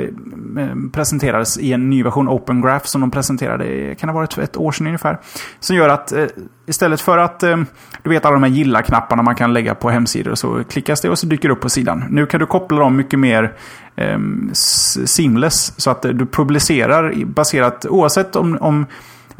presenterades 0.93 1.57
i 1.57 1.73
en 1.73 1.89
ny 1.89 2.03
version, 2.03 2.29
Open 2.29 2.61
Graph, 2.61 2.85
som 2.85 3.01
de 3.01 3.11
presenterade, 3.11 3.95
kan 3.95 4.07
det 4.07 4.13
ha 4.13 4.19
varit 4.19 4.37
ett 4.37 4.57
år 4.57 4.71
sedan 4.71 4.87
ungefär. 4.87 5.19
Som 5.59 5.75
gör 5.75 5.89
att 5.89 6.13
istället 6.65 7.01
för 7.01 7.17
att, 7.17 7.39
du 7.39 8.09
vet 8.09 8.25
alla 8.25 8.33
de 8.33 8.43
här 8.43 8.49
gilla-knapparna 8.49 9.23
man 9.23 9.35
kan 9.35 9.53
lägga 9.53 9.75
på 9.75 9.89
hemsidor, 9.89 10.35
så 10.35 10.63
klickas 10.63 11.01
det 11.01 11.09
och 11.09 11.19
så 11.19 11.27
dyker 11.27 11.49
det 11.49 11.53
upp 11.53 11.61
på 11.61 11.69
sidan. 11.69 12.05
Nu 12.09 12.25
kan 12.25 12.39
du 12.39 12.45
koppla 12.45 12.79
dem 12.79 12.95
mycket 12.95 13.19
mer 13.19 13.53
ehm, 13.95 14.49
seamless, 14.53 15.73
så 15.77 15.91
att 15.91 16.01
du 16.01 16.25
publicerar 16.25 17.25
baserat, 17.25 17.85
oavsett 17.85 18.35
om, 18.35 18.57
om 18.61 18.85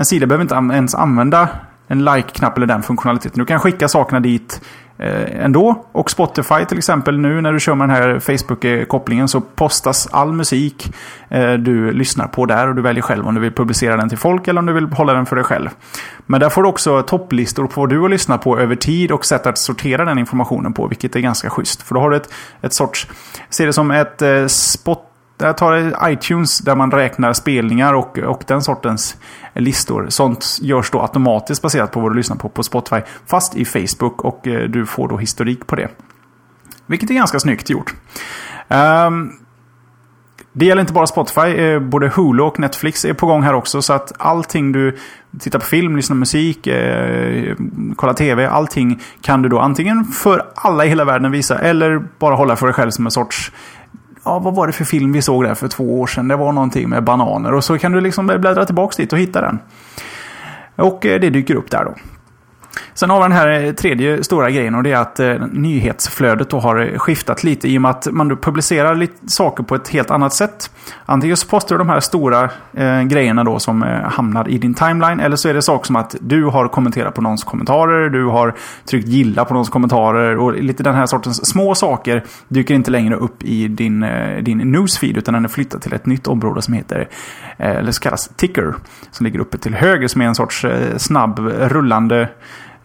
en 0.03 0.07
sida 0.07 0.27
behöver 0.27 0.41
inte 0.41 0.75
ens 0.75 0.95
använda 0.95 1.49
en 1.87 2.05
like-knapp 2.05 2.57
eller 2.57 2.67
den 2.67 2.83
funktionaliteten. 2.83 3.39
Du 3.39 3.45
kan 3.45 3.59
skicka 3.59 3.87
sakerna 3.87 4.19
dit 4.19 4.61
eh, 4.97 5.45
ändå. 5.45 5.85
Och 5.91 6.11
Spotify 6.11 6.65
till 6.65 6.77
exempel 6.77 7.19
nu 7.19 7.41
när 7.41 7.53
du 7.53 7.59
kör 7.59 7.75
med 7.75 7.89
den 7.89 7.95
här 7.95 8.19
Facebook-kopplingen 8.19 9.27
så 9.27 9.41
postas 9.41 10.07
all 10.11 10.33
musik 10.33 10.93
eh, 11.29 11.53
du 11.53 11.91
lyssnar 11.91 12.27
på 12.27 12.45
där 12.45 12.67
och 12.67 12.75
du 12.75 12.81
väljer 12.81 13.01
själv 13.01 13.27
om 13.27 13.35
du 13.35 13.41
vill 13.41 13.51
publicera 13.51 13.97
den 13.97 14.09
till 14.09 14.17
folk 14.17 14.47
eller 14.47 14.59
om 14.59 14.65
du 14.65 14.73
vill 14.73 14.85
hålla 14.85 15.13
den 15.13 15.25
för 15.25 15.35
dig 15.35 15.45
själv. 15.45 15.69
Men 16.25 16.39
där 16.39 16.49
får 16.49 16.63
du 16.63 16.69
också 16.69 17.01
topplistor 17.01 17.67
på 17.67 17.81
vad 17.81 17.89
du 17.89 17.99
har 17.99 18.09
lyssnat 18.09 18.41
på 18.41 18.59
över 18.59 18.75
tid 18.75 19.11
och 19.11 19.25
sätt 19.25 19.47
att 19.47 19.57
sortera 19.57 20.05
den 20.05 20.19
informationen 20.19 20.73
på, 20.73 20.87
vilket 20.87 21.15
är 21.15 21.19
ganska 21.19 21.49
schysst. 21.49 21.81
För 21.81 21.95
då 21.95 22.01
har 22.01 22.09
du 22.09 22.15
ett, 22.15 22.33
ett 22.61 22.73
sorts, 22.73 23.07
ser 23.49 23.65
det 23.65 23.73
som 23.73 23.91
ett 23.91 24.21
eh, 24.21 24.47
spot 24.47 25.09
jag 25.47 25.57
tar 25.57 26.09
iTunes 26.09 26.57
där 26.57 26.75
man 26.75 26.91
räknar 26.91 27.33
spelningar 27.33 27.93
och, 27.93 28.17
och 28.17 28.43
den 28.47 28.61
sortens 28.61 29.17
listor. 29.53 30.05
Sånt 30.09 30.57
görs 30.61 30.91
då 30.91 31.01
automatiskt 31.01 31.61
baserat 31.61 31.91
på 31.91 31.99
vad 31.99 32.11
du 32.11 32.15
lyssnar 32.15 32.37
på 32.37 32.49
på 32.49 32.63
Spotify. 32.63 33.01
Fast 33.25 33.55
i 33.55 33.65
Facebook 33.65 34.21
och 34.21 34.47
eh, 34.47 34.69
du 34.69 34.85
får 34.85 35.07
då 35.07 35.17
historik 35.17 35.67
på 35.67 35.75
det. 35.75 35.89
Vilket 36.85 37.09
är 37.09 37.13
ganska 37.13 37.39
snyggt 37.39 37.69
gjort. 37.69 37.93
Um, 38.67 39.31
det 40.53 40.65
gäller 40.65 40.81
inte 40.81 40.93
bara 40.93 41.07
Spotify, 41.07 41.41
eh, 41.41 41.79
både 41.79 42.07
Hulu 42.07 42.43
och 42.43 42.59
Netflix 42.59 43.05
är 43.05 43.13
på 43.13 43.25
gång 43.25 43.43
här 43.43 43.53
också. 43.53 43.81
Så 43.81 43.93
att 43.93 44.11
allting 44.17 44.71
du 44.71 44.97
tittar 45.39 45.59
på 45.59 45.65
film, 45.65 45.95
lyssnar 45.95 46.15
på 46.15 46.19
musik, 46.19 46.67
eh, 46.67 47.55
kollar 47.95 48.13
TV, 48.13 48.47
allting 48.47 49.01
kan 49.21 49.41
du 49.41 49.49
då 49.49 49.59
antingen 49.59 50.05
för 50.05 50.45
alla 50.55 50.85
i 50.85 50.89
hela 50.89 51.05
världen 51.05 51.31
visa 51.31 51.59
eller 51.59 52.03
bara 52.19 52.35
hålla 52.35 52.55
för 52.55 52.65
dig 52.65 52.73
själv 52.73 52.91
som 52.91 53.05
en 53.05 53.11
sorts 53.11 53.51
ja, 54.25 54.39
vad 54.39 54.55
var 54.55 54.67
det 54.67 54.73
för 54.73 54.85
film 54.85 55.11
vi 55.11 55.21
såg 55.21 55.43
där 55.43 55.55
för 55.55 55.67
två 55.67 56.01
år 56.01 56.07
sedan? 56.07 56.27
Det 56.27 56.35
var 56.35 56.51
någonting 56.51 56.89
med 56.89 57.03
bananer. 57.03 57.53
Och 57.53 57.63
så 57.63 57.77
kan 57.77 57.91
du 57.91 58.01
liksom 58.01 58.27
bläddra 58.27 58.65
tillbaka 58.65 58.93
dit 58.97 59.13
och 59.13 59.19
hitta 59.19 59.41
den. 59.41 59.59
Och 60.75 61.05
eh, 61.05 61.19
det 61.19 61.29
dyker 61.29 61.55
upp 61.55 61.71
där 61.71 61.85
då. 61.85 61.95
Sen 62.93 63.09
har 63.09 63.17
vi 63.17 63.23
den 63.23 63.31
här 63.31 63.63
eh, 63.63 63.71
tredje 63.71 64.23
stora 64.23 64.51
grejen 64.51 64.75
och 64.75 64.83
det 64.83 64.91
är 64.91 64.97
att 64.97 65.19
eh, 65.19 65.35
nyhetsflödet 65.51 66.49
då 66.49 66.59
har 66.59 66.79
eh, 66.79 66.97
skiftat 66.97 67.43
lite 67.43 67.67
i 67.67 67.77
och 67.77 67.81
med 67.81 67.91
att 67.91 68.07
man 68.11 68.37
publicerar 68.37 68.95
lite 68.95 69.29
saker 69.29 69.63
på 69.63 69.75
ett 69.75 69.89
helt 69.89 70.11
annat 70.11 70.33
sätt. 70.33 70.71
Antingen 71.05 71.37
så 71.37 71.47
postar 71.47 71.75
du 71.75 71.77
de 71.77 71.89
här 71.89 71.99
stora 71.99 72.49
eh, 72.73 73.01
grejerna 73.01 73.43
då 73.43 73.59
som 73.59 73.83
eh, 73.83 73.89
hamnar 73.89 74.49
i 74.49 74.57
din 74.57 74.73
timeline 74.73 75.19
eller 75.19 75.35
så 75.35 75.49
är 75.49 75.53
det 75.53 75.61
saker 75.61 75.85
som 75.85 75.95
att 75.95 76.15
du 76.19 76.45
har 76.45 76.67
kommenterat 76.67 77.13
på 77.13 77.21
någons 77.21 77.43
kommentarer, 77.43 78.09
du 78.09 78.25
har 78.25 78.55
tryckt 78.85 79.07
gilla 79.07 79.45
på 79.45 79.53
någons 79.53 79.69
kommentarer 79.69 80.37
och 80.37 80.53
lite 80.53 80.83
den 80.83 80.95
här 80.95 81.05
sortens 81.05 81.45
små 81.45 81.75
saker 81.75 82.23
dyker 82.47 82.73
inte 82.73 82.91
längre 82.91 83.15
upp 83.15 83.43
i 83.43 83.67
din, 83.67 84.03
eh, 84.03 84.43
din 84.43 84.57
newsfeed 84.57 85.17
utan 85.17 85.33
den 85.33 85.45
är 85.45 85.49
flyttad 85.49 85.81
till 85.81 85.93
ett 85.93 86.05
nytt 86.05 86.27
område 86.27 86.61
som 86.61 86.73
heter, 86.73 87.07
eh, 87.57 87.71
eller 87.71 87.91
så 87.91 88.01
kallas 88.01 88.27
ticker, 88.35 88.75
som 89.11 89.23
ligger 89.23 89.39
uppe 89.39 89.57
till 89.57 89.73
höger 89.73 90.07
som 90.07 90.21
är 90.21 90.25
en 90.25 90.35
sorts 90.35 90.65
eh, 90.65 90.97
snabb 90.97 91.39
rullande 91.39 92.29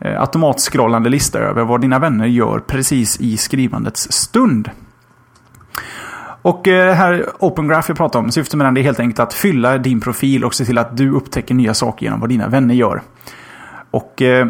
Eh, 0.00 0.20
automatskrollande 0.20 1.10
lista 1.10 1.38
över 1.38 1.64
vad 1.64 1.80
dina 1.80 1.98
vänner 1.98 2.26
gör 2.26 2.58
precis 2.58 3.20
i 3.20 3.36
skrivandets 3.36 4.12
stund. 4.12 4.70
Och 6.42 6.68
eh, 6.68 6.86
det 6.86 6.94
här 6.94 7.26
Open 7.38 7.68
Graph 7.68 7.90
jag 7.90 7.96
pratar 7.96 8.18
om, 8.18 8.30
syftet 8.30 8.54
med 8.54 8.66
den 8.66 8.76
är 8.76 8.82
helt 8.82 9.00
enkelt 9.00 9.20
att 9.20 9.34
fylla 9.34 9.78
din 9.78 10.00
profil 10.00 10.44
och 10.44 10.54
se 10.54 10.64
till 10.64 10.78
att 10.78 10.96
du 10.96 11.10
upptäcker 11.10 11.54
nya 11.54 11.74
saker 11.74 12.06
genom 12.06 12.20
vad 12.20 12.28
dina 12.28 12.48
vänner 12.48 12.74
gör. 12.74 13.02
Och 13.90 14.22
eh, 14.22 14.46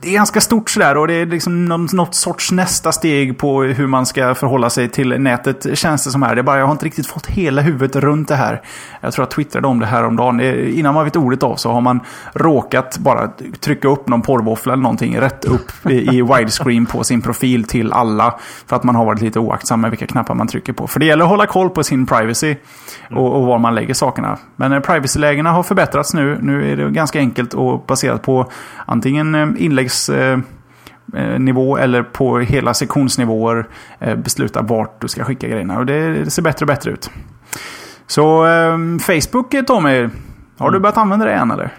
det 0.00 0.08
är 0.08 0.12
ganska 0.12 0.40
stort 0.40 0.70
sådär 0.70 0.96
och 0.96 1.06
det 1.08 1.14
är 1.14 1.26
liksom 1.26 1.64
något 1.64 2.14
sorts 2.14 2.52
nästa 2.52 2.92
steg 2.92 3.38
på 3.38 3.62
hur 3.62 3.86
man 3.86 4.06
ska 4.06 4.34
förhålla 4.34 4.70
sig 4.70 4.88
till 4.88 5.20
nätet 5.20 5.78
känns 5.78 6.04
det 6.04 6.10
som 6.10 6.22
här. 6.22 6.34
Det 6.34 6.40
är 6.40 6.42
bara 6.42 6.58
jag 6.58 6.66
har 6.66 6.72
inte 6.72 6.86
riktigt 6.86 7.06
fått 7.06 7.26
hela 7.26 7.62
huvudet 7.62 7.96
runt 7.96 8.28
det 8.28 8.36
här. 8.36 8.62
Jag 9.00 9.12
tror 9.12 9.22
jag 9.22 9.30
twittrade 9.30 9.66
om 9.66 9.78
det 9.78 9.86
här 9.86 10.04
om 10.04 10.16
dagen. 10.16 10.40
Eh, 10.40 10.78
innan 10.78 10.94
man 10.94 11.04
vet 11.04 11.16
ordet 11.16 11.42
av 11.42 11.56
så 11.56 11.72
har 11.72 11.80
man 11.80 12.00
råkat 12.32 12.98
bara 12.98 13.30
trycka 13.60 13.88
upp 13.88 14.08
någon 14.08 14.22
porrvåffla 14.22 14.72
eller 14.72 14.82
någonting 14.82 15.20
rätt 15.20 15.44
upp 15.44 15.86
i 15.90 16.22
widescreen 16.22 16.86
på 16.86 17.04
sin 17.04 17.22
profil 17.22 17.64
till 17.64 17.92
alla. 17.92 18.38
För 18.66 18.76
att 18.76 18.84
man 18.84 18.94
har 18.94 19.04
varit 19.04 19.20
lite 19.20 19.38
oaktsam 19.38 19.80
med 19.80 19.90
vilka 19.90 20.06
knappar 20.06 20.34
man 20.34 20.48
trycker 20.48 20.72
på. 20.72 20.86
För 20.86 21.00
det 21.00 21.06
gäller 21.06 21.24
att 21.24 21.30
hålla 21.30 21.46
koll 21.46 21.70
på 21.70 21.84
sin 21.84 22.06
privacy 22.06 22.56
och, 23.10 23.36
och 23.36 23.46
var 23.46 23.58
man 23.58 23.74
lägger 23.74 23.94
sakerna. 23.94 24.38
Men 24.56 24.72
eh, 24.72 24.80
privacy-lägena 24.80 25.52
har 25.52 25.62
förbättrats 25.62 26.14
nu. 26.14 26.38
Nu 26.42 26.72
är 26.72 26.76
det 26.76 26.90
ganska 26.90 27.18
enkelt 27.18 27.54
och 27.54 27.84
baserat 27.86 28.22
på 28.22 28.50
antingen 28.86 29.34
eh, 29.34 29.48
inlägg 29.58 29.87
nivå 31.38 31.76
eller 31.76 32.02
på 32.02 32.38
hela 32.38 32.74
sektionsnivåer 32.74 33.68
eh, 34.00 34.16
besluta 34.16 34.62
vart 34.62 35.00
du 35.00 35.08
ska 35.08 35.24
skicka 35.24 35.48
grejerna. 35.48 35.78
Och 35.78 35.86
det, 35.86 36.32
ser 36.32 36.42
bättre 36.42 36.64
och 36.64 36.68
bättre 36.68 36.90
ut. 36.90 37.10
Så 38.06 38.46
eh, 38.46 38.78
Facebook, 38.98 39.66
Tommy. 39.66 40.08
Har 40.58 40.70
du 40.70 40.80
börjat 40.80 40.96
använda 40.96 41.26
det 41.26 41.32
än 41.32 41.50
eller? 41.50 41.74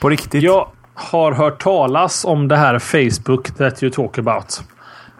På 0.00 0.08
riktigt? 0.08 0.42
Jag 0.42 0.68
har 0.94 1.32
hört 1.32 1.62
talas 1.62 2.24
om 2.24 2.48
det 2.48 2.56
här 2.56 2.78
Facebook 2.78 3.50
that 3.50 3.82
you 3.82 3.92
talk 3.92 4.18
about. 4.18 4.62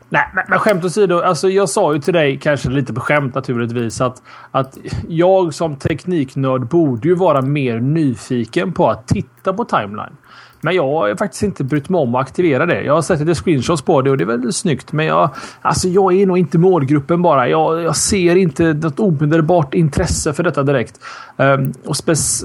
Nej, 0.09 0.31
men, 0.35 0.45
men 0.49 0.59
skämt 0.59 0.85
åsido. 0.85 1.21
Alltså 1.21 1.49
jag 1.49 1.69
sa 1.69 1.95
ju 1.95 2.01
till 2.01 2.15
dig, 2.15 2.39
kanske 2.39 2.69
lite 2.69 2.93
på 2.93 3.01
skämt 3.01 3.35
naturligtvis, 3.35 4.01
att, 4.01 4.23
att 4.51 4.79
jag 5.09 5.55
som 5.55 5.77
tekniknörd 5.77 6.69
borde 6.69 7.09
ju 7.09 7.15
vara 7.15 7.43
mer 7.43 7.81
nyfiken 7.81 8.73
på 8.73 8.91
att 8.91 9.09
titta 9.09 9.53
på 9.53 9.65
timeline. 9.65 10.17
Men 10.65 10.75
jag 10.75 10.89
har 10.89 11.17
faktiskt 11.17 11.43
inte 11.43 11.65
brytt 11.65 11.89
mig 11.89 11.99
om 11.99 12.15
att 12.15 12.21
aktivera 12.21 12.67
det. 12.67 12.83
Jag 12.83 12.95
har 12.95 13.03
sett 13.03 13.21
lite 13.21 13.35
screenshots 13.35 13.83
på 13.83 14.03
det 14.03 14.11
och 14.11 14.17
det 14.17 14.25
är 14.25 14.27
väldigt 14.27 14.55
snyggt. 14.55 14.93
Men 14.93 15.07
jag, 15.07 15.31
alltså 15.63 15.89
jag 15.89 16.15
är 16.15 16.27
nog 16.27 16.39
inte 16.39 16.59
målgruppen 16.59 17.23
bara. 17.23 17.49
Jag, 17.49 17.83
jag 17.83 17.97
ser 17.97 18.37
inte 18.37 18.73
något 18.73 19.01
omedelbart 19.01 19.75
intresse 19.75 20.33
för 20.33 20.43
detta 20.43 20.63
direkt. 20.63 21.01
Um, 21.37 21.73
och 21.87 21.97
spec 21.97 22.45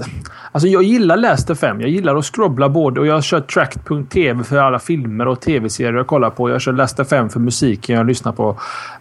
alltså 0.52 0.68
jag 0.68 0.82
gillar 0.82 1.16
Last 1.16 1.58
5. 1.58 1.80
Jag 1.80 1.90
gillar 1.90 2.16
att 2.16 2.24
scrobbla 2.24 2.68
både 2.68 3.00
och 3.00 3.06
jag 3.06 3.24
kör 3.24 3.40
Tract.tv 3.40 4.44
för 4.44 4.56
alla 4.56 4.78
filmer 4.78 5.28
och 5.28 5.40
tv-serier 5.40 5.92
jag 5.92 6.06
kollar 6.06 6.30
på. 6.30 6.50
Jag 6.50 6.60
kör 6.60 6.72
Last 6.72 7.08
5 7.08 7.28
för 7.28 7.40
musiken 7.40 7.96
jag 7.96 8.06
lyssnar 8.06 8.32
på. 8.32 8.48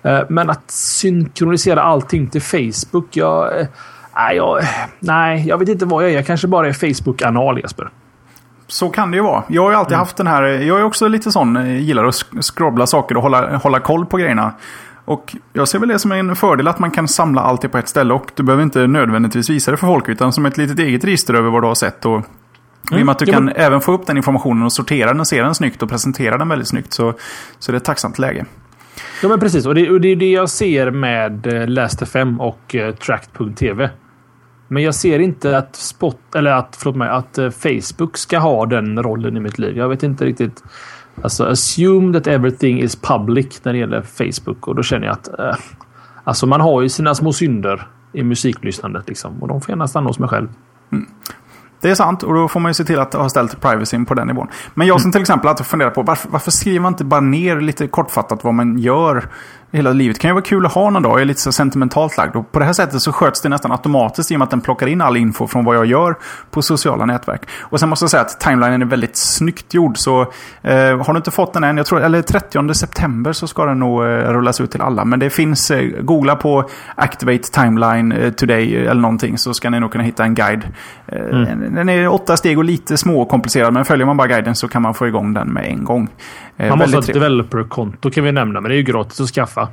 Uh, 0.06 0.20
men 0.30 0.50
att 0.50 0.72
synkronisera 0.72 1.82
allting 1.82 2.28
till 2.28 2.42
Facebook. 2.42 3.18
Jag, 3.18 3.60
uh, 3.60 3.68
jag, 4.36 4.60
nej, 5.00 5.48
jag 5.48 5.58
vet 5.58 5.70
inte 5.70 5.86
vad 5.86 6.04
jag 6.04 6.12
är. 6.12 6.16
Jag 6.16 6.26
kanske 6.26 6.48
bara 6.48 6.68
är 6.68 6.74
Facebook-anal 6.74 7.60
Jesper 7.60 7.90
så 8.72 8.90
kan 8.90 9.12
det 9.12 9.18
ju 9.18 9.24
vara. 9.24 9.44
Jag 9.48 9.64
har 9.64 9.72
ju 9.72 9.78
alltid 9.78 9.94
mm. 9.94 10.00
haft 10.00 10.18
den 10.18 10.28
här, 10.28 10.44
jag 10.44 10.80
är 10.80 10.84
också 10.84 11.08
lite 11.08 11.32
sån, 11.32 11.58
eh, 11.58 11.78
gillar 11.78 12.06
att 12.06 12.16
scrobbla 12.42 12.88
saker 12.88 13.18
och 13.18 13.24
hålla, 13.24 13.58
hålla 13.58 13.80
koll 13.80 14.06
på 14.06 14.18
grejerna. 14.18 14.54
Och 15.06 15.36
jag 15.54 15.68
ser 15.68 15.80
väl 15.80 15.90
det 15.90 16.00
som 16.00 16.12
en 16.12 16.36
fördel 16.36 16.68
att 16.68 16.80
man 16.80 16.92
kan 16.92 17.08
samla 17.08 17.42
allt 17.42 17.62
det 17.62 17.70
på 17.70 17.78
ett 17.78 17.88
ställe 17.88 18.14
och 18.14 18.32
du 18.36 18.44
behöver 18.44 18.64
inte 18.64 18.88
nödvändigtvis 18.88 19.50
visa 19.50 19.72
det 19.72 19.78
för 19.78 19.88
folk 19.88 20.10
utan 20.10 20.34
som 20.34 20.46
ett 20.46 20.58
litet 20.58 20.80
eget 20.80 21.04
register 21.04 21.34
över 21.34 21.50
vad 21.50 21.64
du 21.64 21.68
har 21.68 21.76
sett. 21.76 22.06
Och 22.06 22.16
mm. 22.16 23.00
I 23.00 23.02
och 23.02 23.06
med 23.06 23.12
att 23.12 23.20
du 23.20 23.26
kan 23.26 23.46
men... 23.46 23.56
även 23.56 23.82
få 23.82 23.92
upp 23.92 24.06
den 24.06 24.18
informationen 24.18 24.64
och 24.64 24.74
sortera 24.74 25.08
den 25.08 25.20
och 25.20 25.28
se 25.28 25.42
den 25.42 25.56
snyggt 25.56 25.84
och 25.84 25.90
presentera 25.90 26.38
den 26.38 26.50
väldigt 26.50 26.68
snyggt 26.68 26.94
så, 26.94 27.14
så 27.60 27.72
det 27.72 27.76
är 27.76 27.78
ett 27.78 27.86
tacksamt 27.86 28.20
läge. 28.20 28.46
Ja 29.22 29.30
men 29.30 29.40
precis 29.40 29.66
och 29.66 29.76
det, 29.76 29.90
och 29.90 30.02
det 30.02 30.08
är 30.08 30.16
det 30.16 30.32
jag 30.32 30.50
ser 30.50 30.92
med 30.92 31.48
eh, 31.48 31.68
Last.fm 31.68 32.40
och 32.40 32.76
uh, 32.76 32.92
Tract.tv. 32.92 33.90
Men 34.72 34.84
jag 34.84 34.96
ser 34.96 35.20
inte 35.20 35.58
att, 35.58 35.76
spot, 35.76 36.36
eller 36.36 36.52
att, 36.52 36.78
förlåt 36.80 36.96
mig, 36.96 37.10
att 37.10 37.38
eh, 37.38 37.50
Facebook 37.50 38.18
ska 38.18 38.40
ha 38.40 38.66
den 38.66 39.04
rollen 39.04 39.38
i 39.38 39.40
mitt 39.40 39.60
liv. 39.60 39.78
Jag 39.78 39.90
vet 39.90 40.04
inte 40.04 40.26
riktigt. 40.26 40.64
Alltså, 41.22 41.46
assume 41.46 42.14
that 42.14 42.28
everything 42.28 42.80
is 42.82 42.96
public 42.96 43.64
när 43.64 43.74
det 43.74 43.80
gäller 43.80 44.02
Facebook. 44.02 44.68
Och 44.68 44.76
då 44.76 44.84
känner 44.84 45.08
jag 45.08 45.14
att 45.14 45.40
eh, 45.40 45.56
alltså 46.24 46.48
man 46.48 46.62
har 46.62 46.82
ju 46.82 46.90
sina 46.90 47.16
små 47.16 47.34
synder 47.34 47.88
i 48.14 48.24
musiklyssnandet. 48.24 49.08
Liksom, 49.08 49.42
och 49.42 49.48
de 49.48 49.62
får 49.62 49.70
gärna 49.70 49.88
stanna 49.88 50.08
hos 50.08 50.20
mig 50.20 50.30
själv. 50.30 50.48
Mm. 50.92 51.06
Det 51.82 51.90
är 51.90 51.96
sant 51.96 52.24
och 52.24 52.34
då 52.34 52.48
får 52.48 52.60
man 52.60 52.70
ju 52.70 52.74
se 52.74 52.84
till 52.84 53.00
att 53.00 53.14
ha 53.14 53.30
ställt 53.30 53.62
privacyn 53.62 54.06
på 54.06 54.14
den 54.14 54.28
nivån. 54.28 54.48
Men 54.74 54.88
jag 54.88 55.02
som 55.02 55.08
mm. 55.08 55.12
till 55.12 55.22
exempel 55.22 55.50
att 55.50 55.68
fundera 55.68 55.90
på 55.90 56.02
varför, 56.02 56.30
varför 56.30 56.52
skriver 56.52 56.80
man 56.80 56.94
inte 56.94 57.06
bara 57.06 57.22
ner 57.22 57.62
lite 57.62 57.88
kortfattat 57.88 58.44
vad 58.44 58.54
man 58.54 58.78
gör 58.78 59.30
hela 59.72 59.94
livet. 59.94 60.20
Kan 60.20 60.30
ju 60.30 60.34
vara 60.34 60.44
kul 60.44 60.66
att 60.66 60.74
ha 60.74 60.90
någon 60.90 61.04
dag. 61.04 61.12
Jag 61.12 61.22
är 61.22 61.26
lite 61.26 61.42
så 61.42 61.52
sentimentalt 61.52 62.18
lagd. 62.18 62.36
Och 62.36 62.52
på 62.52 62.60
det 62.60 62.66
här 62.66 62.74
sättet 62.74 63.02
så 63.02 63.12
sköts 63.12 63.42
det 63.42 63.50
nästan 63.50 63.72
automatiskt 63.72 64.32
i 64.32 64.36
och 64.36 64.40
med 64.40 64.44
att 64.44 64.52
den 64.52 64.62
plockar 64.62 64.88
in 64.88 65.02
all 65.02 65.18
info 65.18 65.48
från 65.48 65.66
vad 65.66 65.76
jag 65.76 65.86
gör 65.86 66.16
på 66.52 66.62
sociala 66.62 67.06
nätverk. 67.06 67.42
Och 67.60 67.80
sen 67.80 67.90
måste 67.90 68.04
jag 68.04 68.10
säga 68.10 68.22
att 68.22 68.40
timelinen 68.40 68.82
är 68.82 68.86
väldigt 68.86 69.18
snyggt 69.18 69.74
gjord. 69.74 69.98
Så 69.98 70.22
eh, 70.62 70.76
har 70.76 71.14
du 71.14 71.18
inte 71.18 71.32
fått 71.32 71.54
den 71.54 71.64
än, 71.64 71.78
jag 71.78 71.86
tror, 71.86 72.02
eller 72.02 72.22
30 72.22 72.74
september 72.74 73.34
så 73.34 73.48
ska 73.48 73.66
den 73.66 73.80
nog 73.80 74.04
eh, 74.04 74.08
rullas 74.08 74.62
ut 74.62 74.72
till 74.72 74.82
alla. 74.82 75.06
Men 75.06 75.20
det 75.20 75.30
finns, 75.30 75.72
eh, 75.72 76.02
googla 76.02 76.36
på 76.36 76.70
Activate 76.96 77.52
Timeline 77.52 78.12
eh, 78.12 78.32
Today 78.32 78.76
eller 78.76 79.02
någonting 79.02 79.38
så 79.38 79.54
ska 79.54 79.70
ni 79.70 79.80
nog 79.80 79.92
kunna 79.92 80.04
hitta 80.04 80.24
en 80.24 80.36
guide. 80.36 80.64
Eh, 81.08 81.20
mm. 81.20 81.76
Den 81.76 81.90
är 81.90 82.08
åtta 82.08 82.38
steg 82.38 82.58
och 82.58 82.64
lite 82.64 82.98
små 82.98 83.22
och 83.22 83.30
komplicerad. 83.30 83.74
Men 83.74 83.86
följer 83.86 84.06
man 84.06 84.18
bara 84.18 84.28
guiden 84.28 84.56
så 84.56 84.68
kan 84.68 84.82
man 84.82 84.94
få 84.94 85.08
igång 85.08 85.34
den 85.34 85.48
med 85.48 85.66
en 85.66 85.84
gång. 85.84 86.10
Eh, 86.60 86.70
man 86.70 86.78
måste 86.78 86.98
ha 86.98 87.02
ett 87.02 87.14
developer-konto 87.14 88.12
kan 88.12 88.24
vi 88.24 88.32
nämna, 88.32 88.62
men 88.62 88.70
det 88.70 88.76
är 88.76 88.78
ju 88.78 88.84
gratis 88.84 89.22
att 89.22 89.30
skaffa. 89.30 89.70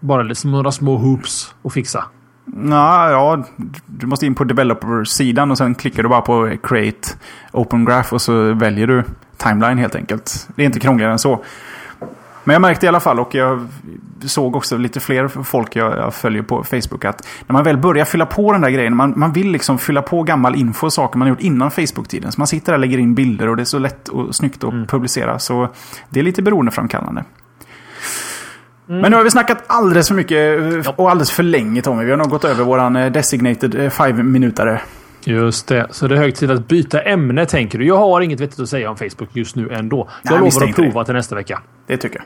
Bara 0.00 0.22
liksom 0.22 0.50
några 0.50 0.72
små 0.72 0.96
hoops 0.96 1.54
att 1.62 1.72
fixa. 1.72 2.04
Nah, 2.44 3.10
ja, 3.10 3.44
du 3.86 4.06
måste 4.06 4.26
in 4.26 4.34
på 4.34 4.44
developer-sidan 4.44 5.50
och 5.50 5.58
sen 5.58 5.74
klickar 5.74 6.02
du 6.02 6.08
bara 6.08 6.20
på 6.20 6.56
create 6.62 7.08
open 7.52 7.84
graph 7.84 8.14
och 8.14 8.22
så 8.22 8.54
väljer 8.54 8.86
du 8.86 9.04
timeline 9.36 9.78
helt 9.78 9.94
enkelt. 9.94 10.48
Det 10.56 10.62
är 10.62 10.66
inte 10.66 10.80
krångligare 10.80 11.12
än 11.12 11.18
så. 11.18 11.44
Men 12.48 12.54
jag 12.54 12.60
märkte 12.62 12.86
i 12.86 12.88
alla 12.88 13.00
fall 13.00 13.20
och 13.20 13.34
jag 13.34 13.68
såg 14.26 14.56
också 14.56 14.76
lite 14.76 15.00
fler 15.00 15.28
folk 15.28 15.76
jag, 15.76 15.96
jag, 15.98 16.14
följer 16.14 16.42
på 16.42 16.64
Facebook 16.64 17.04
att 17.04 17.26
när 17.46 17.52
man 17.52 17.64
väl 17.64 17.78
börjar 17.78 18.04
fylla 18.04 18.26
på 18.26 18.52
den 18.52 18.60
där 18.60 18.70
grejen, 18.70 18.96
man, 18.96 19.14
man 19.16 19.32
vill 19.32 19.50
liksom 19.50 19.78
fylla 19.78 20.02
på 20.02 20.22
gammal 20.22 20.56
info 20.56 20.86
och 20.86 20.92
saker 20.92 21.18
man 21.18 21.28
gjort 21.28 21.40
innan 21.40 21.70
Facebook-tiden. 21.70 22.32
Så 22.32 22.40
man 22.40 22.46
sitter 22.46 22.72
där 22.72 22.74
och 22.74 22.80
lägger 22.80 22.98
in 22.98 23.14
bilder 23.14 23.48
och 23.48 23.56
det 23.56 23.62
är 23.62 23.64
så 23.64 23.78
lätt 23.78 24.08
och 24.08 24.34
snyggt 24.34 24.64
att 24.64 24.72
mm. 24.72 24.86
publicera. 24.86 25.38
Så 25.38 25.68
det 26.10 26.20
är 26.20 26.24
lite 26.24 26.42
beroendeframkallande. 26.42 27.24
Mm. 28.88 29.00
Men 29.00 29.10
nu 29.10 29.16
har 29.16 29.24
vi 29.24 29.30
snackat 29.30 29.64
alldeles 29.66 30.08
för 30.08 30.14
mycket 30.14 30.88
och 30.96 31.10
alldeles 31.10 31.30
för 31.30 31.42
länge 31.42 31.82
Tommy. 31.82 32.04
Vi 32.04 32.10
har 32.10 32.18
nog 32.18 32.30
gått 32.30 32.44
över 32.44 32.64
våran 32.64 32.96
eh, 32.96 33.12
designated 33.12 33.92
5 33.92 34.18
eh, 34.18 34.24
minutare. 34.24 34.80
Just 35.28 35.68
det, 35.68 35.86
så 35.90 36.08
det 36.08 36.14
är 36.14 36.18
hög 36.18 36.34
tid 36.34 36.50
att 36.50 36.68
byta 36.68 37.00
ämne 37.00 37.46
tänker 37.46 37.78
du. 37.78 37.86
Jag 37.86 37.96
har 37.96 38.20
inget 38.20 38.40
vettigt 38.40 38.60
att 38.60 38.68
säga 38.68 38.90
om 38.90 38.96
Facebook 38.96 39.28
just 39.32 39.56
nu 39.56 39.68
ändå. 39.72 40.08
Jag 40.22 40.30
Nej, 40.32 40.40
lovar 40.40 40.68
att 40.68 40.76
prova 40.76 41.00
det. 41.00 41.04
till 41.04 41.14
nästa 41.14 41.34
vecka. 41.34 41.62
Det 41.86 41.96
tycker 41.96 42.16
jag. 42.18 42.24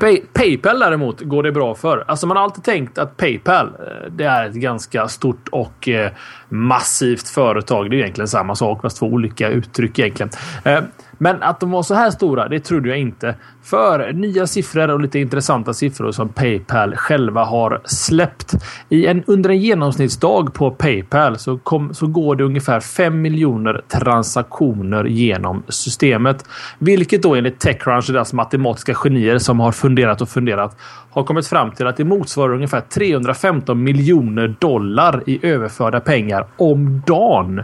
Pay 0.00 0.20
Paypal 0.32 0.78
däremot 0.78 1.20
går 1.20 1.42
det 1.42 1.52
bra 1.52 1.74
för. 1.74 2.04
Alltså 2.08 2.26
man 2.26 2.36
har 2.36 2.44
alltid 2.44 2.64
tänkt 2.64 2.98
att 2.98 3.16
Paypal 3.16 3.66
eh, 3.66 4.10
det 4.10 4.24
är 4.24 4.48
ett 4.48 4.54
ganska 4.54 5.08
stort 5.08 5.48
och 5.52 5.88
eh, 5.88 6.10
massivt 6.48 7.28
företag. 7.28 7.90
Det 7.90 7.96
är 7.96 7.98
egentligen 7.98 8.28
samma 8.28 8.54
sak 8.54 8.82
fast 8.82 8.98
två 8.98 9.06
olika 9.06 9.48
uttryck 9.48 9.98
egentligen. 9.98 10.30
Eh, 10.64 10.80
men 11.22 11.42
att 11.42 11.60
de 11.60 11.70
var 11.70 11.82
så 11.82 11.94
här 11.94 12.10
stora, 12.10 12.48
det 12.48 12.60
trodde 12.60 12.88
jag 12.88 12.98
inte. 12.98 13.34
För 13.62 14.12
nya 14.12 14.46
siffror 14.46 14.90
och 14.90 15.00
lite 15.00 15.18
intressanta 15.18 15.74
siffror 15.74 16.12
som 16.12 16.28
Paypal 16.28 16.96
själva 16.96 17.44
har 17.44 17.80
släppt. 17.84 18.54
I 18.88 19.06
en, 19.06 19.24
under 19.26 19.50
en 19.50 19.58
genomsnittsdag 19.58 20.54
på 20.54 20.70
Paypal 20.70 21.38
så, 21.38 21.58
kom, 21.58 21.94
så 21.94 22.06
går 22.06 22.36
det 22.36 22.44
ungefär 22.44 22.80
5 22.80 23.22
miljoner 23.22 23.82
transaktioner 23.88 25.04
genom 25.04 25.62
systemet. 25.68 26.44
Vilket 26.78 27.22
då 27.22 27.34
enligt 27.34 27.58
Techcrunch, 27.58 28.06
deras 28.12 28.32
matematiska 28.32 28.94
genier 28.94 29.38
som 29.38 29.59
har 29.60 29.72
funderat 29.72 30.20
och 30.20 30.28
funderat, 30.28 30.76
har 31.10 31.24
kommit 31.24 31.46
fram 31.46 31.70
till 31.70 31.86
att 31.86 31.96
det 31.96 32.04
motsvarar 32.04 32.54
ungefär 32.54 32.80
315 32.80 33.82
miljoner 33.82 34.54
dollar 34.58 35.22
i 35.26 35.46
överförda 35.46 36.00
pengar 36.00 36.46
om 36.56 37.02
dagen 37.06 37.62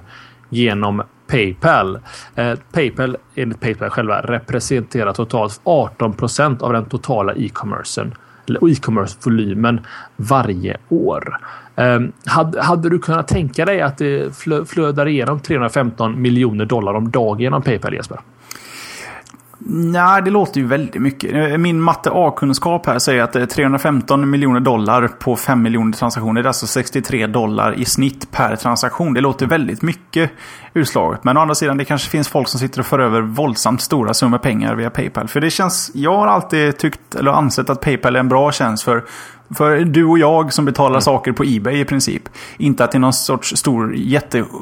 genom 0.49 1.03
Paypal. 1.27 1.99
Eh, 2.35 2.59
Paypal, 2.73 3.17
enligt 3.35 3.61
Paypal 3.61 3.91
själva, 3.91 4.21
representerar 4.21 5.13
totalt 5.13 5.61
18 5.65 6.13
procent 6.13 6.63
av 6.63 6.73
den 6.73 6.85
totala 6.85 7.35
e-commercen 7.35 8.15
eller 8.49 8.71
e-commerce-volymen 8.71 9.81
varje 10.17 10.77
år. 10.89 11.37
Eh, 11.77 12.01
hade, 12.27 12.63
hade, 12.63 12.89
du 12.89 12.99
kunnat 12.99 13.29
tänka 13.29 13.65
dig 13.65 13.81
att 13.81 13.99
det 13.99 14.37
flödar 14.69 15.09
igenom 15.09 15.41
315 15.41 16.23
miljoner 16.23 16.65
dollar 16.65 16.95
om 16.95 17.11
dagen 17.11 17.41
genom 17.41 17.63
Paypal 17.63 17.95
Jesper? 17.95 18.21
Nej, 19.59 20.23
det 20.23 20.31
låter 20.31 20.61
ju 20.61 20.67
väldigt 20.67 21.03
mycket. 21.03 21.61
Min 21.61 21.81
matte 21.81 22.11
A-kunskap 22.13 22.87
här 22.87 22.99
säger 22.99 23.23
att 23.23 23.33
det 23.33 23.43
är 23.43 23.47
315 23.47 24.31
miljoner 24.31 24.61
dollar 24.61 25.09
på 25.09 25.37
5 25.37 25.63
miljoner 25.63 25.93
transaktioner. 25.93 26.43
Det 26.43 26.47
är 26.47 26.49
alltså 26.49 26.67
63 26.67 27.27
dollar 27.27 27.79
i 27.79 27.85
snitt 27.85 28.31
per 28.31 28.57
transaktion. 28.57 29.15
Det 29.15 29.21
låter 29.21 29.47
väldigt 29.47 29.83
mycket 29.83 30.31
utslaget. 30.75 31.25
Men 31.25 31.37
å 31.37 31.41
andra 31.41 31.55
sidan, 31.55 31.77
det 31.77 31.85
kanske 31.85 32.11
finns 32.11 32.29
folk 32.29 32.49
som 32.49 32.61
sitter 32.61 32.81
och 32.81 32.87
för 32.87 32.99
över 32.99 33.21
våldsamt 33.21 33.81
stora 33.81 34.15
summor 34.15 34.39
pengar 34.39 34.75
via 34.75 34.91
Paypal. 34.91 35.29
För 35.29 35.41
det 35.41 35.51
känns, 35.51 35.91
jag 35.95 36.17
har 36.17 36.27
alltid 36.27 36.79
tyckt, 36.79 37.15
eller 37.15 37.31
ansett 37.31 37.71
att 37.71 37.81
Paypal 37.81 38.17
är 38.17 38.21
en 38.21 38.29
bra 38.29 38.53
tjänst 38.53 38.85
för 38.85 39.05
för 39.55 39.81
du 39.81 40.05
och 40.05 40.19
jag 40.19 40.53
som 40.53 40.65
betalar 40.65 40.91
mm. 40.91 41.01
saker 41.01 41.33
på 41.33 41.45
Ebay 41.47 41.81
i 41.81 41.85
princip. 41.85 42.23
Inte 42.57 42.85
att 42.85 42.93
det 42.93 42.99
är 42.99 43.01
någon 43.01 43.13
sorts 43.13 43.57
stor 43.57 43.95
jättelösning 43.97 44.55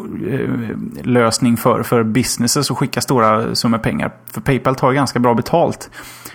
eh, 1.52 1.58
för, 1.58 1.82
för 1.82 2.02
businesses 2.02 2.70
att 2.70 2.78
skicka 2.78 3.00
stora 3.00 3.54
summor 3.54 3.78
pengar. 3.78 4.12
För 4.32 4.40
Paypal 4.40 4.74
tar 4.74 4.92
ganska 4.92 5.18
bra 5.18 5.34
betalt. 5.34 5.90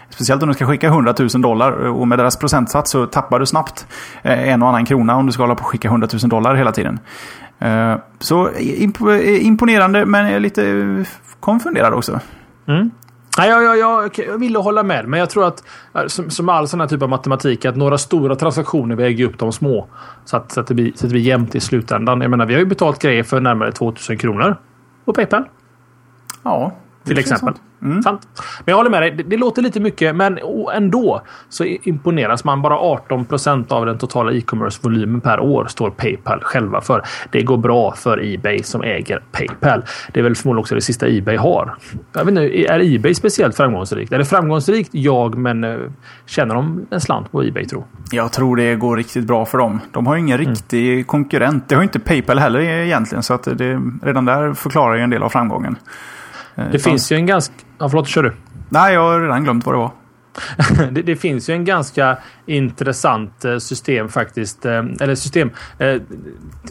Speciellt 0.09 0.43
om 0.43 0.49
du 0.49 0.55
ska 0.55 0.65
skicka 0.65 0.87
100 0.87 1.13
000 1.19 1.29
dollar 1.41 1.85
eh, 1.85 1.97
och 1.97 2.07
med 2.07 2.19
deras 2.19 2.37
procentsats 2.37 2.91
så 2.91 3.05
tappar 3.05 3.39
du 3.39 3.45
snabbt 3.45 3.87
eh, 4.21 4.49
en 4.49 4.61
och 4.61 4.69
annan 4.69 4.85
krona 4.85 5.15
om 5.15 5.25
du 5.25 5.31
ska 5.31 5.43
hålla 5.43 5.55
på 5.55 5.61
att 5.61 5.67
skicka 5.67 5.87
100 5.87 6.07
000 6.21 6.29
dollar 6.29 6.55
hela 6.55 6.71
tiden. 6.71 6.99
Så 8.19 8.49
imponerande 9.39 10.05
men 10.05 10.41
lite 10.41 11.05
konfunderad 11.39 11.93
också. 11.93 12.19
Mm. 12.67 12.91
Nej, 13.39 13.49
jag, 13.49 13.77
jag, 13.77 14.19
jag 14.27 14.37
vill 14.37 14.55
hålla 14.55 14.83
med, 14.83 15.07
men 15.07 15.19
jag 15.19 15.29
tror 15.29 15.47
att 15.47 15.63
eh, 15.95 16.07
som, 16.07 16.29
som 16.29 16.49
all 16.49 16.67
sån 16.67 16.79
här 16.79 16.87
typ 16.87 17.01
av 17.01 17.09
matematik 17.09 17.65
att 17.65 17.75
några 17.75 17.97
stora 17.97 18.35
transaktioner 18.35 18.95
väger 18.95 19.25
upp 19.25 19.39
de 19.39 19.51
små. 19.51 19.87
Så 20.25 20.37
att, 20.37 20.51
så 20.51 20.59
att, 20.59 20.67
det, 20.67 20.73
blir, 20.73 20.91
så 20.95 20.95
att 20.95 21.01
det 21.01 21.13
blir 21.13 21.21
jämnt 21.21 21.55
i 21.55 21.59
slutändan. 21.59 22.21
Jag 22.21 22.31
menar, 22.31 22.45
vi 22.45 22.53
har 22.53 22.59
ju 22.59 22.65
betalt 22.65 23.01
grejer 23.01 23.23
för 23.23 23.39
närmare 23.39 23.71
2000 23.71 24.17
kronor 24.17 24.55
på 25.05 25.13
Paypal. 25.13 25.43
Ja. 26.43 26.71
Till 27.03 27.19
exempel. 27.19 27.53
Mm. 27.81 28.01
Sant. 28.01 28.27
Men 28.65 28.71
jag 28.71 28.75
håller 28.77 28.89
med 28.89 29.01
dig. 29.01 29.11
Det, 29.11 29.23
det, 29.23 29.37
låter 29.37 29.61
lite 29.61 29.79
mycket, 29.79 30.15
men 30.15 30.39
ändå 30.73 31.21
så 31.49 31.63
imponeras 31.63 32.43
man. 32.43 32.61
Bara 32.61 32.75
18% 32.75 33.73
av 33.73 33.85
den 33.85 33.97
totala 33.97 34.31
e-commerce-volymen 34.31 35.21
per 35.21 35.39
år 35.39 35.65
står 35.65 35.89
Paypal 35.89 36.39
själva 36.41 36.81
för. 36.81 37.03
Det 37.31 37.41
går 37.41 37.57
bra 37.57 37.93
för 37.95 38.33
Ebay 38.33 38.63
som 38.63 38.83
äger 38.83 39.23
Paypal. 39.31 39.83
Det 40.13 40.19
är 40.19 40.23
väl 40.23 40.35
förmodligen 40.35 40.59
också 40.59 40.75
det 40.75 40.81
sista 40.81 41.07
Ebay 41.07 41.37
har. 41.37 41.75
Jag 42.13 42.25
vet 42.25 42.29
inte, 42.29 42.61
är 42.61 42.95
Ebay 42.95 43.13
speciellt 43.13 43.55
framgångsrikt? 43.55 44.13
Är 44.13 44.17
det 44.17 44.25
framgångsrikt? 44.25 44.89
Jag, 44.91 45.37
men 45.37 45.63
eh, 45.63 45.77
känner 46.25 46.55
de 46.55 46.87
en 46.89 47.01
slant 47.01 47.31
på 47.31 47.43
Ebay 47.43 47.65
tro? 47.65 47.85
Jag 48.11 48.31
tror 48.31 48.55
det 48.55 48.75
går 48.75 48.97
riktigt 48.97 49.25
bra 49.25 49.45
för 49.45 49.57
dem. 49.57 49.79
De 49.91 50.07
har 50.07 50.15
ingen 50.15 50.39
mm. 50.39 50.49
riktig 50.49 51.07
konkurrent. 51.07 51.69
Det 51.69 51.75
har 51.75 51.83
inte 51.83 51.99
Paypal 51.99 52.39
heller 52.39 52.59
egentligen, 52.59 53.23
så 53.23 53.33
att 53.33 53.43
det, 53.43 53.81
redan 54.03 54.25
där 54.25 54.53
förklarar 54.53 54.95
ju 54.95 55.01
en 55.01 55.09
del 55.09 55.23
av 55.23 55.29
framgången. 55.29 55.77
Eh, 56.59 56.71
det 56.71 56.79
finns 56.79 57.11
ju 57.11 57.15
en 57.15 57.25
ganska... 57.25 57.53
Ja, 57.77 57.89
förlåt, 57.89 58.07
kör 58.07 58.23
du. 58.23 58.33
Nej, 58.69 58.93
jag 58.93 59.01
har 59.01 59.21
redan 59.21 59.43
glömt 59.43 59.65
vad 59.65 59.75
det 59.75 59.79
var. 59.79 59.91
det, 60.91 61.01
det, 61.01 61.15
finns 61.15 61.49
ju 61.49 61.53
en 61.53 61.65
ganska 61.65 62.17
intressant 62.45 63.45
eh, 63.45 63.57
system 63.57 64.09
faktiskt. 64.09 64.65
Eh, 64.65 64.83
eller 64.99 65.15
system. 65.15 65.51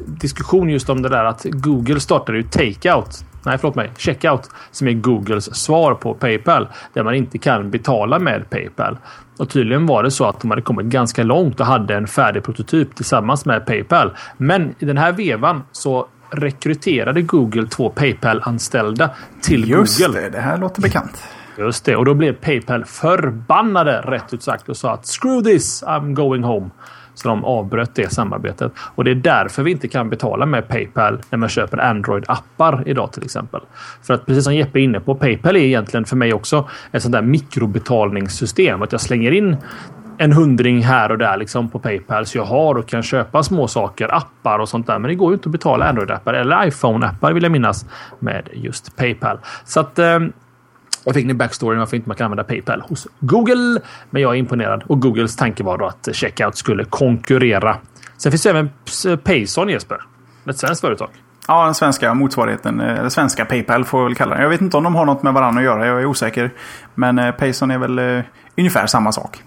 diskussion 0.06 0.70
just 0.70 0.88
om 0.88 1.02
det 1.02 1.08
där 1.08 1.24
att 1.24 1.44
Google 1.44 2.00
startade 2.00 2.38
ju 2.38 2.44
Takeout. 2.44 3.24
Nej, 3.44 3.58
förlåt 3.58 3.74
mig. 3.74 3.90
Checkout. 3.96 4.50
Som 4.70 4.88
är 4.88 4.92
Googles 4.92 5.54
svar 5.54 5.94
på 5.94 6.14
Paypal. 6.14 6.68
Där 6.92 7.02
man 7.02 7.14
inte 7.14 7.38
kan 7.38 7.70
betala 7.70 8.18
med 8.18 8.50
Paypal. 8.50 8.98
Och 9.38 9.50
tydligen 9.50 9.86
var 9.86 10.02
det 10.02 10.10
så 10.10 10.24
att 10.24 10.40
de 10.40 10.50
hade 10.50 10.62
kommit 10.62 10.86
ganska 10.86 11.22
långt 11.22 11.60
och 11.60 11.66
hade 11.66 11.94
en 11.94 12.06
färdig 12.06 12.44
prototyp 12.44 12.94
tillsammans 12.94 13.44
med 13.44 13.66
Paypal. 13.66 14.16
Men 14.36 14.74
i 14.78 14.84
den 14.84 14.98
här 14.98 15.12
vevan 15.12 15.62
så 15.72 16.06
rekryterade 16.30 17.22
Google 17.22 17.66
två 17.66 17.90
Paypal-anställda 17.90 19.10
till 19.42 19.68
Just 19.68 19.98
Google. 19.98 20.20
Just 20.20 20.32
det, 20.32 20.38
det 20.38 20.42
här 20.42 20.58
låter 20.58 20.82
bekant. 20.82 21.22
Just 21.58 21.84
det, 21.84 21.96
och 21.96 22.04
då 22.04 22.14
blev 22.14 22.32
Paypal 22.32 22.84
förbannade 22.84 24.00
rätt 24.00 24.34
ut 24.34 24.42
sagt 24.42 24.68
och 24.68 24.76
sa 24.76 24.92
att 24.92 25.06
screw 25.06 25.52
this, 25.52 25.82
I'm 25.82 26.14
going 26.14 26.42
home. 26.42 26.70
Så 27.14 27.28
de 27.28 27.44
avbröt 27.44 27.94
det 27.94 28.12
samarbetet. 28.12 28.72
Och 28.94 29.04
det 29.04 29.10
är 29.10 29.14
därför 29.14 29.62
vi 29.62 29.70
inte 29.70 29.88
kan 29.88 30.10
betala 30.10 30.46
med 30.46 30.68
Paypal 30.68 31.18
när 31.30 31.38
man 31.38 31.48
köper 31.48 31.78
Android-appar 31.78 32.82
idag 32.86 33.12
till 33.12 33.24
exempel. 33.24 33.60
För 34.02 34.14
att 34.14 34.26
precis 34.26 34.44
som 34.44 34.54
Jeppe 34.54 34.78
är 34.78 34.82
inne 34.82 35.00
på, 35.00 35.14
Paypal 35.14 35.56
är 35.56 35.60
egentligen 35.60 36.04
för 36.04 36.16
mig 36.16 36.32
också 36.32 36.68
ett 36.92 37.02
sånt 37.02 37.12
där 37.12 37.22
mikrobetalningssystem. 37.22 38.82
Att 38.82 38.92
jag 38.92 39.00
slänger 39.00 39.32
in 39.32 39.56
en 40.18 40.32
hundring 40.32 40.82
här 40.82 41.10
och 41.10 41.18
där 41.18 41.36
liksom 41.36 41.68
på 41.68 41.78
Paypal. 41.78 42.26
Så 42.26 42.38
jag 42.38 42.44
har 42.44 42.74
och 42.74 42.88
kan 42.88 43.02
köpa 43.02 43.42
små 43.42 43.68
saker, 43.68 44.14
appar 44.14 44.58
och 44.58 44.68
sånt 44.68 44.86
där. 44.86 44.98
Men 44.98 45.08
det 45.08 45.14
går 45.14 45.30
ju 45.30 45.34
inte 45.34 45.48
att 45.48 45.52
betala 45.52 45.92
Android-appar 45.92 46.34
eller 46.34 46.66
iPhone-appar 46.66 47.32
vill 47.32 47.42
jag 47.42 47.52
minnas 47.52 47.86
med 48.18 48.48
just 48.52 48.96
Paypal. 48.96 49.38
Så 49.64 49.80
att 49.80 49.98
eh, 49.98 50.18
jag 51.04 51.14
fick 51.14 51.26
ni 51.26 51.34
backstoryn 51.34 51.78
varför 51.78 51.96
inte 51.96 52.08
man 52.08 52.16
kan 52.16 52.24
använda 52.24 52.44
Paypal 52.44 52.80
hos 52.80 53.06
Google. 53.20 53.80
Men 54.10 54.22
jag 54.22 54.34
är 54.34 54.38
imponerad 54.38 54.82
och 54.86 55.02
Googles 55.02 55.36
tanke 55.36 55.62
var 55.62 55.78
då 55.78 55.86
att 55.86 56.08
Checkout 56.12 56.56
skulle 56.56 56.84
konkurrera. 56.84 57.76
Sen 58.16 58.32
finns 58.32 58.42
det 58.42 58.50
även 58.50 58.70
eh, 59.08 59.16
Payson 59.16 59.68
Jesper. 59.68 59.98
Ett 60.50 60.58
svenskt 60.58 60.80
företag. 60.80 61.08
Ja, 61.48 61.64
den 61.64 61.74
svenska 61.74 62.14
motsvarigheten. 62.14 62.80
Eh, 62.80 62.98
eller 62.98 63.08
svenska 63.08 63.44
Paypal 63.44 63.84
får 63.84 64.00
jag 64.00 64.04
väl 64.04 64.14
kalla 64.14 64.34
den. 64.34 64.42
Jag 64.42 64.50
vet 64.50 64.60
inte 64.60 64.76
om 64.76 64.84
de 64.84 64.94
har 64.94 65.06
något 65.06 65.22
med 65.22 65.34
varandra 65.34 65.60
att 65.60 65.64
göra. 65.64 65.86
Jag 65.86 66.00
är 66.00 66.06
osäker. 66.06 66.50
Men 66.94 67.18
eh, 67.18 67.32
Payson 67.32 67.70
är 67.70 67.78
väl 67.78 68.22
ungefär 68.56 68.86
samma 68.86 69.12
sak. 69.12 69.42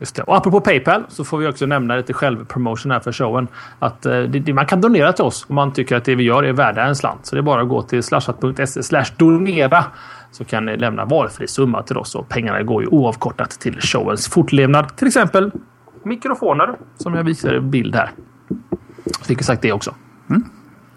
Just 0.00 0.16
det. 0.16 0.22
Och 0.22 0.36
apropå 0.36 0.60
Paypal 0.60 1.04
så 1.08 1.24
får 1.24 1.38
vi 1.38 1.46
också 1.46 1.66
nämna 1.66 1.96
lite 1.96 2.12
självpromotion 2.12 2.92
här 2.92 3.00
för 3.00 3.12
showen. 3.12 3.48
Att 3.78 4.06
eh, 4.06 4.20
det, 4.22 4.52
man 4.54 4.66
kan 4.66 4.80
donera 4.80 5.12
till 5.12 5.24
oss 5.24 5.46
om 5.48 5.54
man 5.54 5.72
tycker 5.72 5.96
att 5.96 6.04
det 6.04 6.14
vi 6.14 6.24
gör 6.24 6.42
är 6.42 6.52
värda 6.52 6.84
en 6.84 6.96
slant. 6.96 7.26
Så 7.26 7.36
det 7.36 7.40
är 7.40 7.42
bara 7.42 7.62
att 7.62 7.68
gå 7.68 7.82
till 7.82 8.02
slashat.se 8.02 9.02
donera 9.16 9.84
så 10.30 10.44
kan 10.44 10.64
ni 10.64 10.76
lämna 10.76 11.04
valfri 11.04 11.48
summa 11.48 11.82
till 11.82 11.96
oss 11.96 12.14
och 12.14 12.28
pengarna 12.28 12.62
går 12.62 12.82
ju 12.82 12.88
oavkortat 12.88 13.50
till 13.50 13.80
showens 13.80 14.28
fortlevnad. 14.28 14.96
Till 14.96 15.06
exempel 15.06 15.50
mikrofoner 16.02 16.74
som 16.96 17.14
jag 17.14 17.24
visar 17.24 17.54
i 17.54 17.60
bild 17.60 17.94
här. 17.94 18.10
Fick 19.22 19.42
sagt 19.42 19.62
det 19.62 19.72
också. 19.72 19.94
Mm. 20.30 20.44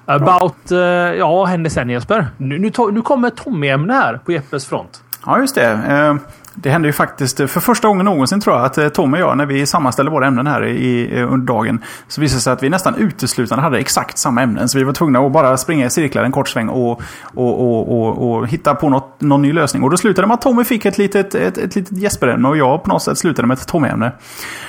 About... 0.05 0.71
Uh, 0.71 0.77
ja, 0.77 1.45
händer 1.45 1.69
sen 1.69 1.89
Jesper. 1.89 2.27
Nu, 2.37 2.59
nu, 2.59 2.71
nu 2.91 3.01
kommer 3.01 3.29
Tommy-ämne 3.29 3.93
här 3.93 4.17
på 4.25 4.31
Jeppes 4.31 4.65
front. 4.65 5.03
Ja, 5.25 5.39
just 5.39 5.55
det. 5.55 5.73
Uh, 5.73 6.15
det 6.55 6.69
hände 6.69 6.87
ju 6.87 6.93
faktiskt 6.93 7.39
eh, 7.39 7.47
för 7.47 7.59
första 7.59 7.87
gången 7.87 8.05
någonsin 8.05 8.41
tror 8.41 8.55
jag 8.55 8.65
att 8.65 8.77
eh, 8.77 8.89
Tom 8.89 9.13
och 9.13 9.19
jag 9.19 9.37
när 9.37 9.45
vi 9.45 9.65
sammanställde 9.65 10.11
våra 10.11 10.27
ämnen 10.27 10.47
här 10.47 10.65
i, 10.65 11.19
eh, 11.19 11.33
under 11.33 11.47
dagen 11.47 11.79
så 12.07 12.21
visade 12.21 12.37
det 12.37 12.41
sig 12.41 12.53
att 12.53 12.63
vi 12.63 12.69
nästan 12.69 12.95
uteslutande 12.95 13.63
hade 13.63 13.79
exakt 13.79 14.17
samma 14.17 14.41
ämnen. 14.41 14.69
Så 14.69 14.77
vi 14.77 14.83
var 14.83 14.93
tvungna 14.93 15.19
att 15.19 15.31
bara 15.31 15.57
springa 15.57 15.85
i 15.85 15.89
cirklar 15.89 16.23
en 16.23 16.31
kort 16.31 16.49
sväng 16.49 16.69
och, 16.69 17.01
och, 17.33 17.61
och, 17.61 18.01
och, 18.01 18.31
och 18.31 18.47
hitta 18.47 18.75
på 18.75 18.89
något, 18.89 19.21
någon 19.21 19.41
ny 19.41 19.53
lösning. 19.53 19.83
Och 19.83 19.89
då 19.89 19.97
slutade 19.97 20.23
det 20.23 20.27
med 20.27 20.35
att 20.35 20.41
Tommy 20.41 20.63
fick 20.63 20.85
ett 20.85 20.97
litet, 20.97 21.35
ett, 21.35 21.57
ett 21.57 21.75
litet 21.75 21.97
Jesper-ämne 21.97 22.47
och 22.47 22.57
jag 22.57 22.83
på 22.83 22.89
något 22.89 23.03
sätt 23.03 23.17
slutade 23.17 23.47
med 23.47 23.57
ett 23.57 23.67
Tommy-ämne. 23.67 24.11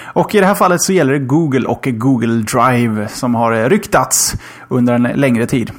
Och 0.05 0.35
i 0.35 0.41
det 0.41 0.47
här 0.47 0.55
fallet 0.55 0.82
så 0.82 0.93
gäller 0.93 1.12
det 1.12 1.18
Google 1.18 1.66
och 1.68 1.89
Google 1.91 2.43
Drive 2.43 3.09
som 3.09 3.35
har 3.35 3.68
ryktats 3.70 4.35
under 4.68 4.95
en 4.95 5.03
längre 5.03 5.47
tid. 5.47 5.72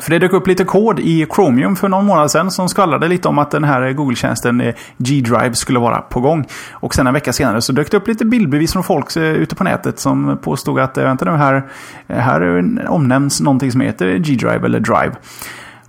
För 0.00 0.10
det 0.10 0.18
dök 0.18 0.32
upp 0.32 0.46
lite 0.46 0.64
kod 0.64 1.00
i 1.00 1.26
Chromium 1.34 1.76
för 1.76 1.88
någon 1.88 2.06
månad 2.06 2.30
sedan 2.30 2.50
som 2.50 2.68
skvallrade 2.68 3.08
lite 3.08 3.28
om 3.28 3.38
att 3.38 3.50
den 3.50 3.64
här 3.64 3.92
Google-tjänsten 3.92 4.60
eh, 4.60 4.74
G-Drive 4.96 5.54
skulle 5.54 5.78
vara 5.78 6.00
på 6.00 6.20
gång. 6.20 6.44
Och 6.72 6.94
sen 6.94 7.06
en 7.06 7.14
vecka 7.14 7.32
senare 7.32 7.60
så 7.62 7.72
dök 7.72 7.90
det 7.90 7.96
upp 7.96 8.08
lite 8.08 8.24
bildbevis 8.24 8.72
från 8.72 8.84
folk 8.84 9.16
eh, 9.16 9.22
ute 9.22 9.54
på 9.54 9.64
nätet 9.64 9.98
som 9.98 10.38
påstod 10.42 10.80
att 10.80 10.98
eh, 10.98 11.04
vänta 11.04 11.24
nu 11.24 11.30
här, 11.30 11.62
här 12.08 12.64
omnämns 12.88 13.40
någonting 13.40 13.72
som 13.72 13.80
heter 13.80 14.16
G-Drive 14.18 14.66
eller 14.66 14.80
Drive. 14.80 15.12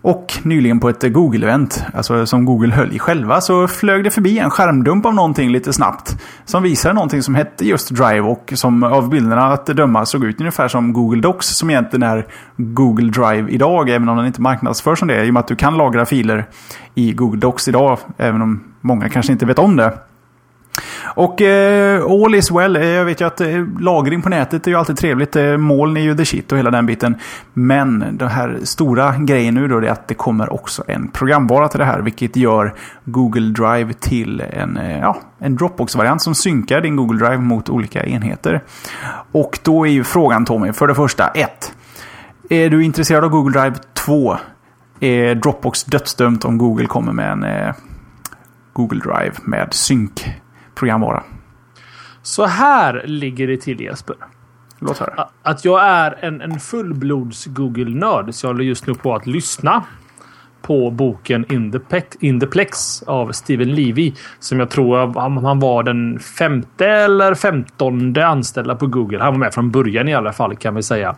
Och 0.01 0.33
nyligen 0.43 0.79
på 0.79 0.89
ett 0.89 1.03
Google-event, 1.03 1.83
alltså 1.93 2.25
som 2.25 2.45
Google 2.45 2.73
höll 2.73 2.95
i 2.95 2.99
själva, 2.99 3.41
så 3.41 3.67
flög 3.67 4.03
det 4.03 4.11
förbi 4.11 4.39
en 4.39 4.49
skärmdump 4.49 5.05
av 5.05 5.13
någonting 5.13 5.51
lite 5.51 5.73
snabbt. 5.73 6.17
Som 6.45 6.63
visade 6.63 6.93
någonting 6.93 7.23
som 7.23 7.35
hette 7.35 7.65
just 7.65 7.89
Drive 7.89 8.21
och 8.21 8.53
som 8.55 8.83
av 8.83 9.09
bilderna 9.09 9.53
att 9.53 9.65
döma 9.65 10.05
såg 10.05 10.25
ut 10.25 10.39
ungefär 10.39 10.67
som 10.67 10.93
Google 10.93 11.21
Docs 11.21 11.47
som 11.47 11.69
egentligen 11.69 12.03
är 12.03 12.27
Google 12.57 13.09
Drive 13.09 13.51
idag, 13.51 13.89
även 13.89 14.09
om 14.09 14.17
den 14.17 14.25
inte 14.25 14.41
marknadsförs 14.41 14.99
som 14.99 15.07
det. 15.07 15.25
I 15.25 15.29
och 15.29 15.33
med 15.33 15.39
att 15.39 15.47
du 15.47 15.55
kan 15.55 15.77
lagra 15.77 16.05
filer 16.05 16.45
i 16.95 17.13
Google 17.13 17.39
Docs 17.39 17.67
idag, 17.67 17.99
även 18.17 18.41
om 18.41 18.63
många 18.81 19.09
kanske 19.09 19.31
inte 19.31 19.45
vet 19.45 19.59
om 19.59 19.75
det. 19.75 19.93
Och 21.15 21.41
eh, 21.41 22.03
all 22.05 22.35
is 22.35 22.51
well. 22.51 22.75
Eh, 22.75 22.85
jag 22.85 23.05
vet 23.05 23.21
ju 23.21 23.27
att 23.27 23.41
eh, 23.41 23.79
lagring 23.79 24.21
på 24.21 24.29
nätet 24.29 24.67
är 24.67 24.71
ju 24.71 24.77
alltid 24.77 24.97
trevligt. 24.97 25.35
Eh, 25.35 25.57
moln 25.57 25.97
är 25.97 26.01
ju 26.01 26.15
the 26.15 26.25
shit 26.25 26.51
och 26.51 26.57
hela 26.57 26.71
den 26.71 26.85
biten. 26.85 27.15
Men 27.53 28.17
den 28.17 28.27
här 28.27 28.59
stora 28.63 29.17
grejen 29.17 29.53
nu 29.53 29.67
då 29.67 29.77
är 29.77 29.87
att 29.87 30.07
det 30.07 30.13
kommer 30.13 30.53
också 30.53 30.83
en 30.87 31.07
programvara 31.07 31.67
till 31.67 31.79
det 31.79 31.85
här. 31.85 31.99
Vilket 31.99 32.35
gör 32.35 32.73
Google 33.05 33.51
Drive 33.51 33.93
till 33.93 34.41
en, 34.41 34.77
eh, 34.77 34.99
ja, 34.99 35.17
en 35.39 35.55
Dropbox-variant 35.55 36.21
som 36.21 36.35
synkar 36.35 36.81
din 36.81 36.95
Google 36.95 37.25
Drive 37.25 37.41
mot 37.41 37.69
olika 37.69 38.05
enheter. 38.05 38.63
Och 39.31 39.59
då 39.63 39.87
är 39.87 39.91
ju 39.91 40.03
frågan 40.03 40.45
Tommy, 40.45 40.73
för 40.73 40.87
det 40.87 40.95
första 40.95 41.27
1. 41.27 41.73
Är 42.49 42.69
du 42.69 42.83
intresserad 42.83 43.23
av 43.23 43.29
Google 43.29 43.59
Drive 43.59 43.75
2? 44.05 44.37
Är 44.99 45.35
Dropbox 45.35 45.83
dödsdömt 45.83 46.45
om 46.45 46.57
Google 46.57 46.85
kommer 46.85 47.13
med 47.13 47.31
en 47.31 47.43
eh, 47.43 47.73
Google 48.73 48.99
Drive 48.99 49.33
med 49.43 49.73
synk 49.73 50.41
programvara. 50.79 51.23
Så 52.21 52.45
här 52.45 53.03
ligger 53.05 53.47
det 53.47 53.57
till 53.57 53.81
Jesper. 53.81 54.15
Låt 54.79 54.97
höra. 54.97 55.29
Att 55.43 55.65
jag 55.65 55.83
är 55.83 56.25
en, 56.25 56.41
en 56.41 56.59
fullblods 56.59 57.45
Google-nörd. 57.45 58.33
Så 58.33 58.45
jag 58.45 58.53
håller 58.53 58.63
just 58.63 58.87
nu 58.87 58.93
på 58.93 59.15
att 59.15 59.27
lyssna 59.27 59.83
på 60.61 60.91
boken 60.91 61.45
In 61.53 61.71
the, 61.71 61.79
Plex, 61.79 62.07
In 62.19 62.39
the 62.39 62.47
Plex 62.47 63.03
av 63.03 63.31
Steven 63.31 63.75
Levy. 63.75 64.13
Som 64.39 64.59
jag 64.59 64.69
tror 64.69 65.19
han 65.41 65.59
var 65.59 65.83
den 65.83 66.19
femte 66.19 66.87
eller 66.87 67.35
femtonde 67.35 68.27
anställda 68.27 68.75
på 68.75 68.87
Google. 68.87 69.19
Han 69.19 69.33
var 69.33 69.39
med 69.39 69.53
från 69.53 69.71
början 69.71 70.07
i 70.07 70.13
alla 70.13 70.33
fall 70.33 70.55
kan 70.55 70.75
vi 70.75 70.83
säga. 70.83 71.15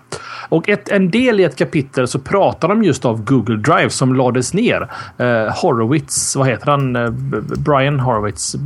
Och 0.49 0.69
ett, 0.69 0.89
en 0.89 1.11
del 1.11 1.39
i 1.39 1.43
ett 1.43 1.55
kapitel 1.55 2.07
så 2.07 2.19
pratar 2.19 2.67
de 2.67 2.83
just 2.83 3.05
av 3.05 3.25
Google 3.25 3.57
Drive 3.57 3.89
som 3.89 4.15
lades 4.15 4.53
ner. 4.53 4.87
Eh, 5.17 5.61
Horowitz, 5.61 6.35
vad 6.35 6.47
heter 6.47 6.71
han? 6.71 6.95
Eh, 6.95 7.09
Brian 7.57 7.99
Horowitz. 7.99 8.55
I 8.55 8.59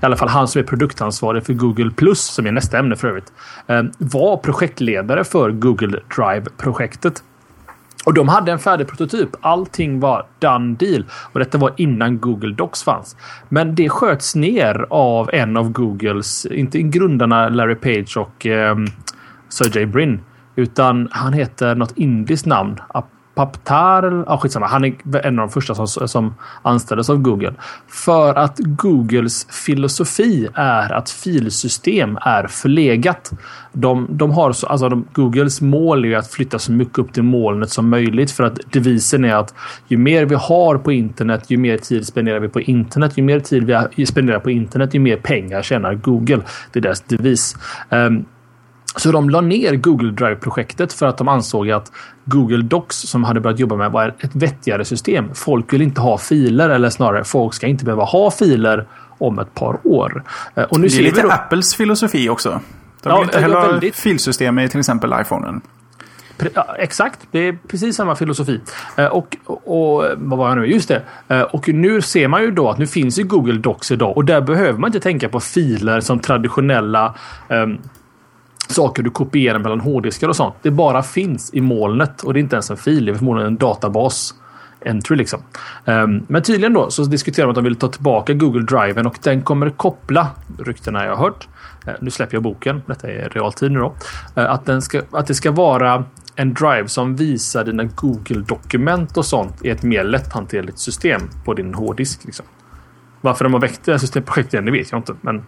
alla 0.00 0.16
fall 0.16 0.28
han 0.28 0.48
som 0.48 0.58
är 0.58 0.66
produktansvarig 0.66 1.46
för 1.46 1.52
Google 1.52 1.90
Plus, 1.90 2.20
som 2.20 2.46
är 2.46 2.52
nästa 2.52 2.78
ämne 2.78 2.96
för 2.96 3.08
övrigt. 3.08 3.32
Eh, 3.66 3.82
var 3.98 4.36
projektledare 4.36 5.24
för 5.24 5.50
Google 5.50 6.00
Drive-projektet. 6.16 7.22
Och 8.04 8.14
de 8.14 8.28
hade 8.28 8.52
en 8.52 8.58
färdig 8.58 8.88
prototyp. 8.88 9.28
Allting 9.40 10.00
var 10.00 10.26
done 10.38 10.76
deal. 10.76 11.04
Och 11.32 11.38
detta 11.38 11.58
var 11.58 11.72
innan 11.76 12.18
Google 12.18 12.54
Docs 12.54 12.82
fanns. 12.82 13.16
Men 13.48 13.74
det 13.74 13.88
sköts 13.88 14.34
ner 14.34 14.86
av 14.90 15.30
en 15.32 15.56
av 15.56 15.70
Googles, 15.70 16.46
inte 16.46 16.82
grundarna 16.82 17.48
Larry 17.48 17.74
Page 17.74 18.16
och 18.16 18.46
eh, 18.46 18.76
Sergey 19.48 19.86
Brin. 19.86 20.20
Utan 20.56 21.08
han 21.10 21.32
heter 21.32 21.74
något 21.74 21.98
indiskt 21.98 22.46
namn. 22.46 22.76
Paptar, 23.34 24.24
ja 24.26 24.38
skitsamma, 24.38 24.66
han 24.66 24.84
är 24.84 25.26
en 25.26 25.38
av 25.38 25.46
de 25.46 25.52
första 25.52 25.74
som, 25.74 26.08
som 26.08 26.34
anställdes 26.62 27.10
av 27.10 27.18
Google. 27.18 27.54
För 27.88 28.34
att 28.34 28.58
Googles 28.58 29.46
filosofi 29.50 30.48
är 30.54 30.92
att 30.92 31.10
filsystem 31.10 32.18
är 32.20 32.46
förlegat. 32.46 33.30
De, 33.72 34.06
de 34.10 34.30
har 34.30 34.52
så, 34.52 34.66
alltså 34.66 34.88
de, 34.88 35.04
Googles 35.12 35.60
mål 35.60 36.04
är 36.04 36.16
att 36.16 36.30
flytta 36.30 36.58
så 36.58 36.72
mycket 36.72 36.98
upp 36.98 37.12
till 37.12 37.22
molnet 37.22 37.70
som 37.70 37.88
möjligt 37.88 38.30
för 38.30 38.44
att 38.44 38.58
devisen 38.72 39.24
är 39.24 39.34
att 39.34 39.54
ju 39.88 39.96
mer 39.96 40.24
vi 40.24 40.34
har 40.34 40.78
på 40.78 40.92
internet, 40.92 41.44
ju 41.48 41.56
mer 41.56 41.78
tid 41.78 42.06
spenderar 42.06 42.40
vi 42.40 42.48
på 42.48 42.60
internet. 42.60 43.18
Ju 43.18 43.22
mer 43.22 43.40
tid 43.40 43.76
vi 43.96 44.06
spenderar 44.06 44.38
på 44.38 44.50
internet, 44.50 44.94
ju 44.94 45.00
mer 45.00 45.16
pengar 45.16 45.62
tjänar 45.62 45.94
Google. 45.94 46.40
Det 46.72 46.78
är 46.78 46.82
deras 46.82 47.00
devis. 47.00 47.56
Um, 47.90 48.24
så 48.96 49.12
de 49.12 49.30
la 49.30 49.40
ner 49.40 49.76
Google 49.76 50.10
Drive-projektet 50.10 50.92
för 50.92 51.06
att 51.06 51.18
de 51.18 51.28
ansåg 51.28 51.70
att 51.70 51.92
Google 52.24 52.62
Docs 52.62 52.96
som 52.96 53.24
hade 53.24 53.40
börjat 53.40 53.58
jobba 53.58 53.76
med 53.76 53.92
var 53.92 54.14
ett 54.18 54.34
vettigare 54.34 54.84
system. 54.84 55.34
Folk 55.34 55.72
vill 55.72 55.82
inte 55.82 56.00
ha 56.00 56.18
filer 56.18 56.70
eller 56.70 56.90
snarare 56.90 57.24
folk 57.24 57.54
ska 57.54 57.66
inte 57.66 57.84
behöva 57.84 58.04
ha 58.04 58.30
filer 58.30 58.86
om 59.18 59.38
ett 59.38 59.54
par 59.54 59.78
år. 59.84 60.24
Eh, 60.54 60.64
och 60.64 60.80
nu 60.80 60.88
det 60.88 60.98
är 60.98 61.02
lite 61.02 61.22
då... 61.22 61.30
Apples 61.30 61.74
filosofi 61.74 62.28
också. 62.28 62.48
De 62.48 63.08
vill 63.08 63.18
ja, 63.18 63.22
inte 63.22 63.40
heller 63.40 63.56
ha 63.56 63.66
väldigt... 63.66 63.96
filsystem 63.96 64.58
i 64.58 64.68
till 64.68 64.80
exempel 64.80 65.14
iPhonen. 65.20 65.60
Ja, 66.54 66.76
exakt, 66.78 67.18
det 67.30 67.48
är 67.48 67.58
precis 67.68 67.96
samma 67.96 68.16
filosofi. 68.16 68.60
Eh, 68.96 69.06
och, 69.06 69.36
och, 69.46 70.04
vad 70.16 70.38
var 70.38 70.48
jag 70.48 70.58
nu? 70.58 70.66
Just 70.66 70.88
det. 70.88 71.02
Eh, 71.28 71.42
och 71.42 71.68
nu 71.68 72.02
ser 72.02 72.28
man 72.28 72.42
ju 72.42 72.50
då 72.50 72.70
att 72.70 72.78
nu 72.78 72.86
finns 72.86 73.18
ju 73.18 73.24
Google 73.24 73.58
Docs 73.58 73.90
idag 73.90 74.16
och 74.16 74.24
där 74.24 74.40
behöver 74.40 74.78
man 74.78 74.88
inte 74.88 75.00
tänka 75.00 75.28
på 75.28 75.40
filer 75.40 76.00
som 76.00 76.18
traditionella 76.18 77.14
um, 77.48 77.78
saker 78.70 79.02
du 79.02 79.10
kopierar 79.10 79.58
mellan 79.58 79.80
hårddiskar 79.80 80.28
och 80.28 80.36
sånt. 80.36 80.54
Det 80.62 80.70
bara 80.70 81.02
finns 81.02 81.54
i 81.54 81.60
molnet 81.60 82.22
och 82.22 82.34
det 82.34 82.38
är 82.38 82.42
inte 82.42 82.56
ens 82.56 82.70
en 82.70 82.76
fil. 82.76 83.04
Det 83.04 83.12
är 83.12 83.14
förmodligen 83.14 83.46
en 83.46 83.56
databas. 83.56 84.34
Entry 84.86 85.16
liksom. 85.16 85.40
Um, 85.84 86.26
men 86.28 86.42
tydligen 86.42 86.72
då 86.72 86.90
så 86.90 87.04
diskuterar 87.04 87.46
man 87.46 87.50
att 87.50 87.54
de 87.54 87.64
vill 87.64 87.76
ta 87.76 87.88
tillbaka 87.88 88.34
Google 88.34 88.62
Driven 88.62 89.06
och 89.06 89.18
den 89.22 89.42
kommer 89.42 89.70
koppla 89.70 90.28
ryktena 90.58 91.04
jag 91.04 91.16
har 91.16 91.24
hört. 91.24 91.48
Uh, 91.88 91.94
nu 92.00 92.10
släpper 92.10 92.34
jag 92.34 92.42
boken. 92.42 92.82
Detta 92.86 93.10
är 93.10 93.28
realtid 93.28 93.72
nu 93.72 93.78
då. 93.78 93.94
Uh, 94.38 94.50
att, 94.50 94.66
den 94.66 94.82
ska, 94.82 95.02
att 95.10 95.26
det 95.26 95.34
ska 95.34 95.50
vara 95.50 96.04
en 96.36 96.54
drive 96.54 96.88
som 96.88 97.16
visar 97.16 97.64
dina 97.64 97.84
Google-dokument 97.84 99.16
och 99.16 99.26
sånt 99.26 99.64
i 99.64 99.70
ett 99.70 99.82
mer 99.82 100.04
lätthanterligt 100.04 100.78
system 100.78 101.20
på 101.44 101.54
din 101.54 101.74
hårddisk. 101.74 102.24
Liksom. 102.24 102.46
Varför 103.20 103.44
de 103.44 103.52
har 103.52 103.60
väckt 103.60 103.84
det 103.84 103.92
här 103.92 103.98
systemprojektet 103.98 104.54
igen, 104.54 104.64
det 104.64 104.72
vet 104.72 104.92
jag 104.92 104.98
inte. 104.98 105.14
Men 105.20 105.42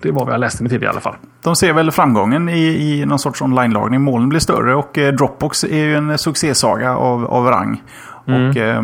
det 0.00 0.10
var 0.10 0.24
vad 0.24 0.34
jag 0.34 0.40
läste 0.40 0.62
mig 0.62 0.70
till 0.70 0.82
i 0.82 0.86
alla 0.86 1.00
fall. 1.00 1.14
De 1.42 1.56
ser 1.56 1.72
väl 1.72 1.90
framgången 1.90 2.48
i, 2.48 2.62
i 2.62 3.06
någon 3.06 3.18
sorts 3.18 3.42
online-lagning. 3.42 4.00
Molnen 4.00 4.28
blir 4.28 4.40
större 4.40 4.74
och 4.74 4.98
eh, 4.98 5.14
Dropbox 5.14 5.64
är 5.64 5.84
ju 5.84 5.96
en 5.96 6.18
succésaga 6.18 6.96
av, 6.96 7.26
av 7.26 7.46
rang. 7.46 7.82
Mm. 8.26 8.50
Och 8.50 8.56
eh, 8.56 8.82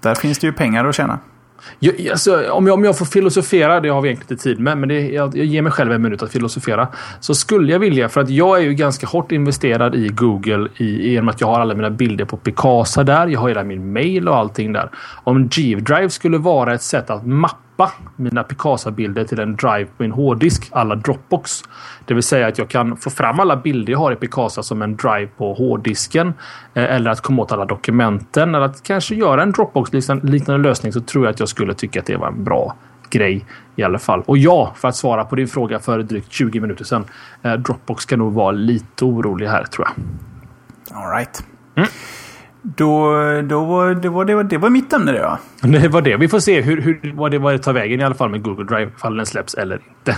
där 0.00 0.14
finns 0.14 0.38
det 0.38 0.46
ju 0.46 0.52
pengar 0.52 0.84
att 0.84 0.94
tjäna. 0.94 1.18
Jag, 1.78 2.08
alltså, 2.10 2.50
om, 2.50 2.66
jag, 2.66 2.74
om 2.74 2.84
jag 2.84 2.98
får 2.98 3.06
filosofera, 3.06 3.80
det 3.80 3.88
har 3.88 4.00
vi 4.00 4.08
egentligen 4.08 4.32
inte 4.32 4.42
tid 4.42 4.60
med, 4.60 4.78
men 4.78 4.88
det, 4.88 5.00
jag, 5.00 5.36
jag 5.36 5.46
ger 5.46 5.62
mig 5.62 5.72
själv 5.72 5.92
en 5.92 6.02
minut 6.02 6.22
att 6.22 6.32
filosofera. 6.32 6.88
Så 7.20 7.34
skulle 7.34 7.72
jag 7.72 7.78
vilja, 7.78 8.08
för 8.08 8.20
att 8.20 8.30
jag 8.30 8.58
är 8.58 8.62
ju 8.62 8.74
ganska 8.74 9.06
hårt 9.06 9.32
investerad 9.32 9.94
i 9.94 10.08
Google 10.08 10.68
i, 10.76 11.20
med 11.20 11.34
att 11.34 11.40
jag 11.40 11.48
har 11.48 11.60
alla 11.60 11.74
mina 11.74 11.90
bilder 11.90 12.24
på 12.24 12.36
Picasa 12.36 13.04
där. 13.04 13.26
Jag 13.26 13.40
har 13.40 13.48
hela 13.48 13.64
min 13.64 13.92
mail 13.92 14.28
och 14.28 14.36
allting 14.36 14.72
där. 14.72 14.90
Om 15.24 15.48
G-Drive 15.48 16.10
skulle 16.10 16.38
vara 16.38 16.74
ett 16.74 16.82
sätt 16.82 17.10
att 17.10 17.26
mappa 17.26 17.63
mappa 17.76 17.92
mina 18.16 18.42
Picasa-bilder 18.42 19.24
till 19.24 19.40
en 19.40 19.56
drive 19.56 19.84
på 19.84 20.02
min 20.02 20.12
hårddisk 20.12 20.68
alla 20.72 20.94
Dropbox. 20.94 21.62
Det 22.04 22.14
vill 22.14 22.22
säga 22.22 22.46
att 22.46 22.58
jag 22.58 22.68
kan 22.68 22.96
få 22.96 23.10
fram 23.10 23.40
alla 23.40 23.56
bilder 23.56 23.92
jag 23.92 23.98
har 23.98 24.12
i 24.12 24.16
Picasa 24.16 24.62
som 24.62 24.82
en 24.82 24.96
drive 24.96 25.26
på 25.26 25.54
hårddisken. 25.54 26.34
Eh, 26.74 26.94
eller 26.94 27.10
att 27.10 27.20
komma 27.20 27.42
åt 27.42 27.52
alla 27.52 27.64
dokumenten. 27.64 28.54
Eller 28.54 28.64
att 28.64 28.82
kanske 28.82 29.14
göra 29.14 29.42
en 29.42 29.52
Dropbox-liknande 29.52 30.68
lösning 30.68 30.92
så 30.92 31.00
tror 31.00 31.24
jag 31.24 31.32
att 31.32 31.40
jag 31.40 31.48
skulle 31.48 31.74
tycka 31.74 32.00
att 32.00 32.06
det 32.06 32.16
var 32.16 32.28
en 32.28 32.44
bra 32.44 32.76
grej 33.10 33.46
i 33.76 33.82
alla 33.82 33.98
fall. 33.98 34.22
Och 34.26 34.38
ja, 34.38 34.72
för 34.76 34.88
att 34.88 34.96
svara 34.96 35.24
på 35.24 35.36
din 35.36 35.48
fråga 35.48 35.78
för 35.78 35.98
drygt 36.02 36.32
20 36.32 36.60
minuter 36.60 36.84
sedan. 36.84 37.04
Eh, 37.42 37.52
Dropbox 37.52 38.04
kan 38.04 38.18
nog 38.18 38.32
vara 38.32 38.50
lite 38.50 39.04
orolig 39.04 39.46
här 39.46 39.64
tror 39.64 39.86
jag. 39.86 39.94
All 40.98 41.10
right. 41.16 41.44
Mm. 41.76 41.88
Då, 42.66 43.12
då 43.42 43.64
var, 43.64 43.94
det, 43.94 44.08
var, 44.08 44.24
det, 44.24 44.34
var, 44.34 44.44
det 44.44 44.58
var 44.58 44.70
mitt 44.70 44.92
ämne 44.92 45.12
det 45.12 45.18
ja. 45.18 45.38
Det 45.68 45.88
var 45.88 46.02
det. 46.02 46.16
Vi 46.16 46.28
får 46.28 46.40
se 46.40 46.60
hur, 46.60 46.80
hur, 46.80 47.12
vad, 47.14 47.30
det, 47.30 47.38
vad 47.38 47.54
det 47.54 47.58
tar 47.58 47.72
vägen 47.72 48.00
i 48.00 48.04
alla 48.04 48.14
fall 48.14 48.30
med 48.30 48.42
Google 48.42 48.64
Drive. 48.64 48.90
Ifall 48.96 49.16
den 49.16 49.26
släpps 49.26 49.54
eller 49.54 49.74
inte. 49.74 50.16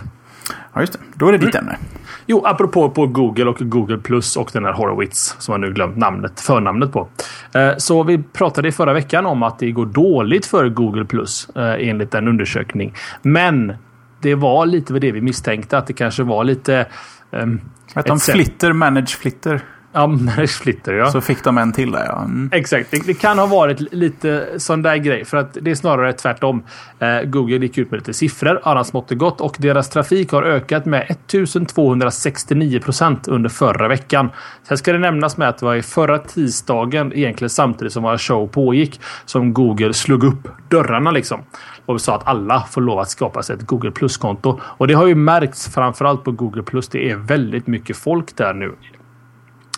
Ja, 0.73 0.81
just 0.81 0.93
det. 0.93 0.99
Då 1.15 1.29
är 1.29 1.33
det 1.33 1.39
ditt 1.39 1.55
mm. 1.55 1.67
ämne. 1.67 1.79
Jo, 2.27 2.43
apropå 2.45 2.91
på 2.91 3.07
Google 3.07 3.45
och 3.45 3.59
Google 3.59 3.99
Plus 3.99 4.37
och 4.37 4.51
den 4.53 4.65
här 4.65 4.73
Horowitz 4.73 5.37
som 5.39 5.53
jag 5.53 5.61
nu 5.61 5.73
glömt 5.73 5.97
namnet, 5.97 6.41
förnamnet 6.41 6.93
på. 6.93 7.09
Eh, 7.55 7.77
så 7.77 8.03
vi 8.03 8.23
pratade 8.23 8.69
i 8.69 8.73
förra 8.73 8.93
veckan 8.93 9.27
om 9.27 9.43
att 9.43 9.59
det 9.59 9.71
går 9.71 9.87
dåligt 9.87 10.47
för 10.47 10.69
Google 10.69 11.05
Plus 11.05 11.49
eh, 11.57 11.89
enligt 11.89 12.15
en 12.15 12.29
undersökning. 12.29 12.95
Men 13.23 13.73
det 14.21 14.35
var 14.35 14.67
lite 14.67 14.93
vad 14.93 15.03
det 15.03 15.13
vi 15.13 15.21
misstänkte 15.21 15.79
att 15.79 15.87
det 15.87 15.93
kanske 15.93 16.23
var 16.23 16.45
lite... 16.45 16.87
Um, 17.31 17.61
att 17.95 18.07
de 18.07 18.19
flitter, 18.19 18.73
manage 18.73 19.19
flitter. 19.19 19.61
Ja, 19.97 20.47
Flitter 20.47 20.93
ja. 20.93 21.11
Så 21.11 21.21
fick 21.21 21.45
de 21.45 21.59
en 21.59 21.73
till 21.73 21.93
där 21.93 22.05
ja. 22.05 22.25
Mm. 22.25 22.51
Exakt. 22.53 22.91
Det, 22.91 23.07
det, 23.07 23.15
kan 23.15 23.39
ha 23.39 23.47
varit 23.47 23.81
lite 23.93 24.47
sån 24.57 24.83
där 24.83 24.97
grej. 24.97 25.25
För 25.25 25.37
att 25.37 25.57
det 25.61 25.71
är 25.71 25.75
snarare 25.75 26.13
tvärtom. 26.13 26.63
Eh, 26.99 27.23
Google 27.23 27.57
gick 27.57 27.79
ut 27.79 27.91
med 27.91 27.99
lite 27.99 28.15
siffror, 28.15 28.61
annars 28.65 28.93
mått 28.93 29.11
gott. 29.11 29.41
Och 29.41 29.57
deras 29.59 29.89
trafik 29.89 30.33
har 30.33 30.43
ökat 30.43 30.85
med 30.85 31.03
1269 31.09 32.81
procent 32.81 33.29
under 33.29 33.51
förra 33.51 33.89
veckan. 33.89 34.31
Sen 34.69 34.79
ska 34.79 34.93
det 34.93 34.99
nämnas 34.99 35.37
med 35.37 35.49
att 35.49 35.59
det 35.59 35.67
var 35.67 35.75
i 35.75 35.83
förra 35.83 36.19
tisdagen, 36.19 37.13
egentligen 37.15 37.51
samtidigt 37.51 37.93
som 37.93 38.03
våra 38.03 38.19
show 38.19 38.47
pågick, 38.47 39.01
som 39.25 39.55
Google 39.55 39.95
slog 39.95 40.25
upp 40.25 40.49
dörrarna 40.69 41.11
liksom 41.11 41.41
och 41.87 42.01
sa 42.01 42.15
att 42.15 42.27
alla 42.27 42.61
får 42.71 42.81
lov 42.81 42.99
att 42.99 43.11
skapa 43.11 43.43
sig 43.43 43.57
ett 43.57 43.67
Google 43.67 43.91
Plus-konto. 43.91 44.61
Och 44.63 44.87
det 44.87 44.95
har 44.95 45.07
ju 45.07 45.15
märkts 45.15 45.75
framförallt 45.75 46.25
på 46.25 46.33
Google 46.33 46.63
Plus. 46.63 46.89
Det 46.89 47.11
är 47.11 47.17
väldigt 47.17 47.67
mycket 47.67 47.97
folk 47.97 48.37
där 48.37 48.55
nu. 48.55 48.75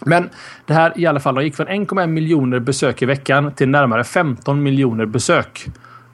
Men 0.05 0.31
det 0.67 0.75
här 0.75 0.93
i 0.97 1.07
alla 1.07 1.21
fall 1.21 1.43
gick 1.43 1.57
från 1.57 1.69
1,1 1.69 2.07
miljoner 2.07 2.59
besök 2.59 3.03
i 3.03 3.07
veckan 3.07 3.53
till 3.53 3.69
närmare 3.69 4.05
15 4.05 4.63
miljoner 4.63 5.07
besök 5.07 5.69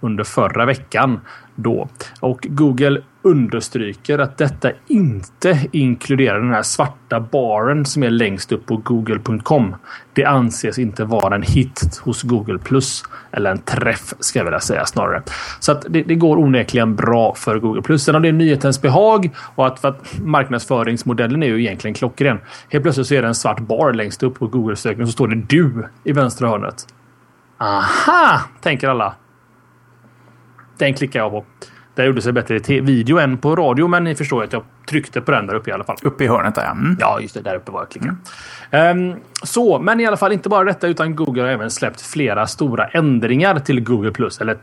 under 0.05 0.25
förra 0.25 0.67
veckan. 0.67 1.21
Då. 1.57 1.89
Och 2.21 2.47
Google 2.51 3.03
understryker 3.23 4.19
att 4.19 4.39
detta 4.39 4.71
inte 4.87 5.61
inkluderar 5.73 6.41
den 6.41 6.51
här 6.51 6.63
svarta 6.63 7.21
baren 7.21 7.85
som 7.85 8.03
är 8.03 8.11
längst 8.11 8.53
upp 8.53 8.67
på 8.67 8.77
google.com. 8.77 9.77
Det 10.13 10.25
anses 10.25 10.79
inte 10.79 11.05
vara 11.05 11.35
en 11.35 11.43
hit 11.43 12.01
hos 12.03 12.23
Google+. 12.23 12.59
Eller 13.31 13.51
en 13.51 13.59
träff 13.59 14.15
ska 14.21 14.39
jag 14.39 14.45
vilja 14.45 14.61
säga 14.61 14.87
snarare. 14.87 15.23
Så 15.61 15.73
att 15.73 15.87
det, 15.89 16.03
det 16.03 16.15
går 16.15 16.39
onekligen 16.39 16.97
bra 16.97 17.35
för 17.35 17.59
Google+. 17.59 17.99
Sen 17.99 18.15
har 18.15 18.21
det 18.21 18.33
nyhetens 18.33 18.83
behag 18.83 19.31
och 19.55 19.67
att, 19.67 19.85
att 19.85 20.19
marknadsföringsmodellen 20.19 21.43
är 21.43 21.47
ju 21.47 21.61
egentligen 21.61 21.95
klockren. 21.95 22.39
Helt 22.69 22.83
plötsligt 22.85 23.07
så 23.07 23.15
är 23.15 23.23
det 23.23 23.29
en 23.29 23.35
svart 23.35 23.61
bar 23.61 23.93
längst 23.93 24.23
upp 24.23 24.39
på 24.39 24.47
Google-sökningen 24.47 25.07
så 25.07 25.13
står 25.13 25.29
det 25.29 25.43
du 25.49 25.89
i 26.05 26.13
vänstra 26.13 26.49
hörnet. 26.49 26.87
Aha, 27.59 28.41
tänker 28.61 28.89
alla. 28.89 29.15
Den 30.79 30.95
klickar 30.95 31.21
jag 31.21 31.31
på. 31.31 31.45
Det 31.95 32.05
gjorde 32.05 32.23
sig 32.23 32.33
bättre 32.33 32.75
i 32.75 32.81
video 32.81 33.19
än 33.19 33.39
på 33.39 33.57
radio, 33.57 33.89
men 33.89 34.05
ni 34.05 34.15
förstår 34.15 34.45
att 34.45 34.53
jag 34.53 34.63
tryckte 34.89 35.21
på 35.21 35.31
den 35.31 35.47
där 35.47 35.55
uppe 35.55 35.71
i 35.71 35.73
alla 35.73 35.85
fall. 35.85 35.97
Uppe 36.03 36.25
i 36.25 36.27
hörnet 36.27 36.55
där 36.55 36.65
ja. 36.65 36.71
Mm. 36.71 36.97
Ja, 37.01 37.21
just 37.21 37.35
det. 37.35 37.41
Där 37.41 37.57
uppe 37.57 37.73
var 37.73 37.81
jag 37.81 37.91
klickade. 37.91 38.17
Mm. 38.71 39.11
Um, 39.11 39.17
så, 39.43 39.79
men 39.79 40.01
i 40.01 40.07
alla 40.07 40.17
fall 40.17 40.33
inte 40.33 40.49
bara 40.49 40.65
detta, 40.65 40.87
utan 40.87 41.17
Google 41.17 41.43
har 41.43 41.49
även 41.49 41.71
släppt 41.71 42.01
flera 42.01 42.47
stora 42.47 42.87
ändringar 42.87 43.59
till 43.59 43.81
Google+. 43.81 44.11
Plus 44.11 44.41
Eller 44.41 44.59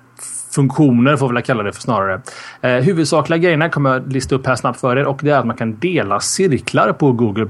funktioner 0.55 1.17
får 1.17 1.27
vi 1.27 1.33
väl 1.33 1.43
kalla 1.43 1.63
det 1.63 1.73
för 1.73 1.81
snarare. 1.81 2.21
Uh, 2.65 2.83
huvudsakliga 2.83 3.37
grejerna 3.37 3.69
kommer 3.69 3.93
jag 3.93 4.13
lista 4.13 4.35
upp 4.35 4.47
här 4.47 4.55
snabbt 4.55 4.79
för 4.79 4.97
er 4.97 5.05
och 5.05 5.19
det 5.23 5.31
är 5.31 5.37
att 5.37 5.47
man 5.47 5.57
kan 5.57 5.79
dela 5.79 6.19
cirklar 6.19 6.93
på 6.93 7.11
Google+. 7.11 7.47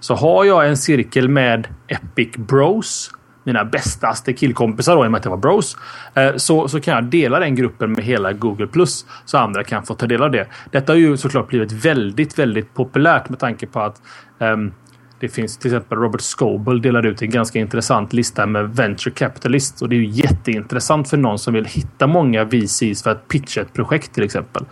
Så 0.00 0.14
har 0.14 0.44
jag 0.44 0.68
en 0.68 0.76
cirkel 0.76 1.28
med 1.28 1.68
Epic 1.88 2.36
Bros 2.36 3.10
mina 3.46 3.64
bästaste 3.64 4.32
killkompisar 4.32 4.96
då, 4.96 5.04
i 5.04 5.06
och 5.06 5.10
med 5.10 5.18
att 5.18 5.24
jag 5.24 5.30
var 5.30 5.38
bros. 5.38 5.76
Eh, 6.14 6.36
så, 6.36 6.68
så 6.68 6.80
kan 6.80 6.94
jag 6.94 7.04
dela 7.04 7.40
den 7.40 7.54
gruppen 7.54 7.92
med 7.92 8.04
hela 8.04 8.32
Google 8.32 8.66
Plus. 8.66 9.06
Så 9.24 9.38
andra 9.38 9.64
kan 9.64 9.82
få 9.82 9.94
ta 9.94 10.06
del 10.06 10.22
av 10.22 10.30
det. 10.30 10.46
Detta 10.70 10.92
har 10.92 10.98
ju 10.98 11.16
såklart 11.16 11.48
blivit 11.48 11.72
väldigt, 11.72 12.38
väldigt 12.38 12.74
populärt 12.74 13.28
med 13.28 13.38
tanke 13.38 13.66
på 13.66 13.80
att 13.80 14.02
um, 14.38 14.72
det 15.20 15.28
finns 15.28 15.58
till 15.58 15.70
exempel 15.70 15.98
Robert 15.98 16.20
Scoble 16.20 16.80
delar 16.80 17.06
ut 17.06 17.22
en 17.22 17.30
ganska 17.30 17.58
intressant 17.58 18.12
lista 18.12 18.46
med 18.46 18.76
venture 18.76 19.14
capitalists 19.14 19.82
och 19.82 19.88
det 19.88 19.96
är 19.96 20.00
ju 20.00 20.06
jätteintressant 20.06 21.10
för 21.10 21.16
någon 21.16 21.38
som 21.38 21.54
vill 21.54 21.64
hitta 21.64 22.06
många 22.06 22.44
VCs 22.44 23.02
för 23.02 23.10
att 23.10 23.28
pitcha 23.28 23.60
ett 23.60 23.72
projekt 23.72 24.14
till 24.14 24.24
exempel. 24.24 24.64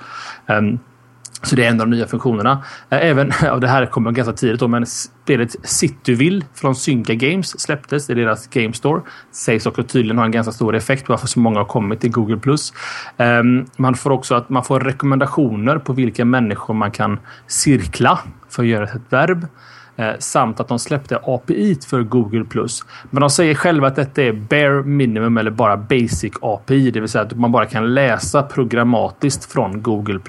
Um, 0.46 0.78
så 1.44 1.56
det 1.56 1.64
är 1.64 1.70
en 1.70 1.80
av 1.80 1.86
de 1.86 1.96
nya 1.96 2.06
funktionerna. 2.06 2.64
Eh, 2.90 2.98
även, 3.06 3.32
ja, 3.42 3.56
det 3.56 3.68
här 3.68 3.86
kommer 3.86 4.12
ganska 4.12 4.32
tidigt 4.32 4.60
då, 4.60 4.68
men 4.68 4.86
spelet 4.86 5.56
Cityville 5.62 6.44
från 6.54 6.74
Synka 6.74 7.14
Games 7.14 7.60
släpptes 7.60 8.10
i 8.10 8.14
deras 8.14 8.46
Game 8.46 8.72
Store. 8.72 9.02
Sägs 9.32 9.66
också 9.66 9.82
tydligen 9.82 10.18
ha 10.18 10.24
en 10.24 10.30
ganska 10.30 10.52
stor 10.52 10.76
effekt 10.76 11.08
varför 11.08 11.26
så 11.26 11.40
många 11.40 11.58
har 11.58 11.64
kommit 11.64 12.00
till 12.00 12.10
Google+. 12.10 12.40
Um, 13.16 13.66
man 13.76 13.94
får 13.94 14.10
också 14.10 14.34
att 14.34 14.48
man 14.48 14.64
får 14.64 14.80
rekommendationer 14.80 15.78
på 15.78 15.92
vilka 15.92 16.24
människor 16.24 16.74
man 16.74 16.90
kan 16.90 17.18
cirkla 17.46 18.18
för 18.48 18.62
att 18.62 18.68
göra 18.68 18.84
ett 18.84 19.02
verb. 19.10 19.46
Eh, 19.96 20.12
samt 20.18 20.60
att 20.60 20.68
de 20.68 20.78
släppte 20.78 21.18
API 21.22 21.78
för 21.86 22.02
Google+. 22.02 22.44
Men 23.10 23.20
de 23.20 23.30
säger 23.30 23.54
själva 23.54 23.86
att 23.86 23.96
detta 23.96 24.22
är 24.22 24.32
bare 24.32 24.82
minimum 24.82 25.36
eller 25.36 25.50
bara 25.50 25.76
basic 25.76 26.32
API. 26.42 26.90
Det 26.90 27.00
vill 27.00 27.08
säga 27.08 27.24
att 27.24 27.36
man 27.36 27.52
bara 27.52 27.66
kan 27.66 27.94
läsa 27.94 28.42
programmatiskt 28.42 29.52
från 29.52 29.82
Google+. 29.82 30.20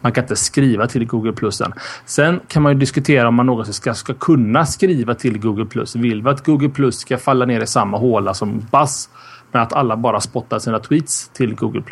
Man 0.00 0.12
kan 0.12 0.24
inte 0.24 0.36
skriva 0.36 0.86
till 0.86 1.06
Google+. 1.06 1.32
Än. 1.64 1.72
Sen 2.04 2.40
kan 2.48 2.62
man 2.62 2.72
ju 2.72 2.78
diskutera 2.78 3.28
om 3.28 3.34
man 3.34 3.46
någonsin 3.46 3.74
ska, 3.74 3.94
ska 3.94 4.14
kunna 4.14 4.66
skriva 4.66 5.14
till 5.14 5.38
Google+. 5.38 5.66
Vill 5.94 6.22
vi 6.22 6.30
att 6.30 6.46
Google+, 6.46 6.92
ska 6.92 7.18
falla 7.18 7.44
ner 7.44 7.60
i 7.60 7.66
samma 7.66 7.98
håla 7.98 8.34
som 8.34 8.66
Buzz? 8.70 9.08
Men 9.52 9.62
att 9.62 9.72
alla 9.72 9.96
bara 9.96 10.20
spottar 10.20 10.58
sina 10.58 10.78
tweets 10.78 11.28
till 11.28 11.54
Google+. 11.54 11.82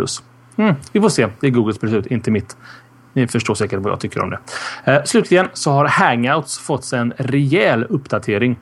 Mm, 0.56 0.74
vi 0.92 1.00
får 1.00 1.08
se. 1.08 1.28
Det 1.40 1.46
är 1.46 1.50
Googles 1.50 1.80
beslut, 1.80 2.06
inte 2.06 2.30
mitt. 2.30 2.56
Ni 3.12 3.26
förstår 3.26 3.54
säkert 3.54 3.80
vad 3.80 3.92
jag 3.92 4.00
tycker 4.00 4.22
om 4.22 4.30
det. 4.30 4.38
Eh, 4.84 5.02
slutligen 5.04 5.48
så 5.52 5.70
har 5.70 5.84
Hangouts 5.84 6.58
fått 6.58 6.92
en 6.92 7.12
rejäl 7.16 7.84
uppdatering. 7.84 8.56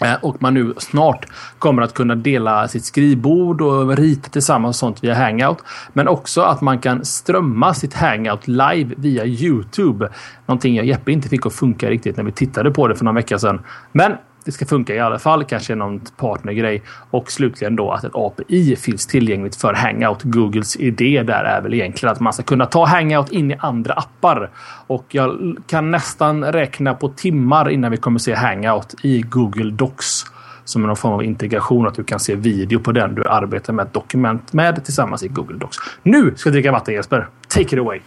Eh, 0.00 0.14
och 0.22 0.42
man 0.42 0.54
nu 0.54 0.74
snart 0.78 1.26
kommer 1.58 1.82
att 1.82 1.94
kunna 1.94 2.14
dela 2.14 2.68
sitt 2.68 2.84
skrivbord 2.84 3.60
och 3.60 3.96
rita 3.96 4.28
tillsammans 4.28 4.76
och 4.76 4.78
sånt 4.78 5.04
via 5.04 5.14
Hangout. 5.14 5.58
Men 5.92 6.08
också 6.08 6.42
att 6.42 6.60
man 6.60 6.78
kan 6.78 7.04
strömma 7.04 7.74
sitt 7.74 7.94
Hangout 7.94 8.48
live 8.48 8.94
via 8.96 9.24
Youtube. 9.24 10.08
Någonting 10.46 10.76
jag 10.76 10.86
Jeppe 10.86 11.12
inte 11.12 11.28
fick 11.28 11.46
att 11.46 11.54
funka 11.54 11.90
riktigt 11.90 12.16
när 12.16 12.24
vi 12.24 12.32
tittade 12.32 12.70
på 12.70 12.88
det 12.88 12.96
för 12.96 13.04
några 13.04 13.16
veckor 13.16 13.38
sedan. 13.38 13.60
Men 13.92 14.12
det 14.44 14.52
ska 14.52 14.66
funka 14.66 14.94
i 14.94 15.00
alla 15.00 15.18
fall. 15.18 15.44
Kanske 15.44 15.74
någon 15.74 16.00
partnergrej. 16.16 16.82
Och 17.10 17.30
slutligen 17.30 17.76
då 17.76 17.90
att 17.90 18.04
ett 18.04 18.14
API 18.14 18.76
finns 18.76 19.06
tillgängligt 19.06 19.56
för 19.56 19.74
Hangout. 19.74 20.22
Googles 20.22 20.76
idé 20.76 21.22
där 21.22 21.44
är 21.44 21.60
väl 21.60 21.74
egentligen 21.74 22.12
att 22.12 22.20
man 22.20 22.32
ska 22.32 22.42
kunna 22.42 22.66
ta 22.66 22.86
Hangout 22.86 23.32
in 23.32 23.50
i 23.50 23.56
andra 23.58 23.94
appar. 23.94 24.50
Och 24.86 25.04
jag 25.08 25.56
kan 25.66 25.90
nästan 25.90 26.44
räkna 26.44 26.94
på 26.94 27.08
timmar 27.08 27.70
innan 27.70 27.90
vi 27.90 27.96
kommer 27.96 28.18
se 28.18 28.34
Hangout 28.34 28.94
i 29.02 29.20
Google 29.20 29.70
Docs. 29.70 30.24
Som 30.64 30.82
någon 30.82 30.96
form 30.96 31.12
av 31.12 31.24
integration. 31.24 31.86
Att 31.86 31.94
du 31.94 32.04
kan 32.04 32.20
se 32.20 32.34
video 32.34 32.80
på 32.80 32.92
den 32.92 33.14
du 33.14 33.24
arbetar 33.24 33.72
med 33.72 33.86
ett 33.86 33.92
dokument 33.92 34.52
med 34.52 34.84
tillsammans 34.84 35.22
i 35.22 35.28
Google 35.28 35.58
Docs. 35.58 35.76
Nu 36.02 36.34
ska 36.36 36.48
jag 36.48 36.54
dricka 36.54 36.72
vatten 36.72 36.94
Jesper. 36.94 37.28
Take 37.48 37.62
it 37.62 37.78
away. 37.78 38.00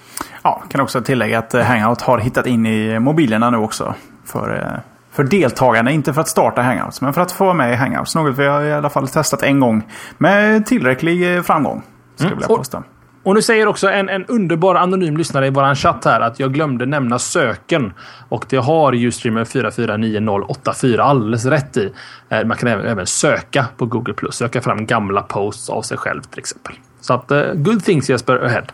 Ja, 0.43 0.63
kan 0.69 0.81
också 0.81 1.01
tillägga 1.01 1.39
att 1.39 1.53
eh, 1.53 1.63
Hangout 1.63 2.01
har 2.01 2.19
hittat 2.19 2.47
in 2.47 2.65
i 2.65 2.99
mobilerna 2.99 3.49
nu 3.49 3.57
också. 3.57 3.93
För 4.25 4.55
eh, 4.55 4.92
för 5.13 5.23
deltagarna. 5.23 5.91
Inte 5.91 6.13
för 6.13 6.21
att 6.21 6.27
starta 6.27 6.61
Hangouts, 6.61 7.01
men 7.01 7.13
för 7.13 7.21
att 7.21 7.31
få 7.31 7.43
vara 7.43 7.53
med 7.53 7.73
i 7.73 7.75
Hangouts. 7.75 8.15
Något 8.15 8.37
vi 8.37 8.47
har 8.47 8.61
i 8.63 8.73
alla 8.73 8.89
fall 8.89 9.07
testat 9.07 9.43
en 9.43 9.59
gång 9.59 9.83
med 10.17 10.65
tillräcklig 10.65 11.35
eh, 11.35 11.41
framgång. 11.41 11.83
Ska 12.15 12.27
mm. 12.27 12.39
jag 12.39 12.57
påstå. 12.57 12.83
Och 13.23 13.35
nu 13.35 13.41
säger 13.41 13.67
också 13.67 13.89
en, 13.89 14.09
en 14.09 14.25
underbar 14.25 14.75
anonym 14.75 15.17
lyssnare 15.17 15.47
i 15.47 15.49
våran 15.49 15.75
chatt 15.75 16.05
här 16.05 16.21
att 16.21 16.39
jag 16.39 16.53
glömde 16.53 16.85
nämna 16.85 17.19
söken. 17.19 17.93
Och 18.29 18.45
det 18.49 18.57
har 18.57 18.93
Ustreamer 18.93 19.45
449084 19.45 21.03
alldeles 21.03 21.45
rätt 21.45 21.77
i. 21.77 21.93
Eh, 22.29 22.45
man 22.45 22.57
kan 22.57 22.69
även, 22.69 22.85
även 22.85 23.05
söka 23.05 23.65
på 23.77 23.85
Google+. 23.85 24.13
Söka 24.31 24.61
fram 24.61 24.85
gamla 24.85 25.21
posts 25.21 25.69
av 25.69 25.81
sig 25.81 25.97
själv 25.97 26.21
till 26.21 26.39
exempel. 26.39 26.75
Så 27.01 27.13
att, 27.13 27.31
uh, 27.31 27.53
good 27.53 27.83
things 27.83 28.09
Jesper 28.09 28.45
ahead. 28.45 28.65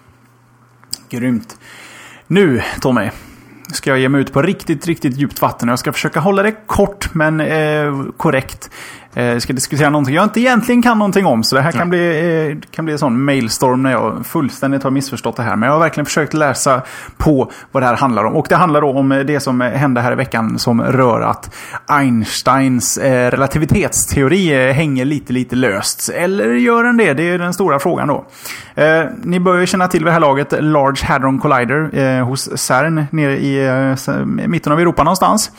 Grymt. 1.09 1.57
Nu 2.27 2.61
Tommy 2.81 3.09
ska 3.73 3.89
jag 3.89 3.99
ge 3.99 4.09
mig 4.09 4.21
ut 4.21 4.33
på 4.33 4.41
riktigt, 4.41 4.87
riktigt 4.87 5.17
djupt 5.17 5.41
vatten. 5.41 5.69
Jag 5.69 5.79
ska 5.79 5.93
försöka 5.93 6.19
hålla 6.19 6.43
det 6.43 6.51
kort 6.51 7.13
men 7.13 7.39
eh, 7.39 8.05
korrekt. 8.17 8.69
Jag 9.19 9.33
eh, 9.33 9.39
ska 9.39 9.53
diskutera 9.53 9.89
någonting 9.89 10.15
jag 10.15 10.23
inte 10.23 10.39
egentligen 10.39 10.81
kan 10.81 10.97
någonting 10.97 11.25
om. 11.25 11.43
Så 11.43 11.55
det 11.55 11.61
här 11.61 11.71
kan 11.71 11.89
bli, 11.89 12.49
eh, 12.49 12.69
kan 12.71 12.85
bli 12.85 12.91
en 12.91 12.99
sån 12.99 13.23
mailstorm 13.23 13.83
när 13.83 13.91
jag 13.91 14.25
fullständigt 14.25 14.83
har 14.83 14.91
missförstått 14.91 15.35
det 15.35 15.43
här. 15.43 15.55
Men 15.55 15.67
jag 15.67 15.73
har 15.73 15.79
verkligen 15.79 16.05
försökt 16.05 16.33
läsa 16.33 16.81
på 17.17 17.51
vad 17.71 17.83
det 17.83 17.87
här 17.87 17.95
handlar 17.95 18.23
om. 18.23 18.35
Och 18.35 18.45
det 18.49 18.55
handlar 18.55 18.81
då 18.81 18.89
om 18.89 19.23
det 19.27 19.39
som 19.39 19.61
hände 19.61 20.01
här 20.01 20.11
i 20.11 20.15
veckan 20.15 20.59
som 20.59 20.81
rör 20.81 21.21
att 21.21 21.55
Einsteins 21.87 22.97
eh, 22.97 23.31
relativitetsteori 23.31 24.71
hänger 24.71 25.05
lite, 25.05 25.33
lite 25.33 25.55
löst. 25.55 26.09
Eller 26.09 26.53
gör 26.53 26.83
den 26.83 26.97
det? 26.97 27.13
Det 27.13 27.23
är 27.23 27.37
den 27.37 27.53
stora 27.53 27.79
frågan 27.79 28.07
då. 28.07 28.25
Ni 29.23 29.39
bör 29.39 29.59
ju 29.59 29.65
känna 29.65 29.87
till 29.87 29.99
vid 29.99 30.07
det 30.07 30.11
här 30.11 30.19
laget 30.19 30.53
Large 30.59 31.05
Hadron 31.05 31.39
Collider 31.39 32.21
hos 32.21 32.57
CERN 32.57 33.05
nere 33.11 33.37
i 33.37 33.95
mitten 34.47 34.73
av 34.73 34.79
Europa 34.79 35.03
någonstans. 35.03 35.51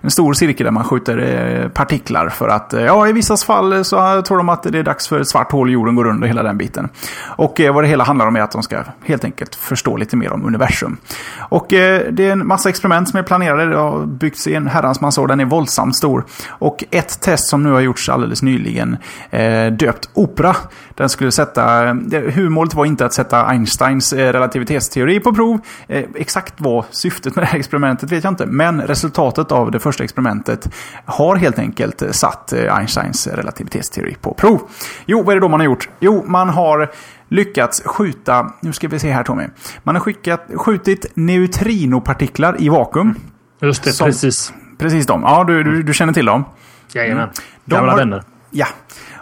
En 0.00 0.10
stor 0.10 0.32
cirkel 0.32 0.64
där 0.64 0.70
man 0.70 0.84
skjuter 0.84 1.70
partiklar 1.74 2.28
för 2.28 2.48
att 2.48 2.74
ja, 2.86 3.07
i 3.08 3.12
vissa 3.12 3.36
fall 3.36 3.72
eh, 3.72 3.82
så 3.82 4.22
tror 4.22 4.36
de 4.36 4.48
att 4.48 4.62
det 4.62 4.78
är 4.78 4.82
dags 4.82 5.08
för 5.08 5.20
ett 5.20 5.28
svart 5.28 5.52
hål 5.52 5.70
i 5.70 5.72
jorden 5.72 5.94
går 5.94 6.06
under 6.06 6.28
hela 6.28 6.42
den 6.42 6.58
biten. 6.58 6.88
Och 7.36 7.60
eh, 7.60 7.74
vad 7.74 7.84
det 7.84 7.88
hela 7.88 8.04
handlar 8.04 8.26
om 8.26 8.36
är 8.36 8.40
att 8.40 8.52
de 8.52 8.62
ska 8.62 8.82
helt 9.04 9.24
enkelt 9.24 9.54
förstå 9.54 9.96
lite 9.96 10.16
mer 10.16 10.32
om 10.32 10.46
universum. 10.46 10.96
Och 11.38 11.72
eh, 11.72 12.12
det 12.12 12.28
är 12.28 12.32
en 12.32 12.46
massa 12.46 12.68
experiment 12.68 13.08
som 13.08 13.18
är 13.18 13.22
planerade. 13.22 13.66
Det 13.66 13.76
har 13.76 14.06
byggts 14.06 14.46
i 14.46 14.54
en 14.54 14.66
herrans 14.66 15.00
massa 15.00 15.20
år. 15.20 15.28
Den 15.28 15.40
är 15.40 15.44
våldsamt 15.44 15.96
stor. 15.96 16.24
Och 16.48 16.84
ett 16.90 17.20
test 17.20 17.48
som 17.48 17.62
nu 17.62 17.72
har 17.72 17.80
gjorts 17.80 18.08
alldeles 18.08 18.42
nyligen 18.42 18.96
eh, 19.30 19.66
döpt 19.66 20.10
Opera. 20.14 20.56
Den 20.94 21.08
skulle 21.08 21.32
sätta... 21.32 21.92
Huvudmålet 22.10 22.74
var 22.74 22.84
inte 22.84 23.06
att 23.06 23.12
sätta 23.12 23.46
Einsteins 23.46 24.12
eh, 24.12 24.32
relativitetsteori 24.32 25.20
på 25.20 25.34
prov. 25.34 25.60
Eh, 25.86 26.04
exakt 26.14 26.54
vad 26.56 26.84
syftet 26.90 27.36
med 27.36 27.42
det 27.42 27.46
här 27.46 27.58
experimentet 27.58 28.12
vet 28.12 28.24
jag 28.24 28.32
inte. 28.32 28.46
Men 28.46 28.82
resultatet 28.82 29.52
av 29.52 29.70
det 29.70 29.78
första 29.78 30.04
experimentet 30.04 30.68
har 31.04 31.36
helt 31.36 31.58
enkelt 31.58 32.02
satt 32.10 32.52
Einstein 32.52 32.87
Einsteins 32.88 33.26
relativitetsteori 33.26 34.16
på 34.20 34.34
prov. 34.34 34.60
Jo, 35.06 35.22
vad 35.22 35.32
är 35.32 35.36
det 35.36 35.40
då 35.40 35.48
man 35.48 35.60
har 35.60 35.64
gjort? 35.64 35.88
Jo, 36.00 36.24
man 36.26 36.48
har 36.48 36.90
lyckats 37.28 37.82
skjuta, 37.84 38.52
nu 38.60 38.72
ska 38.72 38.88
vi 38.88 38.98
se 38.98 39.10
här 39.10 39.24
Tommy. 39.24 39.44
Man 39.82 39.94
har 39.94 40.00
skickat, 40.00 40.40
skjutit 40.54 41.06
neutrinopartiklar 41.14 42.56
i 42.58 42.68
vakuum. 42.68 43.14
Just 43.60 43.82
det, 43.82 43.92
som, 43.92 44.06
precis. 44.06 44.52
Precis 44.78 45.06
de. 45.06 45.22
Ja, 45.22 45.44
du, 45.44 45.62
du, 45.62 45.82
du 45.82 45.94
känner 45.94 46.12
till 46.12 46.26
dem? 46.26 46.44
Jajamän. 46.92 47.22
Mm. 47.22 47.34
Gamla 47.64 47.92
har, 47.92 47.98
vänner. 47.98 48.22
Ja. 48.50 48.66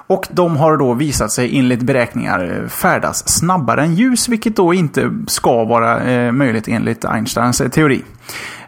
Och 0.09 0.27
de 0.31 0.57
har 0.57 0.77
då 0.77 0.95
visat 0.95 1.33
sig 1.33 1.59
enligt 1.59 1.83
beräkningar 1.83 2.69
färdas 2.69 3.29
snabbare 3.29 3.83
än 3.83 3.95
ljus, 3.95 4.29
vilket 4.29 4.57
då 4.57 4.75
inte 4.75 5.11
ska 5.27 5.65
vara 5.65 6.01
eh, 6.01 6.33
möjligt 6.33 6.69
enligt 6.69 7.05
Einsteins 7.05 7.63
teori. 7.73 8.03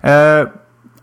Eh, 0.01 0.13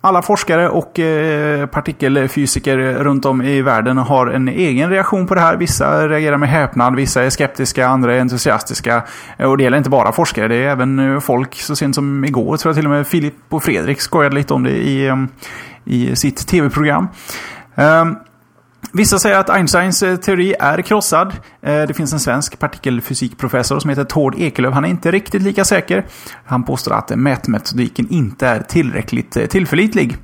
alla 0.05 0.21
forskare 0.21 0.69
och 0.69 0.99
eh, 0.99 1.65
partikelfysiker 1.65 2.77
runt 2.77 3.25
om 3.25 3.41
i 3.41 3.61
världen 3.61 3.97
har 3.97 4.27
en 4.27 4.47
egen 4.47 4.89
reaktion 4.89 5.27
på 5.27 5.35
det 5.35 5.41
här. 5.41 5.57
Vissa 5.57 6.07
reagerar 6.07 6.37
med 6.37 6.49
häpnad, 6.49 6.95
vissa 6.95 7.23
är 7.23 7.29
skeptiska, 7.29 7.87
andra 7.87 8.13
är 8.13 8.19
entusiastiska. 8.19 9.03
Eh, 9.37 9.49
och 9.49 9.57
det 9.57 9.63
gäller 9.63 9.77
inte 9.77 9.89
bara 9.89 10.11
forskare, 10.11 10.47
det 10.47 10.55
är 10.55 10.69
även 10.69 10.99
eh, 10.99 11.19
folk. 11.19 11.55
Så 11.55 11.75
sent 11.75 11.95
som 11.95 12.25
igår 12.25 12.57
tror 12.57 12.69
jag 12.69 12.75
till 12.75 12.85
och 12.85 12.91
med 12.91 13.07
Filip 13.07 13.33
och 13.49 13.63
Fredrik 13.63 14.01
skojade 14.01 14.35
lite 14.35 14.53
om 14.53 14.63
det 14.63 14.71
i, 14.71 15.27
i 15.85 16.15
sitt 16.15 16.47
tv-program. 16.47 17.07
Um, 17.75 18.17
Vissa 18.91 19.19
säger 19.19 19.39
att 19.39 19.49
Einsteins 19.49 20.03
eh, 20.03 20.15
teori 20.15 20.55
är 20.59 20.81
krossad. 20.81 21.33
Eh, 21.61 21.81
det 21.81 21.93
finns 21.93 22.13
en 22.13 22.19
svensk 22.19 22.59
partikelfysikprofessor 22.59 23.79
som 23.79 23.89
heter 23.89 24.03
Tord 24.03 24.35
Ekelöf. 24.37 24.73
Han 24.73 24.85
är 24.85 24.89
inte 24.89 25.11
riktigt 25.11 25.41
lika 25.41 25.65
säker. 25.65 26.05
Han 26.45 26.63
påstår 26.63 26.93
att 26.93 27.09
mätmetodiken 27.15 28.07
inte 28.09 28.47
är 28.47 28.59
tillräckligt 28.59 29.37
eh, 29.37 29.45
tillförlitlig. 29.45 30.17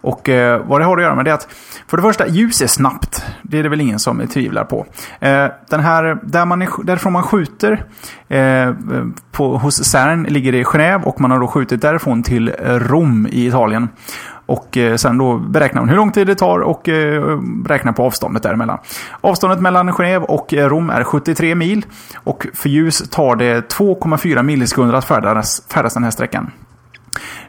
Och 0.00 0.28
vad 0.64 0.80
det 0.80 0.84
har 0.84 0.96
att 0.96 1.02
göra 1.02 1.14
med 1.14 1.24
det 1.24 1.30
är 1.30 1.34
att 1.34 1.48
för 1.86 1.96
det 1.96 2.02
första, 2.02 2.26
ljus 2.26 2.62
är 2.62 2.66
snabbt. 2.66 3.24
Det 3.42 3.58
är 3.58 3.62
det 3.62 3.68
väl 3.68 3.80
ingen 3.80 3.98
som 3.98 4.26
tvivlar 4.28 4.64
på. 4.64 4.86
Den 5.70 5.80
här, 5.80 6.18
där 6.22 6.44
man 6.44 6.62
är, 6.62 6.84
därifrån 6.84 7.12
man 7.12 7.22
skjuter 7.22 7.84
på, 9.32 9.58
hos 9.58 9.84
CERN 9.84 10.22
ligger 10.22 10.52
det 10.52 10.58
i 10.58 10.64
Genève 10.64 11.02
och 11.02 11.20
man 11.20 11.30
har 11.30 11.40
då 11.40 11.46
skjutit 11.46 11.82
därifrån 11.82 12.22
till 12.22 12.48
Rom 12.58 13.28
i 13.30 13.46
Italien. 13.46 13.88
Och 14.48 14.76
eh, 14.76 14.96
sen 14.96 15.18
då 15.18 15.38
beräknar 15.38 15.82
man 15.82 15.88
hur 15.88 15.96
lång 15.96 16.12
tid 16.12 16.26
det 16.26 16.34
tar 16.34 16.60
och 16.60 16.88
eh, 16.88 17.40
räknar 17.66 17.92
på 17.92 18.02
avståndet 18.02 18.42
däremellan. 18.42 18.78
Avståndet 19.20 19.60
mellan 19.60 19.90
Genève 19.90 20.24
och 20.24 20.54
eh, 20.54 20.68
Rom 20.68 20.90
är 20.90 21.04
73 21.04 21.54
mil. 21.54 21.86
Och 22.16 22.46
för 22.54 22.68
ljus 22.68 23.10
tar 23.10 23.36
det 23.36 23.72
2,4 23.72 24.42
millisekunder 24.42 24.94
att 24.94 25.04
färdas, 25.04 25.62
färdas 25.68 25.94
den 25.94 26.04
här 26.04 26.10
sträckan. 26.10 26.50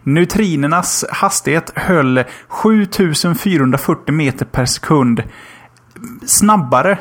Neutrinernas 0.04 1.06
hastighet 1.10 1.72
höll 1.76 2.24
7440 2.48 4.14
meter 4.14 4.46
per 4.46 4.66
sekund 4.66 5.24
snabbare 6.26 6.98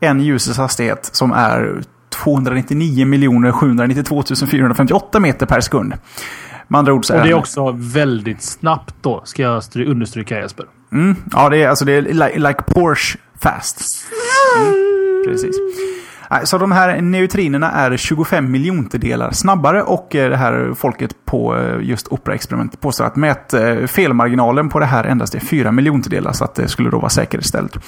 än 0.00 0.20
ljusets 0.20 0.58
hastighet 0.58 1.10
som 1.12 1.32
är 1.32 1.82
299 2.24 3.52
792 3.52 4.22
458 4.50 5.20
meter 5.20 5.46
per 5.46 5.60
sekund. 5.60 5.94
Med 6.68 6.78
andra 6.78 6.92
ord 6.92 7.04
så 7.04 7.14
är 7.14 7.18
Och 7.18 7.24
det 7.24 7.30
är 7.30 7.34
också 7.34 7.76
väldigt 7.78 8.42
snabbt 8.42 8.94
då, 9.00 9.22
ska 9.24 9.42
jag 9.42 9.62
understryka 9.76 10.40
Jesper. 10.40 10.66
Mm, 10.92 11.16
ja, 11.32 11.48
det 11.48 11.62
är, 11.62 11.68
alltså, 11.68 11.84
det 11.84 11.92
är 11.92 12.02
like, 12.02 12.38
like 12.38 12.62
Porsche 12.66 13.18
fast. 13.42 14.06
Mm, 14.58 14.74
precis. 15.26 15.56
Så 16.44 16.58
de 16.58 16.72
här 16.72 17.00
neutrinerna 17.00 17.70
är 17.70 17.96
25 17.96 18.50
miljontedelar 18.50 19.30
snabbare 19.30 19.82
och 19.82 20.14
eh, 20.14 20.30
det 20.30 20.36
här 20.36 20.74
folket 20.74 21.24
på 21.24 21.56
eh, 21.56 21.80
just 21.80 22.08
Opera-experimentet 22.08 22.80
påstår 22.80 23.04
att 23.04 23.16
mät 23.16 23.54
eh, 23.54 23.86
felmarginalen 23.86 24.68
på 24.68 24.78
det 24.78 24.86
här 24.86 25.04
endast 25.04 25.34
är 25.34 25.40
4 25.40 25.72
miljontedelar 25.72 26.32
så 26.32 26.44
att 26.44 26.54
det 26.54 26.68
skulle 26.68 26.90
då 26.90 26.98
vara 26.98 27.08
säkerställt. 27.08 27.78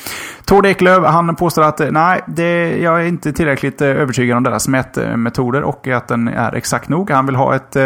Tord 0.44 0.66
Eklöf, 0.66 1.04
han 1.04 1.36
påstår 1.36 1.62
att 1.62 1.80
nej, 1.90 2.20
det, 2.26 2.78
jag 2.78 3.00
är 3.00 3.06
inte 3.06 3.32
tillräckligt 3.32 3.82
övertygad 3.82 4.36
om 4.36 4.42
deras 4.42 4.68
mätmetoder 4.68 5.62
och 5.62 5.88
att 5.88 6.08
den 6.08 6.28
är 6.28 6.54
exakt 6.54 6.88
nog. 6.88 7.10
Han 7.10 7.26
vill 7.26 7.36
ha 7.36 7.54
ett 7.54 7.76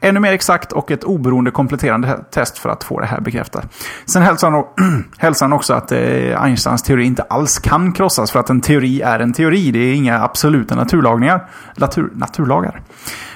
ännu 0.00 0.20
mer 0.20 0.32
exakt 0.32 0.72
och 0.72 0.90
ett 0.90 1.04
oberoende 1.04 1.50
kompletterande 1.50 2.24
test 2.30 2.58
för 2.58 2.68
att 2.68 2.84
få 2.84 3.00
det 3.00 3.06
här 3.06 3.20
bekräftat. 3.20 3.66
Sen 4.06 4.22
hälsar 4.22 4.50
han, 4.50 4.64
hälsar 5.18 5.46
han 5.46 5.52
också 5.52 5.74
att 5.74 5.92
Einsteins 5.92 6.82
teori 6.82 7.04
inte 7.04 7.22
alls 7.22 7.58
kan 7.58 7.92
krossas 7.92 8.30
för 8.30 8.40
att 8.40 8.50
en 8.50 8.60
teori 8.60 9.00
är 9.00 9.20
en 9.20 9.32
teori. 9.32 9.70
Det 9.70 9.78
är 9.78 9.97
inga 9.98 10.22
absoluta 10.22 10.74
naturlagningar, 10.74 11.48
natur, 11.76 12.10
naturlagar. 12.14 12.82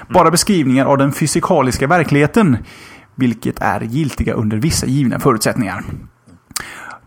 Bara 0.08 0.30
beskrivningar 0.30 0.86
av 0.86 0.98
den 0.98 1.12
fysikaliska 1.12 1.86
verkligheten, 1.86 2.56
vilket 3.14 3.62
är 3.62 3.80
giltiga 3.80 4.34
under 4.34 4.56
vissa 4.56 4.86
givna 4.86 5.20
förutsättningar. 5.20 5.82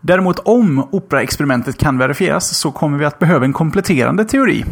Däremot 0.00 0.38
om 0.38 0.88
operaexperimentet 0.90 1.78
kan 1.78 1.98
verifieras 1.98 2.58
så 2.58 2.72
kommer 2.72 2.98
vi 2.98 3.04
att 3.04 3.18
behöva 3.18 3.44
en 3.44 3.52
kompletterande 3.52 4.24
teori. 4.24 4.64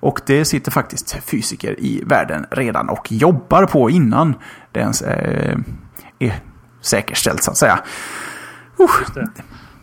Och 0.00 0.20
det 0.26 0.44
sitter 0.44 0.70
faktiskt 0.70 1.16
fysiker 1.24 1.80
i 1.80 2.02
världen 2.06 2.46
redan 2.50 2.88
och 2.88 3.12
jobbar 3.12 3.66
på 3.66 3.90
innan 3.90 4.34
det 4.72 4.80
ens 4.80 5.02
eh, 5.02 5.58
är 6.18 6.34
säkerställt 6.80 7.42
så 7.42 7.50
att 7.50 7.56
säga. 7.56 7.78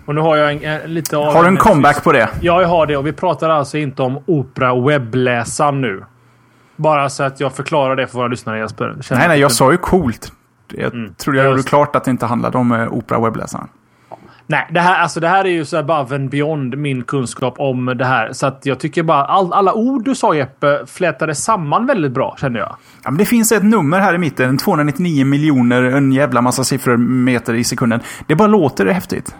Och 0.06 0.16
nu 0.16 0.22
har 0.22 0.38
jag 0.38 0.52
en, 0.52 0.64
en, 0.64 0.93
lite 0.93 1.18
av 1.18 1.34
Har 1.34 1.43
du 1.43 1.47
en 1.47 1.58
comeback 1.58 2.04
på 2.04 2.12
det? 2.12 2.30
Ja, 2.41 2.62
jag 2.62 2.68
har 2.68 2.86
det. 2.86 2.97
Och 2.97 3.08
vi 3.08 3.14
pratar 3.14 3.49
alltså 3.49 3.78
inte 3.78 4.02
om 4.02 4.20
Opera 4.26 4.82
webbläsaren 4.82 5.82
nu. 5.82 6.04
Bara 6.76 7.10
så 7.10 7.24
att 7.24 7.39
jag 7.39 7.54
förklarar 7.54 7.95
det 7.95 8.08
för 8.08 8.18
våra 8.18 8.28
lyssnare 8.28 8.60
Jesper. 8.60 8.97
Känner 9.02 9.20
Nej, 9.20 9.28
nej, 9.28 9.39
jag 9.39 9.52
sa 9.52 9.72
ju 9.72 9.78
coolt. 9.78 10.32
Jag 10.74 11.18
trodde 11.18 11.39
jag 11.39 11.52
gjorde 11.52 11.64
klart 11.64 11.95
att 11.95 12.04
det 12.04 12.12
inte 12.12 12.26
handlade 12.26 12.58
om 12.58 12.72
eh, 12.72 12.93
opera 12.93 13.20
webbläsaren. 13.20 13.68
Nej, 14.47 14.68
det 14.72 14.80
här, 14.80 14.99
alltså 14.99 15.20
det 15.20 15.28
här 15.28 15.45
är 15.45 15.49
ju 15.49 15.66
så 15.66 15.78
above 15.78 16.16
and 16.16 16.30
beyond 16.30 16.78
min 16.78 17.04
kunskap 17.04 17.56
om 17.58 17.86
det 17.86 18.06
här. 18.06 18.34
Så 18.34 18.47
att 18.47 18.66
jag 18.66 18.80
tycker 18.80 19.04
bara 19.04 19.26
all, 19.26 19.54
alla 19.54 19.74
ord 19.74 20.06
du 20.06 20.16
sa 20.16 20.36
Jeppe 20.36 20.86
flätade 20.86 21.36
samman 21.36 21.86
väldigt 21.86 22.12
bra 22.12 22.36
känner 22.39 22.60
jag. 22.60 22.76
Ja, 23.04 23.12
men 23.12 23.18
det 23.18 23.26
finns 23.26 23.52
ett 23.52 23.64
nummer 23.64 23.99
här 23.99 24.14
i 24.14 24.18
mitten. 24.18 24.58
299 24.58 25.26
miljoner, 25.26 25.84
en 25.84 26.12
jävla 26.12 26.41
massa 26.41 26.64
siffror 26.64 26.97
meter 26.97 27.54
i 27.54 27.64
sekunden. 27.64 27.99
Det 28.28 28.36
bara 28.36 28.47
låter 28.47 28.86
häftigt. 28.86 29.36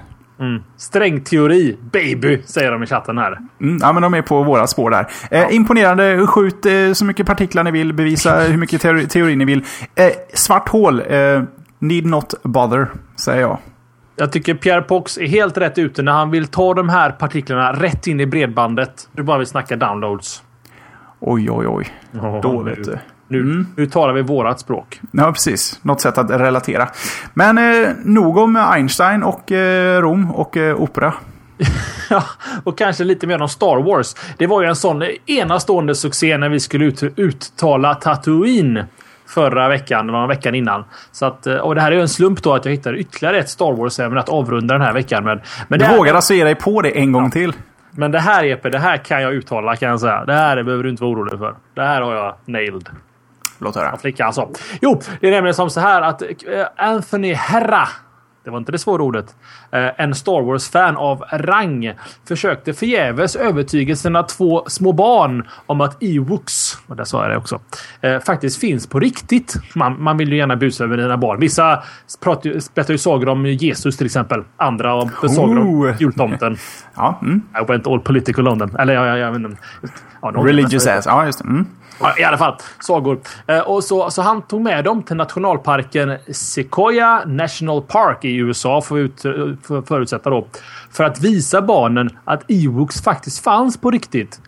Strängteori, 0.78 1.78
baby, 1.92 2.42
säger 2.46 2.72
de 2.72 2.84
i 2.84 2.86
chatten 2.86 3.18
här. 3.18 3.38
Mm, 3.62 3.78
ja, 3.82 3.94
men 3.94 4.04
de 4.04 4.14
är 4.14 4.22
på 4.22 4.44
våra 4.44 4.68
spår 4.68 4.90
där. 4.90 5.08
Eh, 5.32 5.56
Imponerande. 5.56 6.28
Skjut 6.28 6.66
eh, 6.66 6.94
så 6.94 7.06
mycket 7.06 7.26
partiklar 7.26 7.64
ni 7.64 7.72
vill. 7.72 7.94
Bevisa 7.94 8.40
hur 8.50 8.58
mycket 8.58 8.82
teori, 8.82 9.08
teori 9.08 9.36
ni 9.36 9.46
vill. 9.46 9.64
Eh, 9.96 10.12
svart 10.34 10.70
hål. 10.70 11.00
Eh, 11.00 11.44
need 11.80 12.06
not 12.06 12.34
bother, 12.44 12.88
säger 13.16 13.42
jag. 13.42 13.58
Jag 14.16 14.32
tycker 14.32 14.54
Pierre 14.54 14.82
Pox 14.82 15.18
är 15.18 15.28
helt 15.28 15.58
rätt 15.58 15.78
ute 15.78 16.02
när 16.02 16.12
han 16.12 16.32
vill 16.32 16.48
ta 16.48 16.74
de 16.74 16.90
här 16.90 17.12
partiklarna 17.12 17.74
rätt 17.74 18.08
in 18.08 18.20
i 18.20 18.26
bredbandet. 18.26 19.10
Du 19.12 19.24
bara 19.24 19.38
vill 19.38 19.48
snacka 19.48 19.76
downloads. 19.76 20.44
Oj, 21.20 21.52
oj, 21.52 21.68
oj. 21.68 21.88
Då 22.42 22.52
nu, 22.52 22.70
vet 22.70 22.84
du. 22.84 22.98
Nu, 23.32 23.66
nu 23.76 23.86
talar 23.86 24.14
vi 24.14 24.22
vårat 24.22 24.60
språk. 24.60 25.00
Ja, 25.12 25.32
precis. 25.32 25.80
Något 25.82 26.02
sätt 26.02 26.18
att 26.18 26.30
relatera. 26.30 26.88
Men 27.34 27.58
eh, 27.58 27.90
nog 28.04 28.38
om 28.38 28.56
Einstein 28.56 29.24
och 29.24 29.52
eh, 29.52 30.02
Rom 30.02 30.32
och 30.32 30.58
eh, 30.58 30.82
opera. 30.82 31.14
Ja, 32.10 32.24
och 32.64 32.78
kanske 32.78 33.04
lite 33.04 33.28
mer 33.28 33.42
om 33.42 33.50
Star 33.50 33.84
Wars. 33.84 34.16
Det 34.38 34.48
var 34.48 34.62
ju 34.62 34.68
en 34.68 34.76
sån 34.76 35.04
enastående 35.26 35.96
succé 35.96 36.38
när 36.38 36.50
vi 36.50 36.60
skulle 36.60 36.86
ut, 36.86 37.04
uttala 37.04 37.96
Tatooine 37.96 38.84
förra 39.28 39.70
veckan, 39.70 40.08
det 40.08 40.14
var 40.14 40.28
veckan 40.28 40.56
innan. 40.56 40.84
Så 41.12 41.26
att, 41.26 41.48
eh, 41.48 41.56
och 41.56 41.76
det 41.76 41.82
här 41.82 41.92
är 41.92 41.96
ju 41.96 42.02
en 42.02 42.10
slump 42.10 42.44
då 42.44 42.54
att 42.54 42.66
jag 42.66 42.72
hittade 42.72 42.98
ytterligare 42.98 43.40
ett 43.40 43.50
Star 43.50 43.74
Wars-ämne 43.74 44.20
att 44.20 44.30
avrunda 44.30 44.74
den 44.74 44.82
här 44.82 44.94
veckan 44.94 45.24
med. 45.24 45.42
Men 45.68 45.80
Du 45.80 45.86
det, 45.86 45.98
vågar 45.98 46.12
här, 46.12 46.16
alltså 46.16 46.34
ge 46.34 46.44
dig 46.44 46.56
på 46.56 46.82
det 46.82 46.90
en 46.90 47.12
gång 47.12 47.32
till? 47.32 47.54
men 47.92 48.12
det 48.12 48.20
här 48.20 48.44
Jeppe, 48.44 48.70
det 48.70 48.80
här 48.80 48.98
kan 48.98 49.22
jag 49.22 49.34
uttala 49.34 49.76
kan 49.76 49.90
jag 49.90 50.00
säga. 50.00 50.26
Det 50.26 50.34
här 50.34 50.64
behöver 50.64 50.84
du 50.84 50.90
inte 50.90 51.04
vara 51.04 51.14
orolig 51.14 51.40
för. 51.40 51.56
Det 51.74 51.82
här 51.82 52.02
har 52.02 52.16
jag 52.16 52.36
nailed. 52.46 52.90
Låt 53.62 53.76
höra. 53.76 53.98
Flicka 53.98 54.26
alltså. 54.26 54.50
Jo, 54.82 55.02
det 55.20 55.28
är 55.28 55.32
nämligen 55.32 55.56
som 55.56 55.70
så 55.70 55.80
här 55.80 56.02
att 56.02 56.22
eh, 56.22 56.28
Anthony 56.78 57.34
Herra 57.34 57.88
det 58.44 58.50
var 58.50 58.58
inte 58.58 58.72
det 58.72 58.78
svåra 58.78 59.04
ordet. 59.04 59.36
Eh, 59.72 59.88
En 60.02 60.16
Star 60.16 60.42
Wars-fan 60.42 60.98
av 60.98 61.24
rang 61.32 61.94
försökte 62.28 62.74
förgäves 62.74 63.36
övertyga 63.36 63.96
sina 63.96 64.24
två 64.24 64.64
små 64.68 64.92
barn 64.92 65.48
om 65.66 65.82
att 65.82 66.04
Ewoks, 66.04 66.78
och 66.88 66.96
där 66.96 67.04
sa 67.04 67.22
jag 67.22 67.32
det 67.32 67.38
också, 67.38 67.60
eh, 68.02 68.20
faktiskt 68.20 68.60
finns 68.60 68.88
på 68.88 69.00
riktigt. 69.00 69.54
Man, 69.76 70.04
man 70.04 70.18
vill 70.18 70.30
ju 70.32 70.38
gärna 70.38 70.56
busa 70.56 70.84
över 70.84 70.98
dina 70.98 71.18
barn. 71.18 71.40
Vissa 71.40 71.84
berättar 72.76 72.92
ju 72.94 72.98
sagor 72.98 73.30
om 73.30 73.46
Jesus 73.46 73.98
till 73.98 74.06
exempel. 74.06 74.44
Andra 74.58 74.94
om 74.94 75.10
sagor 75.10 75.60
om 75.60 75.68
Oh. 75.84 75.96
jultomten. 76.02 76.58
Ja, 76.96 77.20
mm. 77.22 77.42
I 77.62 77.66
went 77.72 77.88
all 77.88 78.00
political 78.00 78.48
on 78.48 78.60
them. 78.60 78.76
Eller 78.80 78.94
ja, 78.94 79.18
ja, 79.18 79.32
vet 79.32 79.40
inte. 79.42 79.58
Ja, 80.22 80.28
Religious 80.36 80.88
ass. 80.88 81.06
Ja, 81.06 81.26
just 81.26 81.40
det. 81.40 81.46
Mm. 81.50 81.66
Ja, 82.00 82.14
I 82.20 82.24
alla 82.24 82.38
fall, 82.38 82.56
sagor. 82.80 83.20
Eh, 83.48 83.60
och 83.60 83.84
så, 83.84 84.10
så 84.10 84.22
han 84.22 84.42
tog 84.42 84.62
med 84.62 84.84
dem 84.86 85.04
till 85.04 85.16
nationalparken 85.16 86.18
Sequoia 86.32 87.22
National 87.26 87.82
Park 87.82 88.24
i 88.32 88.38
USA, 88.38 88.82
får 88.82 88.96
vi 88.96 89.02
ut, 89.02 89.22
för, 89.22 89.82
förutsätta 89.82 90.30
då. 90.30 90.48
För 90.92 91.04
att 91.04 91.22
visa 91.22 91.62
barnen 91.62 92.10
att 92.26 92.52
Ewoks 92.52 93.02
faktiskt 93.02 93.44
fanns 93.44 93.78
på 93.78 93.92
riktigt. 93.92 94.42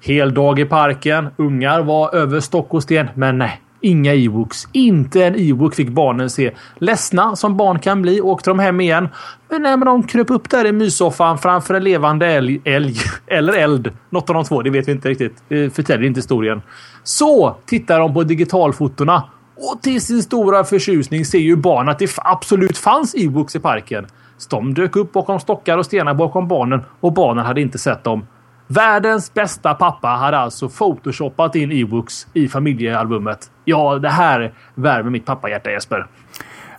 Hel 0.00 0.34
dag 0.34 0.58
i 0.58 0.64
parken, 0.64 1.28
ungar 1.36 1.82
var 1.82 2.14
över 2.14 2.40
stock 2.40 2.74
och 2.74 2.82
sten, 2.82 3.08
men 3.14 3.38
nej. 3.38 3.60
Inga 3.82 4.14
Ewoks. 4.14 4.68
Inte 4.72 5.24
en 5.24 5.34
Ewok 5.34 5.74
fick 5.74 5.88
barnen 5.88 6.30
se. 6.30 6.50
Ledsna 6.78 7.36
som 7.36 7.56
barn 7.56 7.78
kan 7.78 8.02
bli 8.02 8.20
åkte 8.20 8.50
de 8.50 8.58
hem 8.58 8.80
igen. 8.80 9.08
Men 9.48 9.62
när 9.62 9.76
de 9.76 10.02
kröp 10.02 10.30
upp 10.30 10.50
där 10.50 10.66
i 10.66 10.72
myssoffan 10.72 11.38
framför 11.38 11.74
en 11.74 11.84
levande 11.84 12.26
älg, 12.26 12.60
älg 12.64 12.94
eller 13.26 13.52
eld. 13.52 13.92
Något 14.10 14.30
av 14.30 14.34
de 14.34 14.44
två, 14.44 14.62
det 14.62 14.70
vet 14.70 14.88
vi 14.88 14.92
inte 14.92 15.08
riktigt. 15.08 15.42
Det 15.48 15.74
förtäljer 15.74 16.06
inte 16.06 16.18
historien. 16.18 16.62
Så 17.02 17.56
tittar 17.66 17.98
de 17.98 18.14
på 18.14 18.24
digitalfotona 18.24 19.22
och 19.60 19.82
till 19.82 20.00
sin 20.00 20.22
stora 20.22 20.64
förtjusning 20.64 21.24
ser 21.24 21.38
ju 21.38 21.56
barn 21.56 21.88
att 21.88 21.98
det 21.98 22.10
absolut 22.16 22.78
fanns 22.78 23.14
Ewoks 23.14 23.56
i 23.56 23.60
parken. 23.60 24.06
Så 24.38 24.48
de 24.50 24.74
dök 24.74 24.96
upp 24.96 25.12
bakom 25.12 25.40
stockar 25.40 25.78
och 25.78 25.86
stenar 25.86 26.14
bakom 26.14 26.48
barnen 26.48 26.84
och 27.00 27.12
barnen 27.12 27.46
hade 27.46 27.60
inte 27.60 27.78
sett 27.78 28.04
dem. 28.04 28.26
Världens 28.66 29.34
bästa 29.34 29.74
pappa 29.74 30.08
hade 30.08 30.38
alltså 30.38 30.68
photoshopat 30.68 31.54
in 31.54 31.72
Ewoks 31.72 32.26
i 32.32 32.48
familjealbumet. 32.48 33.50
Ja, 33.64 33.98
det 33.98 34.08
här 34.08 34.52
värmer 34.74 35.10
mitt 35.10 35.26
pappahjärta 35.26 35.70
Jesper. 35.70 36.06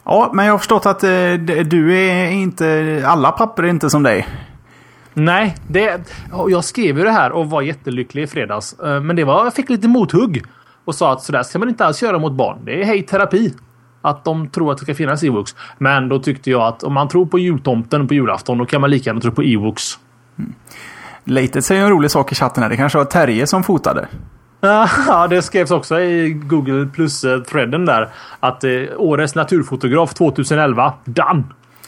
Ja, 0.03 0.32
men 0.34 0.45
jag 0.45 0.53
har 0.53 0.57
förstått 0.57 0.86
att 0.86 1.03
eh, 1.03 1.09
du 1.65 1.97
är 1.97 2.32
inte... 2.32 3.03
Alla 3.07 3.32
papper 3.32 3.63
är 3.63 3.67
inte 3.67 3.89
som 3.89 4.03
dig. 4.03 4.27
Nej, 5.13 5.55
det, 5.67 6.13
jag 6.49 6.63
skrev 6.63 6.97
ju 6.97 7.03
det 7.03 7.11
här 7.11 7.32
och 7.32 7.49
var 7.49 7.61
jättelycklig 7.61 8.23
i 8.23 8.27
fredags. 8.27 8.79
Eh, 8.79 9.01
Men 9.01 9.15
det 9.15 9.23
var, 9.23 9.43
jag 9.43 9.53
fick 9.53 9.69
lite 9.69 9.88
mothugg. 9.88 10.43
Och 10.86 10.95
sa 10.95 11.13
att 11.13 11.21
sådär 11.21 11.43
ska 11.43 11.59
man 11.59 11.69
inte 11.69 11.86
alls 11.86 12.03
göra 12.03 12.19
mot 12.19 12.34
barn. 12.34 12.57
Det 12.65 12.82
är 12.82 12.86
hej 12.86 13.03
terapi. 13.03 13.53
Att 14.01 14.23
de 14.23 14.49
tror 14.49 14.71
att 14.71 14.77
det 14.77 14.84
ska 14.84 14.95
finnas 14.95 15.23
Ewoks. 15.23 15.55
Men 15.77 16.09
då 16.09 16.19
tyckte 16.19 16.51
jag 16.51 16.61
att 16.61 16.84
om 16.84 16.93
man 16.93 17.07
tror 17.07 17.25
på 17.25 17.39
jultomten 17.39 18.07
på 18.07 18.13
julafton 18.13 18.57
då 18.57 18.65
kan 18.65 18.82
man 18.82 18.89
lika 18.89 19.09
gärna 19.09 19.21
tro 19.21 19.32
på 19.32 19.41
Ewoks. 19.41 19.99
Latet 21.23 21.65
säger 21.65 21.84
en 21.84 21.89
rolig 21.89 22.11
sak 22.11 22.32
i 22.32 22.36
chatten 22.36 22.63
här. 22.63 22.69
Det 22.69 22.77
kanske 22.77 22.97
var 22.97 23.05
Terje 23.05 23.47
som 23.47 23.63
fotade. 23.63 24.07
Ja, 24.61 25.27
det 25.29 25.41
skrevs 25.41 25.71
också 25.71 26.01
i 26.01 26.34
Google 26.34 26.86
plus-threaden 26.86 27.86
där. 27.86 28.09
Att 28.39 28.63
eh, 28.63 28.71
årets 28.97 29.36
naturfotograf 29.36 30.13
2011. 30.13 30.93
Done! 31.05 31.43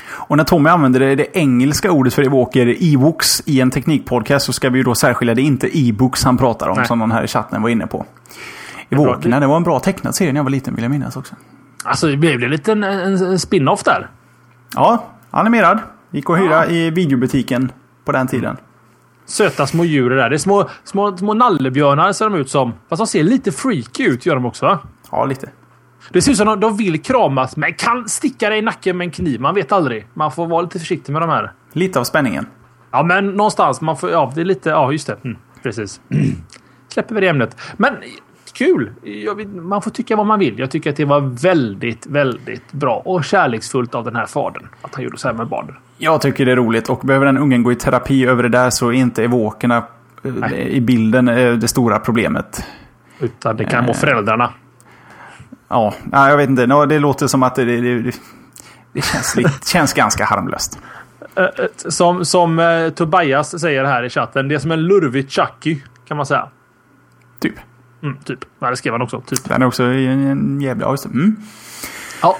Och 0.05 0.37
när 0.37 0.43
Tommy 0.43 0.69
använder 0.69 0.99
det, 0.99 1.15
det 1.15 1.37
engelska 1.37 1.91
ordet 1.91 2.13
för 2.13 2.23
evoker, 2.23 2.75
evox, 2.93 3.41
i 3.45 3.61
en 3.61 3.71
teknikpodcast 3.71 4.45
så 4.45 4.53
ska 4.53 4.69
vi 4.69 4.77
ju 4.77 4.83
då 4.83 4.95
särskilja 4.95 5.35
det 5.35 5.41
inte 5.41 5.77
e-books 5.77 6.23
han 6.23 6.37
pratar 6.37 6.67
om, 6.67 6.77
Nej. 6.77 6.87
som 6.87 6.99
någon 6.99 7.11
här 7.11 7.23
i 7.23 7.27
chatten 7.27 7.61
var 7.61 7.69
inne 7.69 7.87
på. 7.87 8.05
Evokerna, 8.93 9.39
det 9.39 9.47
var 9.47 9.57
en 9.57 9.63
bra 9.63 9.79
tecknad 9.79 10.15
serie 10.15 10.33
när 10.33 10.39
jag 10.39 10.43
var 10.43 10.51
liten 10.51 10.75
vill 10.75 10.83
jag 10.83 10.91
minnas 10.91 11.17
också. 11.17 11.35
Alltså 11.83 12.07
det 12.07 12.17
blev 12.17 12.39
det 12.39 12.47
lite 12.47 12.71
en, 12.71 12.83
en, 12.83 13.39
spin-off 13.39 13.83
där. 13.83 14.09
Ja, 14.75 15.05
animerad. 15.29 15.79
Gick 16.11 16.29
att 16.29 16.39
hyra 16.39 16.67
i 16.67 16.89
videobutiken 16.89 17.71
på 18.05 18.11
den 18.11 18.27
tiden. 18.27 18.57
Söta 19.25 19.67
små 19.67 19.85
djur 19.85 20.09
där. 20.09 20.29
Det 20.29 20.35
är 20.35 20.37
små, 20.37 20.69
små, 20.83 21.17
små 21.17 21.33
nallebjörnar 21.33 22.11
ser 22.11 22.29
de 22.29 22.35
ut 22.35 22.49
som. 22.49 22.73
Fast 22.89 22.99
de 22.99 23.07
ser 23.07 23.23
lite 23.23 23.51
freaky 23.51 24.03
ut 24.03 24.25
gör 24.25 24.35
de 24.35 24.45
också. 24.45 24.65
va? 24.65 24.79
Ja, 25.11 25.25
lite. 25.25 25.49
Det 26.09 26.21
ser 26.21 26.31
ut 26.31 26.37
som 26.37 26.47
de, 26.47 26.59
de 26.59 26.77
vill 26.77 27.01
kramas 27.01 27.57
men 27.57 27.73
kan 27.73 28.09
sticka 28.09 28.49
dig 28.49 28.59
i 28.59 28.61
nacken 28.61 28.97
med 28.97 29.05
en 29.05 29.11
kniv. 29.11 29.41
Man 29.41 29.55
vet 29.55 29.71
aldrig. 29.71 30.07
Man 30.13 30.31
får 30.31 30.47
vara 30.47 30.61
lite 30.61 30.79
försiktig 30.79 31.13
med 31.13 31.21
de 31.21 31.29
här. 31.29 31.51
Lite 31.73 31.99
av 31.99 32.03
spänningen. 32.03 32.45
Ja, 32.91 33.03
men 33.03 33.27
någonstans. 33.27 33.81
Man 33.81 33.97
får, 33.97 34.11
ja, 34.11 34.31
det 34.35 34.41
är 34.41 34.45
lite... 34.45 34.69
Ja, 34.69 34.91
just 34.91 35.07
det. 35.07 35.17
Mm, 35.23 35.37
precis. 35.63 36.01
Släpper 36.87 37.15
vi 37.15 37.21
det 37.21 37.27
ämnet. 37.27 37.57
Men 37.77 37.93
kul! 38.53 38.91
Jag 39.01 39.35
vill, 39.35 39.47
man 39.47 39.81
får 39.81 39.91
tycka 39.91 40.15
vad 40.15 40.25
man 40.25 40.39
vill. 40.39 40.59
Jag 40.59 40.71
tycker 40.71 40.89
att 40.89 40.95
det 40.95 41.05
var 41.05 41.19
väldigt, 41.41 42.05
väldigt 42.05 42.71
bra 42.71 43.01
och 43.05 43.23
kärleksfullt 43.23 43.95
av 43.95 44.05
den 44.05 44.15
här 44.15 44.25
fadern. 44.25 44.67
Att 44.81 44.95
han 44.95 45.03
gjorde 45.03 45.17
så 45.17 45.27
här 45.27 45.35
med 45.35 45.47
barnen. 45.47 45.75
Jag 45.97 46.21
tycker 46.21 46.45
det 46.45 46.51
är 46.51 46.55
roligt 46.55 46.89
och 46.89 46.99
behöver 46.99 47.25
den 47.25 47.37
ungen 47.37 47.63
gå 47.63 47.71
i 47.71 47.75
terapi 47.75 48.25
över 48.25 48.43
det 48.43 48.49
där 48.49 48.69
så 48.69 48.87
är 48.87 48.93
inte 48.93 49.23
evokerna 49.23 49.83
eh, 50.23 50.53
i 50.53 50.81
bilden 50.81 51.27
är 51.27 51.51
det 51.51 51.67
stora 51.67 51.99
problemet. 51.99 52.65
Utan 53.19 53.57
det 53.57 53.65
kan 53.65 53.85
vara 53.85 53.97
föräldrarna. 53.97 54.53
Ja, 55.67 55.93
nej, 56.03 56.29
jag 56.29 56.37
vet 56.37 56.49
inte. 56.49 56.85
Det 56.85 56.99
låter 56.99 57.27
som 57.27 57.43
att 57.43 57.55
det, 57.55 57.65
det, 57.65 58.11
det, 58.93 59.01
känns, 59.01 59.35
lite, 59.35 59.51
känns 59.65 59.93
ganska 59.93 60.25
harmlöst. 60.25 60.79
Eh, 61.35 61.43
eh, 61.43 61.49
Som, 61.75 62.25
som 62.25 62.59
eh, 62.59 62.89
Tobias 62.89 63.59
säger 63.61 63.83
här 63.83 64.03
i 64.03 64.09
chatten. 64.09 64.47
Det 64.47 64.55
är 64.55 64.59
som 64.59 64.71
en 64.71 64.81
lurvig 64.81 65.31
Chucky. 65.31 65.79
Kan 66.07 66.17
man 66.17 66.25
säga. 66.25 66.47
Typ. 67.39 67.55
Mm, 68.03 68.17
typ. 68.25 68.39
Ja, 68.59 68.69
det 68.69 68.75
skrev 68.77 68.93
han 68.93 69.01
också. 69.01 69.21
Typ. 69.21 69.43
Den 69.49 69.61
är 69.61 69.65
också 69.65 69.83
en, 69.83 70.61
jävla... 70.61 70.85
ja. 70.85 70.95
Mm. 71.05 71.35
Ja, 72.21 72.37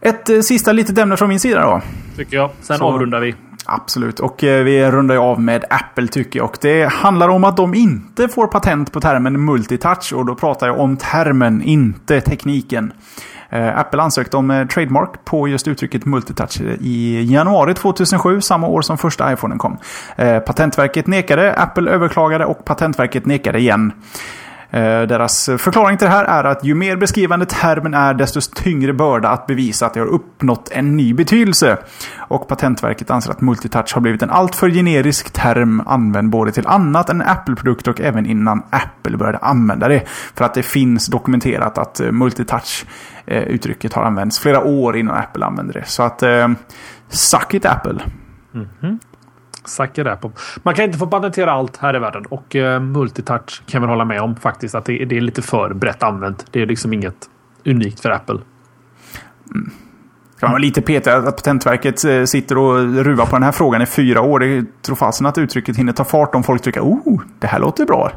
Ett 0.00 0.28
eh, 0.30 0.40
sista 0.40 0.72
litet 0.72 0.98
ämne 0.98 1.16
från 1.16 1.28
min 1.28 1.40
sida 1.40 1.60
då. 1.62 1.80
tycker 2.16 2.36
jag. 2.36 2.50
Sen 2.60 2.78
Så- 2.78 2.84
avrundar 2.84 3.20
vi. 3.20 3.34
Absolut, 3.70 4.20
och 4.20 4.44
eh, 4.44 4.64
vi 4.64 4.90
rundar 4.90 5.16
av 5.16 5.40
med 5.40 5.64
Apple 5.70 6.08
tycker 6.08 6.38
jag. 6.38 6.48
Och 6.48 6.58
det 6.60 6.92
handlar 6.92 7.28
om 7.28 7.44
att 7.44 7.56
de 7.56 7.74
inte 7.74 8.28
får 8.28 8.46
patent 8.46 8.92
på 8.92 9.00
termen 9.00 9.44
multitouch. 9.44 10.12
Och 10.12 10.26
då 10.26 10.34
pratar 10.34 10.66
jag 10.66 10.80
om 10.80 10.96
termen, 10.96 11.62
inte 11.62 12.20
tekniken. 12.20 12.92
Eh, 13.50 13.78
Apple 13.78 14.02
ansökte 14.02 14.36
om 14.36 14.50
eh, 14.50 14.66
trademark 14.66 15.24
på 15.24 15.48
just 15.48 15.68
uttrycket 15.68 16.04
multitouch 16.06 16.60
i 16.80 17.22
januari 17.32 17.74
2007, 17.74 18.40
samma 18.40 18.66
år 18.66 18.82
som 18.82 18.98
första 18.98 19.32
iPhonen 19.32 19.58
kom. 19.58 19.76
Eh, 20.16 20.38
Patentverket 20.38 21.06
nekade, 21.06 21.54
Apple 21.54 21.90
överklagade 21.90 22.44
och 22.44 22.64
Patentverket 22.64 23.26
nekade 23.26 23.58
igen. 23.58 23.92
Eh, 24.70 25.02
deras 25.02 25.44
förklaring 25.58 25.98
till 25.98 26.04
det 26.04 26.12
här 26.12 26.24
är 26.24 26.44
att 26.44 26.64
ju 26.64 26.74
mer 26.74 26.96
beskrivande 26.96 27.46
termen 27.46 27.94
är, 27.94 28.14
desto 28.14 28.40
tyngre 28.40 28.92
börda 28.92 29.28
att 29.28 29.46
bevisa 29.46 29.86
att 29.86 29.94
det 29.94 30.00
har 30.00 30.06
uppnått 30.06 30.70
en 30.72 30.96
ny 30.96 31.14
betydelse. 31.14 31.78
Och 32.16 32.48
Patentverket 32.48 33.10
anser 33.10 33.30
att 33.30 33.40
multitouch 33.40 33.94
har 33.94 34.00
blivit 34.00 34.22
en 34.22 34.30
alltför 34.30 34.70
generisk 34.70 35.30
term 35.30 35.82
använd 35.86 36.30
både 36.30 36.52
till 36.52 36.66
annat 36.66 37.10
än 37.10 37.22
Apple-produkter 37.22 37.90
och 37.90 38.00
även 38.00 38.26
innan 38.26 38.62
Apple 38.70 39.16
började 39.16 39.38
använda 39.38 39.88
det. 39.88 40.02
För 40.34 40.44
att 40.44 40.54
det 40.54 40.62
finns 40.62 41.06
dokumenterat 41.06 41.78
att 41.78 42.00
eh, 42.00 42.12
multitouch-uttrycket 42.12 43.92
eh, 43.92 43.98
har 43.98 44.06
använts 44.06 44.38
flera 44.38 44.64
år 44.64 44.96
innan 44.96 45.16
Apple 45.16 45.46
använde 45.46 45.72
det. 45.72 45.84
Så 45.86 46.02
att, 46.02 46.22
eh, 46.22 46.48
suck 47.08 47.54
it 47.54 47.66
Apple. 47.66 48.00
Mm 48.54 48.68
-hmm 48.80 48.98
på. 50.20 50.32
Man 50.62 50.74
kan 50.74 50.84
inte 50.84 50.98
få 50.98 51.06
patentera 51.06 51.52
allt 51.52 51.76
här 51.76 51.96
i 51.96 51.98
världen. 51.98 52.24
Och 52.28 52.56
eh, 52.56 52.80
multitouch 52.80 53.62
kan 53.66 53.82
väl 53.82 53.90
hålla 53.90 54.04
med 54.04 54.20
om 54.20 54.36
faktiskt. 54.36 54.74
Att 54.74 54.84
det, 54.84 55.04
det 55.04 55.16
är 55.16 55.20
lite 55.20 55.42
för 55.42 55.74
brett 55.74 56.02
använt. 56.02 56.46
Det 56.50 56.62
är 56.62 56.66
liksom 56.66 56.92
inget 56.92 57.28
unikt 57.64 58.00
för 58.00 58.10
Apple. 58.10 58.38
Kan 60.40 60.50
vara 60.50 60.58
lite 60.58 60.82
petig 60.82 61.10
att 61.10 61.36
Patentverket 61.36 62.04
eh, 62.04 62.24
sitter 62.24 62.58
och 62.58 62.78
ruvar 63.04 63.26
på 63.26 63.36
den 63.36 63.42
här 63.42 63.52
frågan 63.52 63.82
i 63.82 63.86
fyra 63.86 64.20
år. 64.20 64.40
Det 64.40 64.82
tror 64.82 64.96
fasen 64.96 65.26
att 65.26 65.38
uttrycket 65.38 65.76
hinner 65.76 65.92
ta 65.92 66.04
fart 66.04 66.34
om 66.34 66.42
folk 66.42 66.62
tycker 66.62 66.80
oh, 66.80 67.20
det 67.38 67.46
här 67.46 67.58
låter 67.58 67.84
bra. 67.84 68.12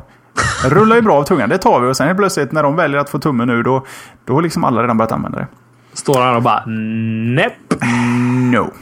Det 0.64 0.70
rullar 0.70 0.96
ju 0.96 1.02
bra 1.02 1.18
av 1.18 1.24
tungan, 1.24 1.50
det 1.50 1.58
tar 1.58 1.80
vi. 1.80 1.92
Och 1.92 1.98
sen 1.98 2.08
är 2.08 2.14
det 2.14 2.18
plötsligt 2.18 2.52
när 2.52 2.64
de 2.64 2.76
väljer 2.76 3.00
att 3.00 3.10
få 3.10 3.20
tummen 3.20 3.50
ur, 3.50 3.64
då, 3.64 3.86
då 4.26 4.34
har 4.34 4.42
liksom 4.42 4.64
alla 4.64 4.84
redan 4.84 4.98
börjat 4.98 5.12
använda 5.12 5.40
det. 5.40 5.48
Står 5.94 6.22
han 6.22 6.36
och 6.36 6.42
bara 6.42 6.64
näpp. 6.66 7.54
No. 8.52 8.74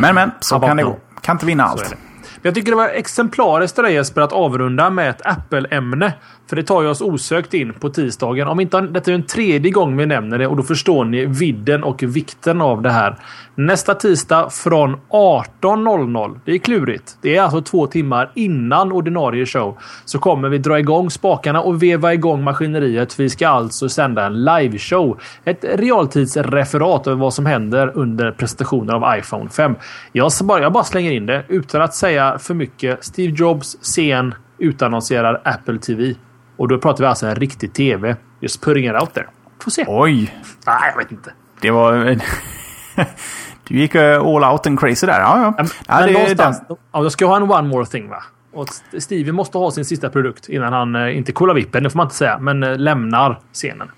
Men 0.00 0.14
men, 0.14 0.30
så 0.40 0.60
kan 0.60 0.76
det 0.76 0.82
gå. 0.82 0.98
Kan 1.24 1.34
inte 1.34 1.46
vinna 1.46 1.64
allt. 1.64 1.90
Men 1.90 2.48
Jag 2.48 2.54
tycker 2.54 2.70
det 2.70 2.76
var 2.76 2.88
exemplariskt 2.88 3.78
av 3.78 3.84
dig 3.84 3.94
Jesper 3.94 4.20
att 4.20 4.32
avrunda 4.32 4.90
med 4.90 5.10
ett 5.10 5.26
Apple-ämne. 5.26 6.12
För 6.48 6.56
det 6.56 6.62
tar 6.62 6.82
ju 6.82 6.88
oss 6.88 7.00
osökt 7.00 7.54
in 7.54 7.72
på 7.72 7.88
tisdagen. 7.88 8.48
Om 8.48 8.60
inte 8.60 8.80
detta 8.80 9.10
är 9.10 9.14
en 9.14 9.26
tredje 9.26 9.70
gång 9.70 9.96
vi 9.96 10.06
nämner 10.06 10.38
det 10.38 10.46
och 10.46 10.56
då 10.56 10.62
förstår 10.62 11.04
ni 11.04 11.26
vidden 11.26 11.84
och 11.84 12.02
vikten 12.02 12.60
av 12.60 12.82
det 12.82 12.90
här. 12.90 13.16
Nästa 13.56 13.94
tisdag 13.94 14.50
från 14.50 14.96
18.00. 15.10 16.40
Det 16.44 16.52
är 16.52 16.58
klurigt. 16.58 17.18
Det 17.22 17.36
är 17.36 17.42
alltså 17.42 17.62
två 17.62 17.86
timmar 17.86 18.30
innan 18.34 18.92
ordinarie 18.92 19.46
show. 19.46 19.78
Så 20.04 20.18
kommer 20.18 20.48
vi 20.48 20.58
dra 20.58 20.78
igång 20.78 21.10
spakarna 21.10 21.60
och 21.60 21.82
veva 21.82 22.14
igång 22.14 22.44
maskineriet. 22.44 23.20
Vi 23.20 23.30
ska 23.30 23.48
alltså 23.48 23.88
sända 23.88 24.26
en 24.26 24.44
liveshow. 24.44 25.20
Ett 25.44 25.64
realtidsreferat 25.64 27.06
över 27.06 27.16
vad 27.16 27.34
som 27.34 27.46
händer 27.46 27.92
under 27.94 28.30
presentationen 28.30 28.94
av 28.94 29.18
iPhone 29.18 29.50
5. 29.50 29.74
Jag 30.12 30.32
bara, 30.44 30.62
jag 30.62 30.72
bara 30.72 30.84
slänger 30.84 31.12
in 31.12 31.26
det 31.26 31.44
utan 31.48 31.82
att 31.82 31.94
säga 31.94 32.38
för 32.38 32.54
mycket. 32.54 33.04
Steve 33.04 33.34
Jobs 33.36 33.76
scen 33.82 34.34
utannonserar 34.58 35.40
Apple 35.44 35.78
TV. 35.78 36.14
Och 36.56 36.68
då 36.68 36.78
pratar 36.78 37.04
vi 37.04 37.08
alltså 37.08 37.26
en 37.26 37.36
riktig 37.36 37.72
TV. 37.72 38.16
Just 38.40 38.64
putting 38.64 38.86
it 38.86 39.00
out 39.00 39.14
there. 39.14 39.26
Får 39.62 39.70
se. 39.70 39.84
Oj, 39.88 40.34
Nej, 40.66 40.90
jag 40.90 40.98
vet 41.02 41.12
inte. 41.12 41.32
det 41.60 41.70
var... 41.70 42.16
du 43.68 43.78
gick 43.78 43.94
eh, 43.94 44.20
all 44.20 44.44
out 44.44 44.66
and 44.66 44.80
crazy 44.80 45.06
där. 45.06 45.20
Ja, 45.20 45.40
ja. 45.42 45.54
Men, 45.56 45.66
ja 45.88 46.06
det, 46.06 46.12
någonstans. 46.12 46.62
den, 46.68 46.76
Ja, 46.92 47.02
då 47.02 47.10
ska 47.10 47.24
jag 47.24 47.30
ha 47.30 47.36
en 47.36 47.42
one 47.42 47.68
more 47.68 47.86
thing 47.86 48.08
va? 48.08 48.22
Och 48.52 48.68
Stevie 48.98 49.32
måste 49.32 49.58
ha 49.58 49.70
sin 49.70 49.84
sista 49.84 50.10
produkt 50.10 50.48
innan 50.48 50.72
han, 50.72 50.96
eh, 50.96 51.16
inte 51.16 51.32
kollar 51.32 51.54
vippen, 51.54 51.82
det 51.82 51.90
får 51.90 51.96
man 51.96 52.06
inte 52.06 52.16
säga, 52.16 52.38
men 52.38 52.62
eh, 52.62 52.76
lämnar 52.76 53.38
scenen. 53.52 53.90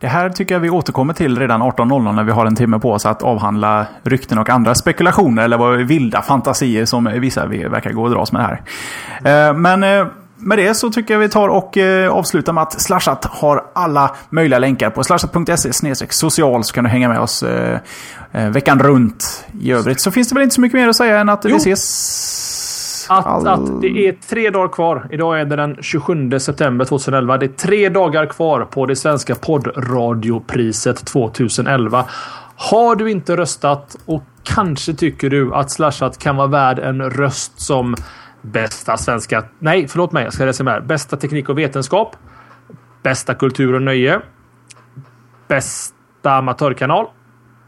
det 0.00 0.06
här 0.06 0.28
tycker 0.30 0.54
jag 0.54 0.60
vi 0.60 0.70
återkommer 0.70 1.14
till 1.14 1.38
redan 1.38 1.62
18.00 1.62 2.12
när 2.12 2.24
vi 2.24 2.32
har 2.32 2.46
en 2.46 2.56
timme 2.56 2.78
på 2.78 2.92
oss 2.92 3.06
att 3.06 3.22
avhandla 3.22 3.86
rykten 4.02 4.38
och 4.38 4.50
andra 4.50 4.74
spekulationer 4.74 5.42
eller 5.42 5.58
vad 5.58 5.78
vilda 5.78 6.22
fantasier 6.22 6.84
som 6.84 7.04
vissa 7.04 7.46
verkar 7.46 7.92
gå 7.92 8.02
och 8.02 8.10
dras 8.10 8.32
med 8.32 8.42
här. 9.22 9.52
Men 9.52 9.84
med 10.38 10.58
det 10.58 10.74
så 10.74 10.90
tycker 10.90 11.14
jag 11.14 11.18
vi 11.18 11.28
tar 11.28 11.48
och 11.48 11.76
eh, 11.76 12.12
avslutar 12.12 12.52
med 12.52 12.62
att 12.62 12.80
Slashat 12.80 13.24
har 13.24 13.64
alla 13.72 14.16
möjliga 14.30 14.58
länkar 14.58 14.90
på 14.90 15.04
slashat.se 15.04 15.72
social 16.10 16.64
så 16.64 16.74
kan 16.74 16.84
du 16.84 16.90
hänga 16.90 17.08
med 17.08 17.20
oss 17.20 17.42
eh, 17.42 17.78
eh, 18.32 18.48
veckan 18.50 18.78
runt. 18.78 19.44
I 19.60 19.72
övrigt 19.72 20.00
så 20.00 20.10
finns 20.10 20.28
det 20.28 20.34
väl 20.34 20.42
inte 20.42 20.54
så 20.54 20.60
mycket 20.60 20.80
mer 20.80 20.88
att 20.88 20.96
säga 20.96 21.20
än 21.20 21.28
att 21.28 21.44
vi 21.44 21.50
Jo. 21.50 21.56
ses... 21.56 23.06
Att, 23.08 23.26
all- 23.26 23.48
att 23.48 23.80
det 23.80 24.08
är 24.08 24.12
tre 24.28 24.50
dagar 24.50 24.68
kvar. 24.68 25.08
Idag 25.10 25.40
är 25.40 25.44
det 25.44 25.56
den 25.56 25.76
27 25.80 26.38
september 26.38 26.84
2011. 26.84 27.38
Det 27.38 27.46
är 27.46 27.48
tre 27.48 27.88
dagar 27.88 28.26
kvar 28.26 28.64
på 28.64 28.86
det 28.86 28.96
svenska 28.96 29.34
poddradiopriset 29.34 31.04
2011. 31.06 32.04
Har 32.56 32.96
du 32.96 33.10
inte 33.10 33.36
röstat 33.36 33.96
och 34.06 34.22
kanske 34.42 34.94
tycker 34.94 35.30
du 35.30 35.54
att 35.54 35.70
Slashat 35.70 36.18
kan 36.18 36.36
vara 36.36 36.46
värd 36.46 36.78
en 36.78 37.10
röst 37.10 37.60
som 37.60 37.94
bästa 38.52 38.96
svenska... 38.96 39.44
Nej, 39.58 39.88
förlåt 39.88 40.12
mig. 40.12 40.24
Jag 40.24 40.32
ska 40.32 40.44
läsa 40.44 40.64
mer. 40.64 40.80
Bästa 40.80 41.16
teknik 41.16 41.48
och 41.48 41.58
vetenskap. 41.58 42.16
Bästa 43.02 43.34
kultur 43.34 43.74
och 43.74 43.82
nöje. 43.82 44.20
Bästa 45.48 46.32
amatörkanal. 46.32 47.06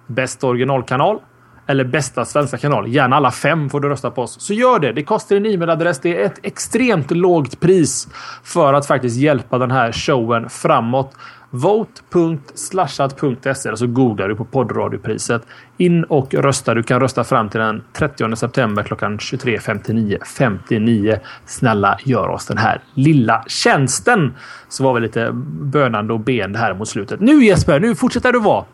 Bästa 0.06 0.46
originalkanal. 0.46 1.18
Eller 1.66 1.84
bästa 1.84 2.24
svenska 2.24 2.58
kanal. 2.58 2.88
Gärna 2.88 3.16
alla 3.16 3.30
fem 3.30 3.70
får 3.70 3.80
du 3.80 3.88
rösta 3.88 4.10
på 4.10 4.22
oss. 4.22 4.40
Så 4.40 4.54
gör 4.54 4.78
det. 4.78 4.92
Det 4.92 5.04
kostar 5.04 5.36
en 5.36 5.46
e-mailadress. 5.46 6.00
Det 6.00 6.20
är 6.22 6.26
ett 6.26 6.38
extremt 6.42 7.10
lågt 7.10 7.60
pris 7.60 8.08
för 8.42 8.74
att 8.74 8.86
faktiskt 8.86 9.16
hjälpa 9.16 9.58
den 9.58 9.70
här 9.70 9.92
showen 9.92 10.48
framåt. 10.48 11.16
Vote.slashat.se 11.50 13.76
så 13.76 13.86
googlar 13.86 14.28
du 14.28 14.36
på 14.36 14.44
poddradiopriset. 14.44 15.42
In 15.76 16.04
och 16.04 16.34
rösta. 16.34 16.74
Du 16.74 16.82
kan 16.82 17.00
rösta 17.00 17.24
fram 17.24 17.48
till 17.48 17.60
den 17.60 17.82
30 17.92 18.36
september 18.36 18.82
klockan 18.82 19.18
23.59. 19.18 20.24
59. 20.24 21.20
Snälla 21.46 21.98
gör 22.04 22.28
oss 22.28 22.46
den 22.46 22.58
här 22.58 22.82
lilla 22.94 23.44
tjänsten. 23.46 24.34
Så 24.68 24.84
var 24.84 24.94
vi 24.94 25.00
lite 25.00 25.30
bönande 25.32 26.12
och 26.12 26.20
beende 26.20 26.58
här 26.58 26.74
mot 26.74 26.88
slutet. 26.88 27.20
Nu 27.20 27.44
Jesper, 27.44 27.80
nu 27.80 27.94
fortsätter 27.94 28.32
du 28.32 28.40
vara. 28.40 28.64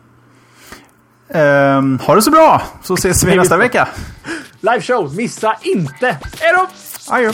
Ehm, 1.29 1.99
ha 1.99 2.15
det 2.15 2.21
så 2.21 2.31
bra, 2.31 2.61
så 2.83 2.93
ses 2.93 3.23
vi 3.23 3.35
nästa 3.35 3.57
vecka. 3.57 3.87
Live 4.59 4.81
show, 4.81 5.15
missa 5.15 5.55
inte! 5.61 6.17
Hej 6.39 6.53
då! 6.53 6.67
Adjö. 7.13 7.31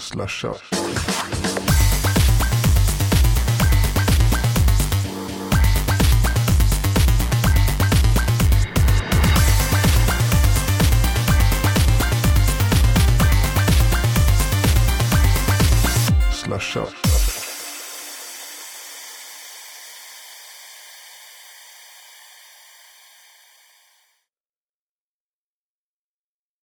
Slasha. 0.00 0.48
show. 16.64 17.13